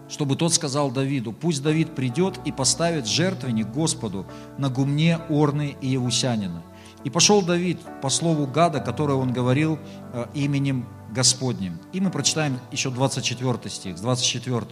чтобы 0.08 0.36
тот 0.36 0.52
сказал 0.52 0.90
Давиду, 0.90 1.32
пусть 1.32 1.62
Давид 1.62 1.94
придет 1.94 2.38
и 2.44 2.52
поставит 2.52 3.06
жертвенник 3.06 3.68
Господу 3.68 4.26
на 4.58 4.68
гумне 4.68 5.18
Орны 5.28 5.76
и 5.80 5.88
Евусянина. 5.88 6.62
И 7.04 7.10
пошел 7.10 7.42
Давид 7.42 7.78
по 8.02 8.08
слову 8.08 8.46
Гада, 8.46 8.80
которое 8.80 9.14
он 9.14 9.32
говорил 9.32 9.78
э, 10.12 10.26
именем 10.34 10.86
Господним. 11.10 11.78
И 11.92 12.00
мы 12.00 12.10
прочитаем 12.10 12.58
еще 12.72 12.90
24 12.90 13.70
стих, 13.70 13.98
с 13.98 14.00
24. 14.00 14.66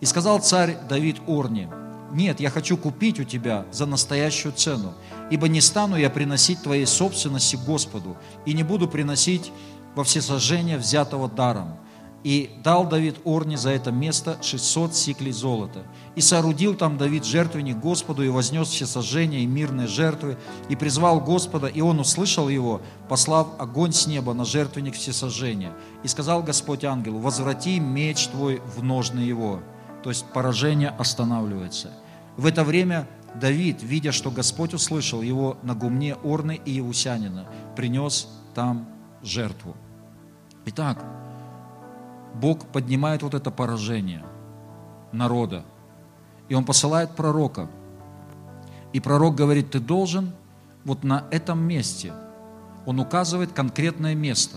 «И 0.00 0.06
сказал 0.06 0.40
царь 0.40 0.76
Давид 0.88 1.16
Орне, 1.26 1.70
нет, 2.12 2.40
я 2.40 2.50
хочу 2.50 2.76
купить 2.76 3.20
у 3.20 3.24
тебя 3.24 3.66
за 3.70 3.84
настоящую 3.84 4.52
цену, 4.52 4.94
ибо 5.30 5.46
не 5.48 5.60
стану 5.60 5.96
я 5.96 6.08
приносить 6.08 6.62
твоей 6.62 6.86
собственности 6.86 7.56
Господу, 7.56 8.16
и 8.46 8.54
не 8.54 8.62
буду 8.62 8.88
приносить 8.88 9.52
во 9.94 10.04
всесожжение 10.04 10.78
взятого 10.78 11.28
даром. 11.28 11.76
И 12.24 12.50
дал 12.64 12.86
Давид 12.88 13.16
Орне 13.24 13.56
за 13.56 13.70
это 13.70 13.92
место 13.92 14.38
600 14.42 14.94
сиклей 14.94 15.30
золота. 15.30 15.84
И 16.16 16.20
соорудил 16.20 16.74
там 16.74 16.98
Давид 16.98 17.24
жертвенник 17.24 17.78
Господу, 17.78 18.24
и 18.24 18.28
вознес 18.28 18.68
все 18.68 18.86
сожжения 18.86 19.40
и 19.40 19.46
мирные 19.46 19.86
жертвы, 19.86 20.36
и 20.68 20.74
призвал 20.74 21.20
Господа, 21.20 21.68
и 21.68 21.80
он 21.80 22.00
услышал 22.00 22.48
его, 22.48 22.80
послав 23.08 23.48
огонь 23.58 23.92
с 23.92 24.06
неба 24.06 24.34
на 24.34 24.44
жертвенник 24.44 24.94
всесожжения. 24.94 25.72
И 26.02 26.08
сказал 26.08 26.42
Господь 26.42 26.84
ангелу, 26.84 27.20
возврати 27.20 27.78
меч 27.78 28.26
твой 28.28 28.60
в 28.76 28.82
ножны 28.82 29.20
его. 29.20 29.60
То 30.02 30.10
есть 30.10 30.26
поражение 30.26 30.90
останавливается. 30.90 31.92
В 32.36 32.46
это 32.46 32.64
время 32.64 33.08
Давид, 33.34 33.82
видя, 33.82 34.10
что 34.10 34.30
Господь 34.30 34.74
услышал 34.74 35.22
его 35.22 35.56
на 35.62 35.74
гумне 35.74 36.16
Орны 36.24 36.60
и 36.64 36.78
Иусянина, 36.78 37.46
принес 37.76 38.28
там 38.54 38.88
жертву. 39.22 39.76
Итак, 40.66 41.04
Бог 42.34 42.66
поднимает 42.66 43.22
вот 43.22 43.34
это 43.34 43.50
поражение 43.50 44.24
народа. 45.12 45.64
И 46.48 46.54
Он 46.54 46.64
посылает 46.64 47.16
пророка. 47.16 47.68
И 48.92 49.00
пророк 49.00 49.34
говорит, 49.34 49.70
ты 49.70 49.80
должен 49.80 50.32
вот 50.84 51.04
на 51.04 51.24
этом 51.30 51.58
месте, 51.60 52.12
он 52.86 52.98
указывает 53.00 53.52
конкретное 53.52 54.14
место, 54.14 54.56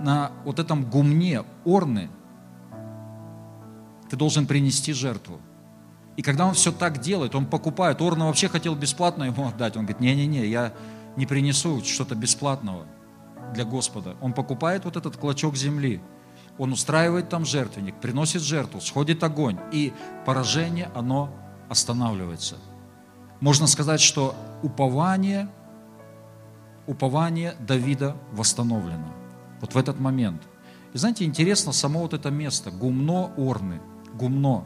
на 0.00 0.32
вот 0.44 0.58
этом 0.58 0.88
гумне 0.88 1.44
Орны, 1.64 2.08
ты 4.08 4.16
должен 4.16 4.46
принести 4.46 4.92
жертву. 4.92 5.40
И 6.16 6.22
когда 6.22 6.46
он 6.46 6.54
все 6.54 6.72
так 6.72 6.98
делает, 6.98 7.34
он 7.34 7.44
покупает. 7.44 8.00
Орна 8.00 8.26
вообще 8.26 8.48
хотел 8.48 8.74
бесплатно 8.74 9.24
ему 9.24 9.48
отдать. 9.48 9.76
Он 9.76 9.82
говорит, 9.82 10.00
не-не-не, 10.00 10.46
я 10.46 10.72
не 11.16 11.26
принесу 11.26 11.84
что-то 11.84 12.14
бесплатного 12.14 12.86
для 13.52 13.64
Господа. 13.64 14.16
Он 14.22 14.32
покупает 14.32 14.84
вот 14.86 14.96
этот 14.96 15.16
клочок 15.16 15.56
земли, 15.56 16.00
он 16.58 16.72
устраивает 16.72 17.28
там 17.28 17.44
жертвенник, 17.44 18.00
приносит 18.00 18.42
жертву, 18.42 18.80
сходит 18.80 19.22
огонь, 19.22 19.58
и 19.72 19.92
поражение, 20.24 20.90
оно 20.94 21.30
останавливается. 21.68 22.56
Можно 23.40 23.66
сказать, 23.66 24.00
что 24.00 24.34
упование, 24.62 25.48
упование 26.86 27.54
Давида 27.60 28.16
восстановлено. 28.32 29.12
Вот 29.60 29.74
в 29.74 29.76
этот 29.76 30.00
момент. 30.00 30.42
И 30.94 30.98
знаете, 30.98 31.24
интересно 31.24 31.72
само 31.72 32.00
вот 32.00 32.14
это 32.14 32.30
место, 32.30 32.70
гумно 32.70 33.30
Орны, 33.36 33.80
гумно. 34.14 34.64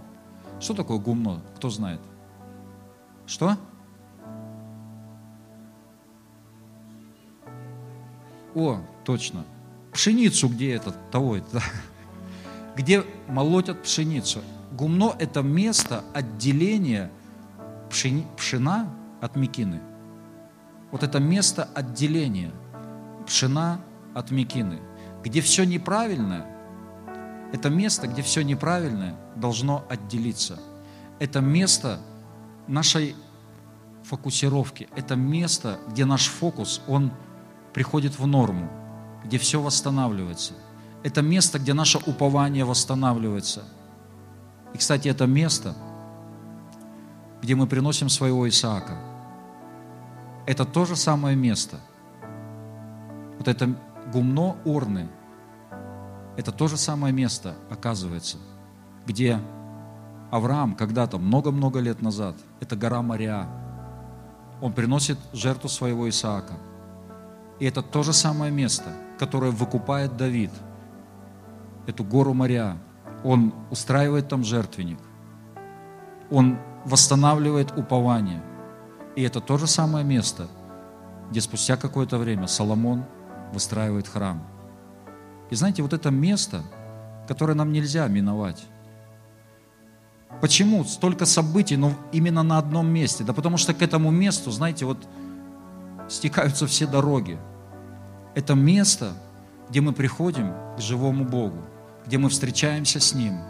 Что 0.61 0.75
такое 0.75 0.99
гумно? 0.99 1.43
Кто 1.57 1.71
знает? 1.71 2.01
Что? 3.27 3.57
О, 8.55 8.81
точно. 9.05 9.45
Пшеницу 9.93 10.49
где 10.49 10.73
этот, 10.75 11.11
того, 11.11 11.39
да? 11.53 11.61
где 12.77 13.05
молотят 13.29 13.83
пшеницу. 13.83 14.41
Гумно– 14.73 15.15
это 15.19 15.43
место 15.43 16.05
отделения 16.15 17.11
пшени, 17.91 18.27
пшена 18.37 18.89
от 19.21 19.37
мекины. 19.37 19.81
Вот 20.91 21.03
это 21.03 21.19
место 21.19 21.69
отделения 21.75 22.53
пшена 23.27 23.81
от 24.15 24.31
мекины. 24.31 24.81
Где 25.23 25.41
все 25.41 25.65
неправильное, 25.65 26.47
это 27.53 27.69
место, 27.69 28.07
где 28.07 28.23
все 28.23 28.43
неправильное, 28.43 29.17
должно 29.37 29.85
отделиться. 29.89 30.59
Это 31.19 31.41
место 31.41 32.01
нашей 32.67 33.15
фокусировки. 34.05 34.89
Это 34.97 35.17
место, 35.17 35.79
где 35.89 36.05
наш 36.05 36.27
фокус, 36.27 36.81
он 36.89 37.13
приходит 37.73 38.19
в 38.19 38.27
норму, 38.27 38.69
где 39.25 39.39
все 39.39 39.61
восстанавливается. 39.61 40.55
Это 41.03 41.23
место, 41.23 41.59
где 41.59 41.73
наше 41.73 41.99
упование 41.99 42.65
восстанавливается. 42.65 43.65
И, 44.75 44.79
кстати, 44.79 45.09
это 45.09 45.27
место, 45.27 45.75
где 47.43 47.55
мы 47.55 47.67
приносим 47.67 48.09
своего 48.09 48.49
Исаака. 48.49 48.99
Это 50.47 50.65
то 50.65 50.85
же 50.85 50.97
самое 50.97 51.37
место. 51.37 51.79
Вот 53.39 53.49
это 53.49 53.75
гумно 54.13 54.57
Орны, 54.65 55.09
это 56.37 56.53
то 56.53 56.69
же 56.69 56.77
самое 56.77 57.13
место, 57.13 57.55
оказывается, 57.71 58.37
где 59.07 59.41
Авраам 60.31 60.75
когда-то, 60.75 61.19
много-много 61.19 61.81
лет 61.81 62.03
назад, 62.03 62.37
это 62.61 62.77
гора 62.77 63.03
Мария, 63.03 63.49
он 64.61 64.73
приносит 64.73 65.19
жертву 65.33 65.69
своего 65.69 66.09
Исаака– 66.09 66.55
и 67.61 67.67
это 67.67 67.83
то 67.83 68.03
же 68.03 68.13
самое 68.15 68.51
место, 68.51 68.91
которое 69.21 69.51
выкупает 69.51 70.17
Давид, 70.17 70.51
эту 71.87 72.05
гору 72.05 72.33
моря. 72.33 72.79
Он 73.23 73.53
устраивает 73.71 74.29
там 74.29 74.43
жертвенник. 74.43 74.99
Он 76.31 76.57
восстанавливает 76.87 77.77
упование. 77.77 78.43
И 79.17 79.23
это 79.23 79.43
то 79.43 79.59
же 79.59 79.67
самое 79.67 80.07
место, 80.07 80.49
где 81.31 81.43
спустя 81.43 81.77
какое-то 81.77 82.17
время 82.17 82.47
Соломон 82.47 83.05
выстраивает 83.53 84.09
храм. 84.09 84.43
И 85.51 85.55
знаете, 85.55 85.83
вот 85.83 85.93
это 85.93 86.11
место, 86.11 86.63
которое 87.29 87.55
нам 87.55 87.73
нельзя 87.73 88.09
миновать. 88.09 88.65
Почему 90.41 90.83
столько 90.85 91.27
событий, 91.27 91.77
но 91.77 91.93
именно 92.13 92.43
на 92.43 92.57
одном 92.57 92.89
месте? 92.89 93.23
Да 93.25 93.35
потому 93.35 93.59
что 93.59 93.75
к 93.75 93.83
этому 93.83 94.11
месту, 94.11 94.51
знаете, 94.51 94.87
вот 94.87 95.07
стекаются 96.09 96.67
все 96.67 96.87
дороги. 96.87 97.39
Это 98.35 98.55
место, 98.55 99.13
где 99.69 99.81
мы 99.81 99.93
приходим 99.93 100.53
к 100.77 100.81
живому 100.81 101.25
Богу, 101.25 101.59
где 102.07 102.19
мы 102.19 102.29
встречаемся 102.29 103.01
с 103.01 103.15
Ним, 103.15 103.41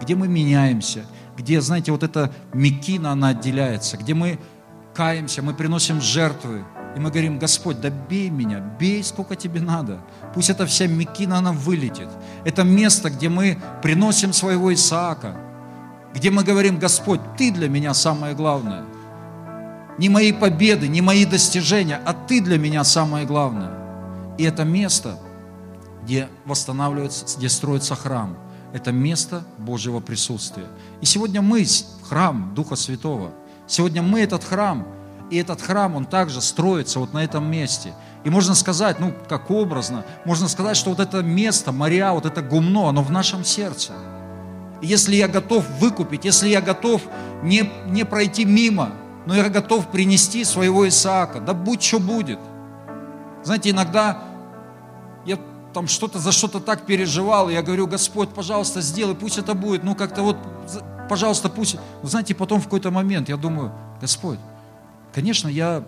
где 0.00 0.14
мы 0.14 0.28
меняемся, 0.28 1.04
где, 1.36 1.60
знаете, 1.60 1.92
вот 1.92 2.02
эта 2.02 2.32
мекина, 2.52 3.12
она 3.12 3.28
отделяется, 3.28 3.96
где 3.96 4.14
мы 4.14 4.38
каемся, 4.94 5.42
мы 5.42 5.54
приносим 5.54 6.00
жертвы, 6.00 6.64
и 6.96 7.00
мы 7.00 7.10
говорим, 7.10 7.38
Господь, 7.38 7.80
да 7.80 7.90
бей 7.90 8.30
меня, 8.30 8.58
бей 8.58 9.02
сколько 9.04 9.36
тебе 9.36 9.60
надо. 9.60 10.00
Пусть 10.34 10.50
эта 10.50 10.66
вся 10.66 10.86
мекина, 10.86 11.38
она 11.38 11.52
вылетит. 11.52 12.08
Это 12.44 12.64
место, 12.64 13.10
где 13.10 13.28
мы 13.28 13.58
приносим 13.82 14.32
своего 14.32 14.72
Исаака, 14.74 15.36
где 16.14 16.30
мы 16.30 16.42
говорим, 16.42 16.78
Господь, 16.78 17.20
Ты 17.38 17.52
для 17.52 17.68
меня 17.68 17.94
самое 17.94 18.34
главное. 18.34 18.84
Не 19.98 20.08
мои 20.08 20.32
победы, 20.32 20.88
не 20.88 21.00
мои 21.00 21.24
достижения, 21.24 22.00
а 22.04 22.12
Ты 22.12 22.40
для 22.40 22.58
меня 22.58 22.82
самое 22.84 23.24
главное. 23.24 23.79
И 24.40 24.42
это 24.42 24.64
место, 24.64 25.18
где 26.02 26.26
восстанавливается, 26.46 27.26
где 27.36 27.50
строится 27.50 27.94
храм, 27.94 28.38
это 28.72 28.90
место 28.90 29.44
Божьего 29.58 30.00
присутствия. 30.00 30.64
И 31.02 31.04
сегодня 31.04 31.42
мы 31.42 31.66
храм 32.08 32.54
Духа 32.54 32.74
Святого. 32.74 33.32
Сегодня 33.66 34.00
мы 34.00 34.20
этот 34.20 34.42
храм, 34.42 34.86
и 35.30 35.36
этот 35.36 35.60
храм, 35.60 35.94
он 35.94 36.06
также 36.06 36.40
строится 36.40 37.00
вот 37.00 37.12
на 37.12 37.22
этом 37.22 37.50
месте. 37.50 37.92
И 38.24 38.30
можно 38.30 38.54
сказать, 38.54 38.98
ну, 38.98 39.12
как 39.28 39.50
образно, 39.50 40.06
можно 40.24 40.48
сказать, 40.48 40.78
что 40.78 40.88
вот 40.88 41.00
это 41.00 41.22
место, 41.22 41.70
моря, 41.70 42.14
вот 42.14 42.24
это 42.24 42.40
гумно, 42.40 42.88
оно 42.88 43.02
в 43.02 43.10
нашем 43.10 43.44
сердце. 43.44 43.92
И 44.80 44.86
если 44.86 45.16
я 45.16 45.28
готов 45.28 45.68
выкупить, 45.78 46.24
если 46.24 46.48
я 46.48 46.62
готов 46.62 47.02
не, 47.42 47.70
не 47.88 48.06
пройти 48.06 48.46
мимо, 48.46 48.92
но 49.26 49.34
я 49.34 49.50
готов 49.50 49.90
принести 49.90 50.44
своего 50.44 50.88
Исаака, 50.88 51.40
да 51.40 51.52
будь 51.52 51.82
что 51.82 52.00
будет. 52.00 52.38
Знаете, 53.42 53.70
иногда 53.70 54.29
там 55.72 55.86
что-то 55.86 56.18
за 56.18 56.32
что-то 56.32 56.60
так 56.60 56.86
переживал, 56.86 57.48
я 57.48 57.62
говорю, 57.62 57.86
Господь, 57.86 58.30
пожалуйста, 58.30 58.80
сделай, 58.80 59.14
пусть 59.14 59.38
это 59.38 59.54
будет, 59.54 59.84
ну 59.84 59.94
как-то 59.94 60.22
вот, 60.22 60.36
пожалуйста, 61.08 61.48
пусть. 61.48 61.76
Вы 62.02 62.08
знаете, 62.08 62.34
потом 62.34 62.60
в 62.60 62.64
какой-то 62.64 62.90
момент 62.90 63.28
я 63.28 63.36
думаю, 63.36 63.72
Господь, 64.00 64.38
конечно, 65.12 65.48
я, 65.48 65.84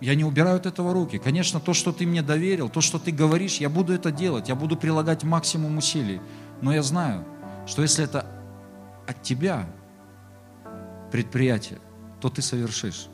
я 0.00 0.14
не 0.14 0.24
убираю 0.24 0.56
от 0.56 0.66
этого 0.66 0.92
руки, 0.92 1.18
конечно, 1.18 1.60
то, 1.60 1.74
что 1.74 1.92
Ты 1.92 2.06
мне 2.06 2.22
доверил, 2.22 2.68
то, 2.68 2.80
что 2.80 2.98
Ты 2.98 3.10
говоришь, 3.10 3.56
я 3.58 3.68
буду 3.68 3.92
это 3.92 4.12
делать, 4.12 4.48
я 4.48 4.54
буду 4.54 4.76
прилагать 4.76 5.24
максимум 5.24 5.78
усилий, 5.78 6.20
но 6.60 6.72
я 6.72 6.82
знаю, 6.82 7.24
что 7.66 7.82
если 7.82 8.04
это 8.04 8.26
от 9.06 9.22
Тебя 9.22 9.66
предприятие, 11.10 11.80
то 12.20 12.28
Ты 12.28 12.42
совершишь. 12.42 13.06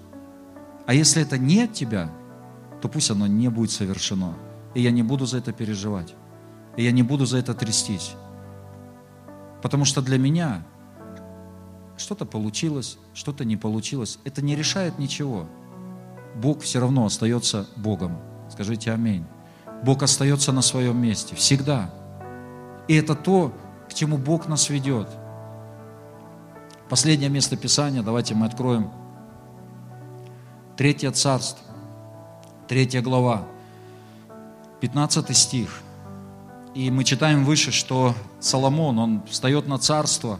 А 0.86 0.94
если 0.94 1.22
это 1.22 1.38
не 1.38 1.62
от 1.62 1.72
Тебя, 1.72 2.10
то 2.80 2.88
пусть 2.88 3.10
оно 3.10 3.26
не 3.26 3.48
будет 3.48 3.70
совершено. 3.70 4.34
И 4.74 4.80
я 4.80 4.90
не 4.90 5.02
буду 5.02 5.26
за 5.26 5.38
это 5.38 5.52
переживать. 5.52 6.14
И 6.76 6.84
я 6.84 6.92
не 6.92 7.02
буду 7.02 7.26
за 7.26 7.38
это 7.38 7.54
трястись. 7.54 8.14
Потому 9.62 9.84
что 9.84 10.00
для 10.00 10.18
меня 10.18 10.62
что-то 11.96 12.24
получилось, 12.24 12.98
что-то 13.12 13.44
не 13.44 13.56
получилось. 13.56 14.18
Это 14.24 14.42
не 14.42 14.56
решает 14.56 14.98
ничего. 14.98 15.46
Бог 16.34 16.62
все 16.62 16.80
равно 16.80 17.04
остается 17.04 17.66
Богом. 17.76 18.18
Скажите 18.50 18.92
аминь. 18.92 19.24
Бог 19.82 20.02
остается 20.02 20.52
на 20.52 20.62
своем 20.62 21.00
месте. 21.00 21.34
Всегда. 21.34 21.90
И 22.88 22.94
это 22.94 23.14
то, 23.14 23.52
к 23.88 23.94
чему 23.94 24.18
Бог 24.18 24.48
нас 24.48 24.70
ведет. 24.70 25.08
Последнее 26.88 27.30
место 27.30 27.56
Писания, 27.56 28.02
давайте 28.02 28.34
мы 28.34 28.46
откроем. 28.46 28.90
Третье 30.76 31.10
царство, 31.12 31.64
третья 32.66 33.02
глава. 33.02 33.46
15 34.80 35.36
стих. 35.36 35.82
И 36.74 36.90
мы 36.90 37.04
читаем 37.04 37.44
выше, 37.44 37.72
что 37.72 38.14
Соломон, 38.38 38.98
он 38.98 39.22
встает 39.28 39.66
на 39.66 39.78
царство, 39.78 40.38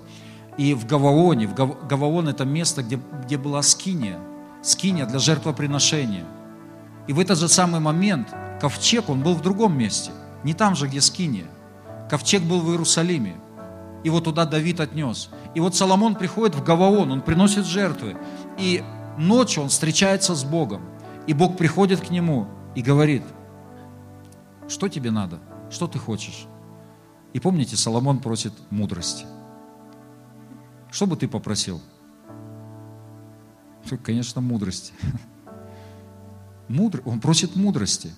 и 0.57 0.75
в 0.75 0.87
Гаваоне, 0.87 1.47
в 1.47 1.55
Гаваон 1.55 2.29
это 2.29 2.45
место, 2.45 2.83
где, 2.83 3.01
где 3.25 3.37
была 3.37 3.63
скиния, 3.63 4.19
скиния 4.63 5.07
для 5.07 5.19
жертвоприношения. 5.19 6.25
И 7.07 7.13
в 7.13 7.19
этот 7.19 7.39
же 7.39 7.49
самый 7.49 7.81
момент 7.81 8.29
ковчег, 8.61 9.09
он 9.09 9.23
был 9.23 9.35
в 9.35 9.43
другом 9.43 9.77
месте, 9.77 10.13
не 10.45 10.55
там 10.55 10.77
же, 10.77 10.87
где 10.87 11.01
скиния. 11.01 11.47
Ковчег 12.09 12.43
был 12.43 12.61
в 12.61 12.71
Иерусалиме. 12.71 13.37
Его 14.05 14.21
туда 14.21 14.45
Давид 14.47 14.81
отнес. 14.81 15.31
И 15.55 15.61
вот 15.61 15.75
Соломон 15.75 16.15
приходит 16.15 16.57
в 16.57 16.65
Гаваон, 16.65 17.13
он 17.13 17.21
приносит 17.21 17.67
жертвы. 17.67 18.17
И 18.59 18.83
ночью 19.19 19.63
он 19.63 19.69
встречается 19.69 20.35
с 20.35 20.45
Богом. 20.45 20.83
И 21.27 21.35
Бог 21.35 21.57
приходит 21.57 22.01
к 22.01 22.11
нему 22.11 22.47
и 22.75 22.83
говорит, 22.83 23.23
что 24.71 24.89
тебе 24.89 25.11
надо, 25.11 25.41
что 25.69 25.87
ты 25.87 25.99
хочешь. 25.99 26.47
И 27.35 27.41
помните, 27.41 27.77
Соломон 27.77 28.21
просит 28.21 28.55
мудрости. 28.71 29.27
Что 30.91 31.07
бы 31.07 31.17
ты 31.17 31.29
попросил? 31.29 31.81
Конечно, 34.05 34.41
мудрости. 34.41 34.93
Мудр... 36.69 37.03
Он 37.05 37.21
просит 37.21 37.57
мудрости. 37.57 38.13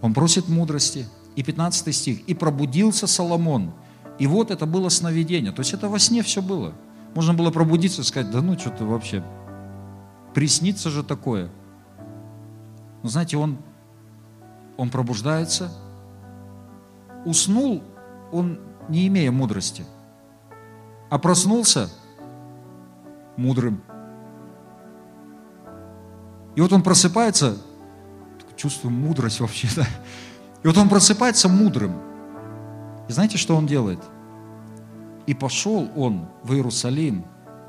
Он 0.00 0.14
просит 0.14 0.48
мудрости. 0.48 1.06
И 1.34 1.42
15 1.42 1.94
стих. 1.94 2.20
«И 2.28 2.34
пробудился 2.34 3.08
Соломон». 3.08 3.72
И 4.20 4.28
вот 4.28 4.52
это 4.52 4.66
было 4.66 4.88
сновидение. 4.88 5.50
То 5.50 5.60
есть 5.60 5.74
это 5.74 5.88
во 5.88 5.98
сне 5.98 6.22
все 6.22 6.40
было. 6.40 6.72
Можно 7.16 7.34
было 7.34 7.50
пробудиться 7.50 8.02
и 8.02 8.04
сказать, 8.04 8.30
да 8.30 8.42
ну 8.42 8.56
что-то 8.58 8.84
вообще, 8.84 9.24
приснится 10.34 10.90
же 10.90 11.02
такое. 11.02 11.50
Но 13.02 13.08
знаете, 13.08 13.36
он, 13.36 13.58
он 14.76 14.90
пробуждается, 14.90 15.70
уснул 17.24 17.82
он, 18.32 18.58
не 18.88 19.06
имея 19.06 19.30
мудрости, 19.30 19.84
а 21.10 21.18
проснулся 21.18 21.90
мудрым. 23.36 23.82
И 26.56 26.60
вот 26.60 26.72
он 26.72 26.82
просыпается, 26.82 27.56
чувствую 28.56 28.92
мудрость 28.92 29.40
вообще, 29.40 29.68
да? 29.76 29.86
И 30.62 30.66
вот 30.66 30.76
он 30.78 30.88
просыпается 30.88 31.48
мудрым. 31.48 31.92
И 33.08 33.12
знаете, 33.12 33.36
что 33.36 33.56
он 33.56 33.66
делает? 33.66 34.00
И 35.26 35.34
пошел 35.34 35.90
он 35.96 36.26
в 36.42 36.52
Иерусалим 36.54 37.24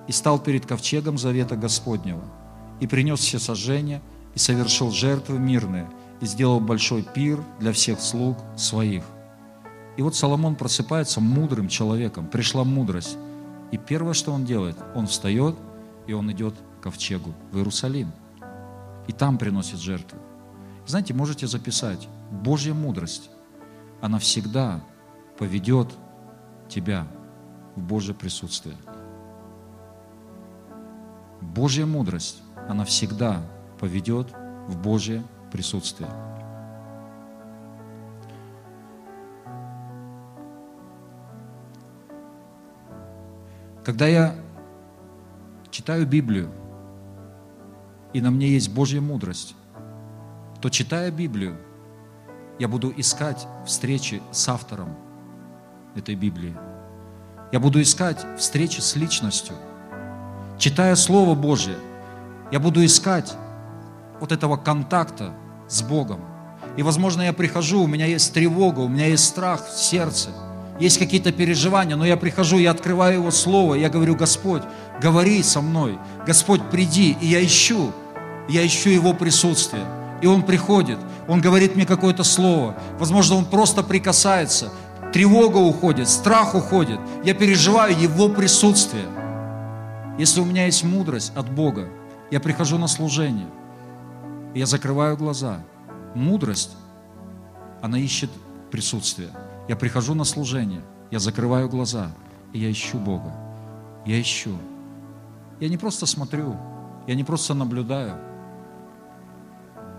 и 0.08 0.12
стал 0.12 0.40
перед 0.40 0.66
ковчегом 0.66 1.18
завета 1.18 1.56
Господнего, 1.56 2.24
и 2.80 2.88
принес 2.88 3.20
все 3.20 3.40
сожжения, 3.40 4.02
и 4.34 4.40
совершил 4.40 4.92
жертвы 4.92 5.40
мирные, 5.40 5.90
и 6.22 6.26
сделал 6.26 6.60
большой 6.60 7.04
пир 7.04 7.44
для 7.60 7.72
всех 7.72 8.00
слуг 8.00 8.38
своих. 8.56 9.04
И 9.98 10.02
вот 10.02 10.16
Соломон 10.16 10.56
просыпается 10.56 11.22
мудрым 11.22 11.68
человеком, 11.68 12.28
пришла 12.28 12.64
мудрость. 12.64 13.18
И 13.72 13.78
первое, 13.78 14.14
что 14.14 14.32
он 14.32 14.46
делает, 14.46 14.78
он 14.94 15.08
встает, 15.08 15.56
и 16.08 16.14
он 16.14 16.32
идет 16.32 16.56
к 16.80 16.84
ковчегу 16.84 17.34
в 17.52 17.58
Иерусалим. 17.58 18.12
И 19.08 19.14
там 19.14 19.38
приносит 19.38 19.80
жертвы. 19.80 20.20
Знаете, 20.86 21.14
можете 21.14 21.48
записать, 21.48 22.08
Божья 22.32 22.74
мудрость, 22.74 23.30
она 24.02 24.20
всегда 24.20 24.82
поведет 25.38 25.88
тебя 26.70 27.08
в 27.76 27.82
Божье 27.82 28.14
присутствие. 28.14 28.76
Божья 31.42 31.86
мудрость, 31.86 32.42
она 32.68 32.86
всегда 32.86 33.42
поведет 33.80 34.34
в 34.68 34.78
Божье 34.78 35.24
присутствие. 35.56 36.10
Когда 43.86 44.06
я 44.08 44.36
читаю 45.72 46.06
Библию, 46.06 46.52
и 48.12 48.20
на 48.20 48.32
мне 48.32 48.50
есть 48.50 48.74
Божья 48.74 49.00
мудрость, 49.00 49.56
то 50.62 50.70
читая 50.70 51.10
Библию, 51.10 51.58
я 52.60 52.68
буду 52.68 52.92
искать 52.98 53.48
встречи 53.66 54.22
с 54.32 54.50
автором 54.50 54.98
этой 55.96 56.16
Библии. 56.16 56.56
Я 57.54 57.62
буду 57.62 57.82
искать 57.82 58.26
встречи 58.38 58.82
с 58.82 58.98
личностью. 58.98 59.56
Читая 60.58 60.96
Слово 60.96 61.34
Божье, 61.34 61.78
я 62.52 62.60
буду 62.60 62.84
искать 62.84 63.34
вот 64.20 64.34
этого 64.34 64.58
контакта 64.58 65.34
с 65.68 65.82
Богом. 65.82 66.20
И, 66.78 66.84
возможно, 66.84 67.22
я 67.22 67.34
прихожу, 67.34 67.84
у 67.84 67.88
меня 67.88 68.06
есть 68.06 68.34
тревога, 68.34 68.82
у 68.82 68.88
меня 68.88 69.08
есть 69.08 69.24
страх 69.26 69.66
в 69.68 69.80
сердце, 69.80 70.30
есть 70.80 71.00
какие-то 71.00 71.32
переживания, 71.32 71.96
но 71.96 72.06
я 72.06 72.18
прихожу, 72.18 72.58
я 72.58 72.72
открываю 72.72 73.16
Его 73.16 73.32
Слово, 73.32 73.76
я 73.76 73.90
говорю, 73.90 74.16
Господь, 74.16 74.62
говори 75.02 75.42
со 75.42 75.62
мной, 75.62 75.98
Господь, 76.28 76.62
приди, 76.70 77.16
и 77.22 77.28
я 77.28 77.44
ищу, 77.44 77.94
я 78.50 78.66
ищу 78.66 78.90
Его 78.90 79.14
присутствие. 79.14 79.86
И 80.22 80.28
Он 80.28 80.44
приходит, 80.44 80.98
Он 81.28 81.40
говорит 81.40 81.76
мне 81.76 81.86
какое-то 81.86 82.24
слово, 82.24 82.76
возможно, 83.00 83.36
Он 83.36 83.46
просто 83.46 83.84
прикасается, 83.84 84.72
тревога 85.14 85.58
уходит, 85.58 86.10
страх 86.10 86.56
уходит, 86.56 87.00
я 87.24 87.34
переживаю 87.34 87.98
Его 87.98 88.28
присутствие. 88.28 89.06
Если 90.18 90.42
у 90.42 90.46
меня 90.46 90.66
есть 90.66 90.84
мудрость 90.84 91.32
от 91.36 91.50
Бога, 91.50 91.88
я 92.32 92.42
прихожу 92.42 92.78
на 92.78 92.88
служение, 92.88 93.48
я 94.56 94.66
закрываю 94.66 95.18
глаза. 95.18 95.64
Мудрость, 96.16 96.72
она 97.82 98.00
ищет 98.00 98.30
присутствие. 98.72 99.30
Я 99.68 99.76
прихожу 99.76 100.14
на 100.16 100.24
служение, 100.24 100.82
я 101.12 101.20
закрываю 101.20 101.70
глаза, 101.70 102.12
и 102.54 102.60
я 102.60 102.72
ищу 102.72 102.98
Бога. 102.98 103.34
Я 104.06 104.20
ищу. 104.20 104.58
Я 105.60 105.70
не 105.70 105.78
просто 105.78 106.06
смотрю, 106.06 106.56
я 107.08 107.16
не 107.16 107.24
просто 107.24 107.54
наблюдаю, 107.54 108.18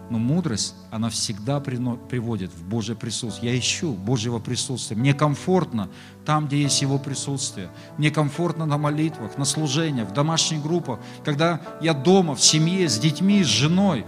но 0.08 0.18
мудрость, 0.18 0.74
она 0.90 1.10
всегда 1.10 1.58
приводит 1.58 2.52
в 2.52 2.64
Божье 2.68 2.94
присутствие. 2.94 3.52
Я 3.52 3.58
ищу 3.58 3.92
Божьего 3.92 4.38
присутствия. 4.38 4.96
Мне 4.96 5.14
комфортно 5.14 5.88
там, 6.24 6.46
где 6.46 6.62
есть 6.62 6.80
Его 6.80 6.98
присутствие. 6.98 7.70
Мне 7.98 8.10
комфортно 8.10 8.66
на 8.66 8.78
молитвах, 8.78 9.36
на 9.36 9.44
служениях, 9.44 10.08
в 10.08 10.12
домашних 10.12 10.62
группах, 10.62 11.00
когда 11.24 11.60
я 11.80 11.92
дома, 11.92 12.36
в 12.36 12.40
семье, 12.40 12.88
с 12.88 12.98
детьми, 12.98 13.42
с 13.42 13.48
женой. 13.48 14.04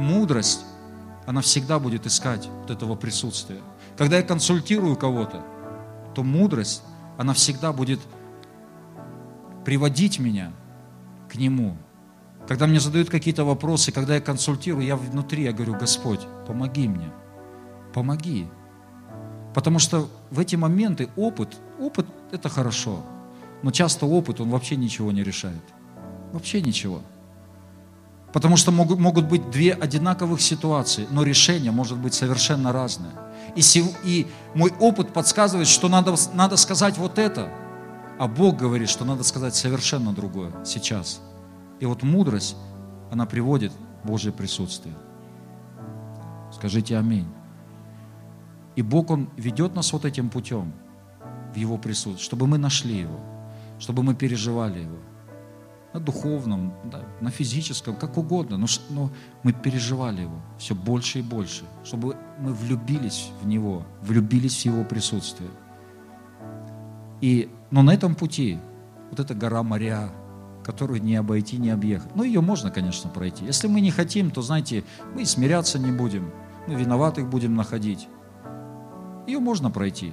Мудрость, 0.00 0.64
она 1.26 1.42
всегда 1.42 1.78
будет 1.78 2.06
искать 2.06 2.48
вот 2.62 2.70
этого 2.70 2.96
присутствия. 2.96 3.60
Когда 3.96 4.16
я 4.16 4.22
консультирую 4.22 4.96
кого-то, 4.96 5.44
то 6.14 6.22
мудрость, 6.22 6.82
она 7.18 7.34
всегда 7.34 7.72
будет 7.72 8.00
приводить 9.64 10.18
меня 10.18 10.52
к 11.28 11.36
Нему, 11.36 11.76
когда 12.48 12.66
мне 12.66 12.80
задают 12.80 13.10
какие-то 13.10 13.44
вопросы, 13.44 13.92
когда 13.92 14.14
я 14.14 14.20
консультирую, 14.20 14.84
я 14.84 14.96
внутри, 14.96 15.44
я 15.44 15.52
говорю, 15.52 15.74
Господь, 15.74 16.26
помоги 16.48 16.88
мне, 16.88 17.12
помоги. 17.92 18.48
Потому 19.54 19.78
что 19.78 20.08
в 20.30 20.40
эти 20.40 20.56
моменты 20.56 21.10
опыт, 21.14 21.56
опыт– 21.78 22.06
это 22.32 22.48
хорошо, 22.48 23.04
но 23.62 23.70
часто 23.70 24.06
опыт, 24.06 24.40
он 24.40 24.50
вообще 24.50 24.76
ничего 24.76 25.12
не 25.12 25.22
решает. 25.22 25.62
Вообще 26.32 26.60
ничего. 26.62 27.02
Потому 28.32 28.56
что 28.56 28.70
могут, 28.70 28.98
могут 28.98 29.26
быть 29.26 29.50
две 29.50 29.72
одинаковых 29.72 30.40
ситуации, 30.40 31.06
но 31.10 31.22
решение 31.22 31.72
может 31.72 31.98
быть 31.98 32.14
совершенно 32.14 32.72
разное. 32.72 33.12
И, 33.56 33.62
и 34.04 34.26
мой 34.54 34.72
опыт 34.78 35.12
подсказывает, 35.12 35.66
что 35.66 35.88
надо, 35.88 36.14
надо 36.34 36.56
сказать 36.56 36.96
вот 36.96 37.18
это, 37.18 37.48
а 38.18 38.28
Бог 38.28 38.56
говорит, 38.56 38.88
что 38.88 39.04
надо 39.04 39.24
сказать 39.24 39.54
совершенно 39.54 40.12
другое 40.12 40.52
сейчас– 40.64 41.20
и 41.80 41.86
вот 41.86 42.02
мудрость, 42.02 42.56
она 43.10 43.26
приводит 43.26 43.72
Божье 44.04 44.30
присутствие. 44.30 44.94
Скажите 46.52 46.96
аминь. 46.96 47.26
И 48.76 48.82
Бог, 48.82 49.10
Он 49.10 49.30
ведет 49.36 49.74
нас 49.74 49.92
вот 49.92 50.04
этим 50.04 50.28
путем 50.28 50.72
в 51.54 51.56
Его 51.56 51.78
присутствие, 51.78 52.24
чтобы 52.24 52.46
мы 52.46 52.58
нашли 52.58 52.98
Его, 52.98 53.18
чтобы 53.78 54.02
мы 54.02 54.14
переживали 54.14 54.80
Его. 54.80 54.98
На 55.92 55.98
духовном, 55.98 56.72
да, 56.84 57.02
на 57.20 57.30
физическом, 57.30 57.96
как 57.96 58.16
угодно, 58.16 58.56
но, 58.56 58.66
но 58.90 59.10
мы 59.42 59.52
переживали 59.52 60.22
Его 60.22 60.40
все 60.56 60.74
больше 60.76 61.18
и 61.18 61.22
больше, 61.22 61.64
чтобы 61.82 62.16
мы 62.38 62.52
влюбились 62.52 63.32
в 63.42 63.46
Него, 63.46 63.82
влюбились 64.02 64.62
в 64.62 64.64
Его 64.66 64.84
присутствие. 64.84 65.50
И, 67.20 67.50
но 67.70 67.82
на 67.82 67.92
этом 67.92 68.14
пути, 68.14 68.58
вот 69.10 69.18
эта 69.18 69.34
гора 69.34 69.64
Мария, 69.64 70.10
которую 70.64 71.02
не 71.02 71.16
обойти, 71.16 71.58
не 71.58 71.70
объехать. 71.70 72.14
Ну, 72.14 72.22
ее 72.22 72.40
можно, 72.40 72.70
конечно, 72.70 73.10
пройти. 73.10 73.44
Если 73.44 73.66
мы 73.66 73.80
не 73.80 73.90
хотим, 73.90 74.30
то, 74.30 74.42
знаете, 74.42 74.84
мы 75.14 75.24
смиряться 75.24 75.78
не 75.78 75.90
будем, 75.90 76.30
мы 76.66 76.74
виноватых 76.74 77.28
будем 77.28 77.54
находить. 77.56 78.08
Ее 79.26 79.40
можно 79.40 79.70
пройти. 79.70 80.12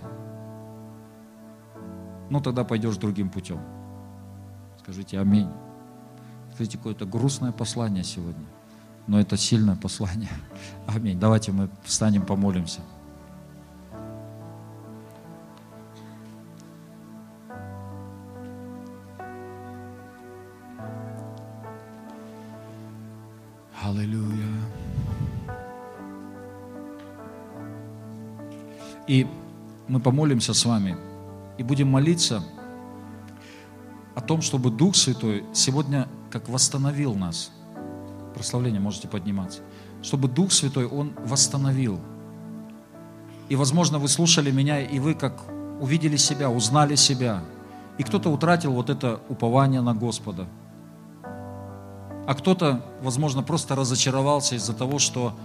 Но 2.29 2.39
тогда 2.39 2.63
пойдешь 2.63 2.97
другим 2.97 3.29
путем. 3.29 3.59
Скажите 4.79 5.19
аминь 5.19 5.49
видите, 6.59 6.77
какое-то 6.77 7.05
грустное 7.05 7.51
послание 7.51 8.03
сегодня, 8.03 8.45
но 9.07 9.19
это 9.19 9.37
сильное 9.37 9.75
послание. 9.75 10.29
Аминь. 10.87 11.19
Давайте 11.19 11.51
мы 11.51 11.69
встанем, 11.83 12.25
помолимся. 12.25 12.81
Аллилуйя. 23.81 24.45
И 29.07 29.25
мы 29.87 30.01
помолимся 30.01 30.53
с 30.53 30.65
вами 30.65 30.97
и 31.57 31.63
будем 31.63 31.87
молиться 31.87 32.43
о 34.17 34.21
том, 34.21 34.41
чтобы 34.41 34.71
Дух 34.71 34.95
Святой 34.95 35.43
сегодня 35.53 36.07
как 36.31 36.49
восстановил 36.49 37.13
нас. 37.13 37.51
Прославление 38.33 38.81
можете 38.81 39.07
подниматься. 39.07 39.59
Чтобы 40.01 40.27
Дух 40.27 40.51
Святой, 40.51 40.87
Он 40.87 41.13
восстановил. 41.23 41.99
И, 43.47 43.55
возможно, 43.55 43.99
вы 43.99 44.07
слушали 44.07 44.49
меня, 44.49 44.81
и 44.81 44.97
вы 44.97 45.13
как 45.13 45.43
увидели 45.79 46.17
себя, 46.17 46.49
узнали 46.49 46.95
себя. 46.95 47.43
И 47.99 48.03
кто-то 48.03 48.31
утратил 48.31 48.73
вот 48.73 48.89
это 48.89 49.21
упование 49.29 49.81
на 49.81 49.93
Господа. 49.93 50.47
А 52.25 52.33
кто-то, 52.33 52.83
возможно, 53.03 53.43
просто 53.43 53.75
разочаровался 53.75 54.55
из-за 54.55 54.73
того, 54.73 54.97
что 54.97 55.37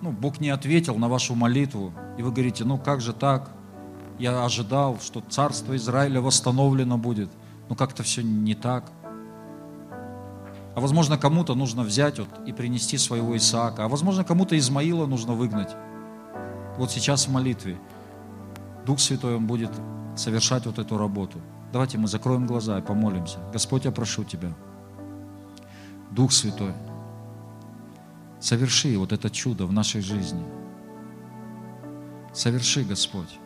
ну, 0.00 0.12
Бог 0.12 0.38
не 0.38 0.50
ответил 0.50 0.94
на 0.94 1.08
вашу 1.08 1.34
молитву. 1.34 1.92
И 2.16 2.22
вы 2.22 2.30
говорите, 2.30 2.64
ну 2.64 2.78
как 2.78 3.00
же 3.00 3.12
так? 3.12 3.50
Я 4.16 4.44
ожидал, 4.44 5.00
что 5.00 5.24
царство 5.28 5.74
Израиля 5.74 6.20
восстановлено 6.20 6.96
будет. 6.96 7.30
Но 7.70 7.76
как-то 7.76 8.02
все 8.02 8.22
не 8.22 8.54
так. 8.54 8.90
А 10.74 10.80
возможно, 10.80 11.16
кому-то 11.16 11.54
нужно 11.54 11.82
взять 11.82 12.18
вот 12.18 12.28
и 12.44 12.52
принести 12.52 12.98
своего 12.98 13.36
Исаака. 13.36 13.84
А 13.84 13.88
возможно, 13.88 14.24
кому-то 14.24 14.58
Измаила 14.58 15.06
нужно 15.06 15.34
выгнать. 15.34 15.70
Вот 16.76 16.90
сейчас 16.90 17.28
в 17.28 17.30
молитве 17.30 17.78
Дух 18.84 18.98
Святой, 18.98 19.36
Он 19.36 19.46
будет 19.46 19.70
совершать 20.16 20.66
вот 20.66 20.80
эту 20.80 20.98
работу. 20.98 21.38
Давайте 21.72 21.96
мы 21.96 22.08
закроем 22.08 22.44
глаза 22.46 22.78
и 22.78 22.82
помолимся. 22.82 23.38
Господь, 23.52 23.84
я 23.84 23.92
прошу 23.92 24.24
Тебя, 24.24 24.52
Дух 26.10 26.32
Святой, 26.32 26.72
соверши 28.40 28.98
вот 28.98 29.12
это 29.12 29.30
чудо 29.30 29.66
в 29.66 29.72
нашей 29.72 30.00
жизни. 30.00 30.42
Соверши, 32.32 32.82
Господь. 32.82 33.38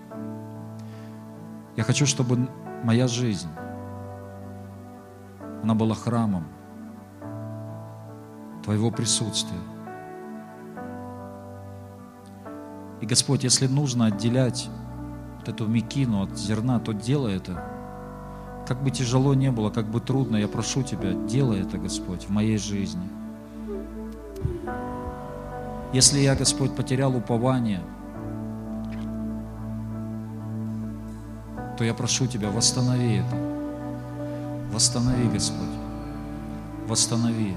Я 1.76 1.84
хочу, 1.84 2.06
чтобы 2.06 2.48
моя 2.84 3.06
жизнь, 3.06 3.48
она 5.64 5.74
была 5.74 5.94
храмом 5.94 6.44
Твоего 8.62 8.90
присутствия. 8.90 9.58
И, 13.00 13.06
Господь, 13.06 13.44
если 13.44 13.66
нужно 13.66 14.06
отделять 14.06 14.68
вот 15.38 15.48
эту 15.48 15.66
мекину 15.66 16.22
от 16.22 16.36
зерна, 16.36 16.80
то 16.80 16.92
делай 16.92 17.36
это. 17.36 17.64
Как 18.68 18.82
бы 18.82 18.90
тяжело 18.90 19.32
не 19.32 19.50
было, 19.50 19.70
как 19.70 19.86
бы 19.86 20.00
трудно, 20.00 20.36
я 20.36 20.48
прошу 20.48 20.82
Тебя, 20.82 21.14
делай 21.14 21.62
это, 21.62 21.78
Господь, 21.78 22.24
в 22.24 22.30
моей 22.30 22.58
жизни. 22.58 23.08
Если 25.94 26.18
я, 26.18 26.34
Господь, 26.34 26.76
потерял 26.76 27.16
упование, 27.16 27.80
то 31.78 31.84
я 31.84 31.94
прошу 31.94 32.26
Тебя, 32.26 32.50
восстанови 32.50 33.16
это. 33.16 33.53
Восстанови, 34.74 35.28
Господь. 35.28 35.68
Восстанови. 36.88 37.54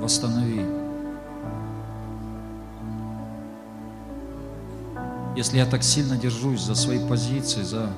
Восстанови. 0.00 0.64
Если 5.36 5.58
я 5.58 5.66
так 5.66 5.82
сильно 5.82 6.16
держусь 6.16 6.62
за 6.62 6.74
свои 6.74 7.06
позиции, 7.06 7.60
за, 7.60 7.90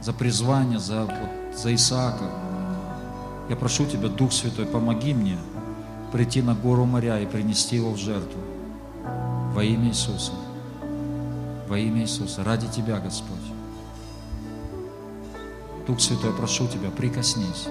за 0.00 0.14
призвание, 0.14 0.78
за, 0.78 1.02
вот, 1.02 1.54
за 1.54 1.74
Исаака, 1.74 2.30
я 3.50 3.56
прошу 3.56 3.84
Тебя, 3.84 4.08
Дух 4.08 4.32
Святой, 4.32 4.64
помоги 4.64 5.12
мне 5.12 5.36
прийти 6.12 6.40
на 6.40 6.54
гору 6.54 6.86
моря 6.86 7.20
и 7.20 7.26
принести 7.26 7.76
его 7.76 7.90
в 7.90 7.98
жертву. 7.98 8.40
Во 9.52 9.62
имя 9.62 9.88
Иисуса. 9.88 10.32
Во 11.68 11.78
имя 11.78 12.00
Иисуса. 12.00 12.42
Ради 12.42 12.68
Тебя, 12.68 12.98
Господь. 12.98 13.61
Дух 15.86 16.00
Святой, 16.00 16.32
прошу 16.32 16.68
Тебя, 16.68 16.90
прикоснись. 16.90 17.66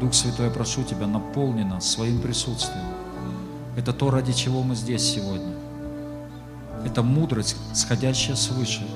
Дух 0.00 0.14
Святой, 0.14 0.50
прошу 0.50 0.84
Тебя, 0.84 1.06
наполни 1.06 1.62
нас 1.62 1.90
своим 1.90 2.20
присутствием. 2.20 2.86
Это 3.76 3.92
то, 3.92 4.10
ради 4.10 4.32
чего 4.32 4.62
мы 4.62 4.76
здесь 4.76 5.02
сегодня. 5.02 5.54
Это 6.84 7.02
мудрость, 7.02 7.56
сходящая 7.72 8.36
свыше, 8.36 8.86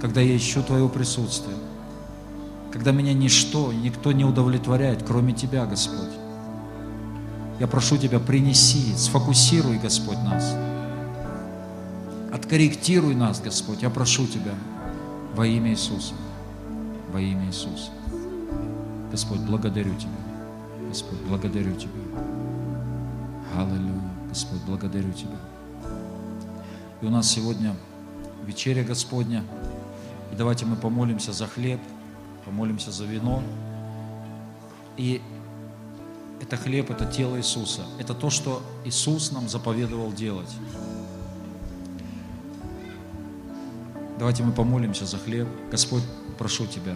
когда 0.00 0.22
я 0.22 0.34
ищу 0.34 0.62
Твое 0.62 0.88
присутствие, 0.88 1.56
когда 2.72 2.92
меня 2.92 3.12
ничто 3.12 3.72
никто 3.72 4.12
не 4.12 4.24
удовлетворяет, 4.24 5.02
кроме 5.02 5.34
Тебя, 5.34 5.66
Господь. 5.66 6.08
Я 7.58 7.66
прошу 7.66 7.98
Тебя, 7.98 8.18
принеси, 8.18 8.94
сфокусируй, 8.96 9.78
Господь, 9.78 10.18
нас. 10.18 10.56
Откорректируй 12.32 13.14
нас, 13.14 13.40
Господь, 13.40 13.82
я 13.82 13.90
прошу 13.90 14.26
Тебя, 14.26 14.54
во 15.34 15.46
имя 15.46 15.70
Иисуса. 15.70 16.14
Во 17.12 17.20
имя 17.20 17.46
Иисуса. 17.46 17.90
Господь, 19.10 19.40
благодарю 19.40 19.94
Тебя. 19.96 20.10
Господь, 20.88 21.18
благодарю 21.28 21.74
Тебя. 21.76 21.90
Аллилуйя. 23.56 24.10
Господь, 24.28 24.60
благодарю 24.66 25.12
Тебя. 25.12 25.36
И 27.00 27.06
у 27.06 27.10
нас 27.10 27.28
сегодня 27.30 27.74
вечеря 28.44 28.84
Господня. 28.84 29.44
И 30.32 30.36
давайте 30.36 30.66
мы 30.66 30.76
помолимся 30.76 31.32
за 31.32 31.46
хлеб, 31.46 31.80
помолимся 32.44 32.92
за 32.92 33.04
вино. 33.04 33.42
И 34.96 35.20
это 36.40 36.56
хлеб, 36.56 36.90
это 36.90 37.06
тело 37.06 37.36
Иисуса. 37.36 37.82
Это 37.98 38.14
то, 38.14 38.30
что 38.30 38.62
Иисус 38.84 39.32
нам 39.32 39.48
заповедовал 39.48 40.12
делать. 40.12 40.50
Давайте 44.20 44.44
мы 44.44 44.52
помолимся 44.52 45.04
за 45.04 45.18
хлеб. 45.18 45.48
Господь, 45.72 46.04
прошу 46.38 46.66
Тебя, 46.66 46.94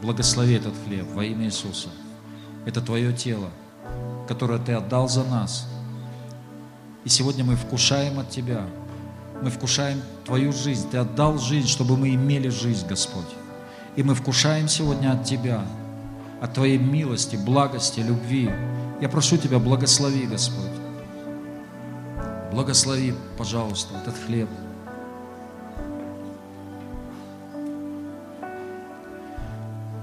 благослови 0.00 0.54
этот 0.54 0.72
хлеб 0.86 1.06
во 1.12 1.22
имя 1.24 1.44
Иисуса. 1.44 1.90
Это 2.64 2.80
Твое 2.80 3.12
тело– 3.12 3.50
которое 4.26 4.58
Ты 4.58 4.72
отдал 4.72 5.08
за 5.08 5.24
нас. 5.24 5.68
И 7.04 7.08
сегодня 7.08 7.44
мы 7.44 7.56
вкушаем 7.56 8.18
от 8.18 8.30
Тебя. 8.30 8.66
Мы 9.42 9.50
вкушаем 9.50 10.00
Твою 10.24 10.52
жизнь. 10.52 10.88
Ты 10.90 10.98
отдал 10.98 11.38
жизнь, 11.38 11.68
чтобы 11.68 11.96
мы 11.96 12.14
имели 12.14 12.48
жизнь, 12.48 12.86
Господь. 12.86 13.28
И 13.96 14.02
мы 14.02 14.14
вкушаем 14.14 14.68
сегодня 14.68 15.12
от 15.12 15.24
Тебя, 15.24 15.64
от 16.40 16.54
Твоей 16.54 16.78
милости, 16.78 17.36
благости, 17.36 18.00
любви. 18.00 18.50
Я 19.00 19.08
прошу 19.08 19.36
Тебя, 19.36 19.58
благослови, 19.58 20.26
Господь. 20.26 20.64
Благослови, 22.52 23.14
пожалуйста, 23.36 23.94
этот 24.02 24.14
хлеб. 24.26 24.48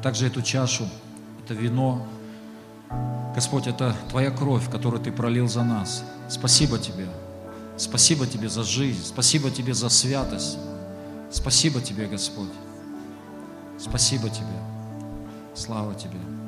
Также 0.02 0.28
эту 0.28 0.42
чашу, 0.42 0.88
это 1.44 1.54
вино, 1.54 2.06
Господь, 3.36 3.68
это 3.68 3.96
Твоя 4.10 4.32
кровь, 4.32 4.70
которую 4.70 5.02
Ты 5.02 5.12
пролил 5.12 5.48
за 5.48 5.64
нас. 5.64 6.04
Спасибо 6.30 6.78
Тебе. 6.78 7.08
Спасибо 7.78 8.28
Тебе 8.28 8.50
за 8.50 8.64
жизнь. 8.64 9.04
Спасибо 9.06 9.50
Тебе 9.50 9.74
за 9.74 9.90
святость. 9.90 10.58
Спасибо 11.32 11.82
Тебе, 11.82 12.08
Господь. 12.08 12.52
Спасибо 13.80 14.30
Тебе. 14.30 14.46
Слава 15.56 15.96
Тебе. 15.96 16.41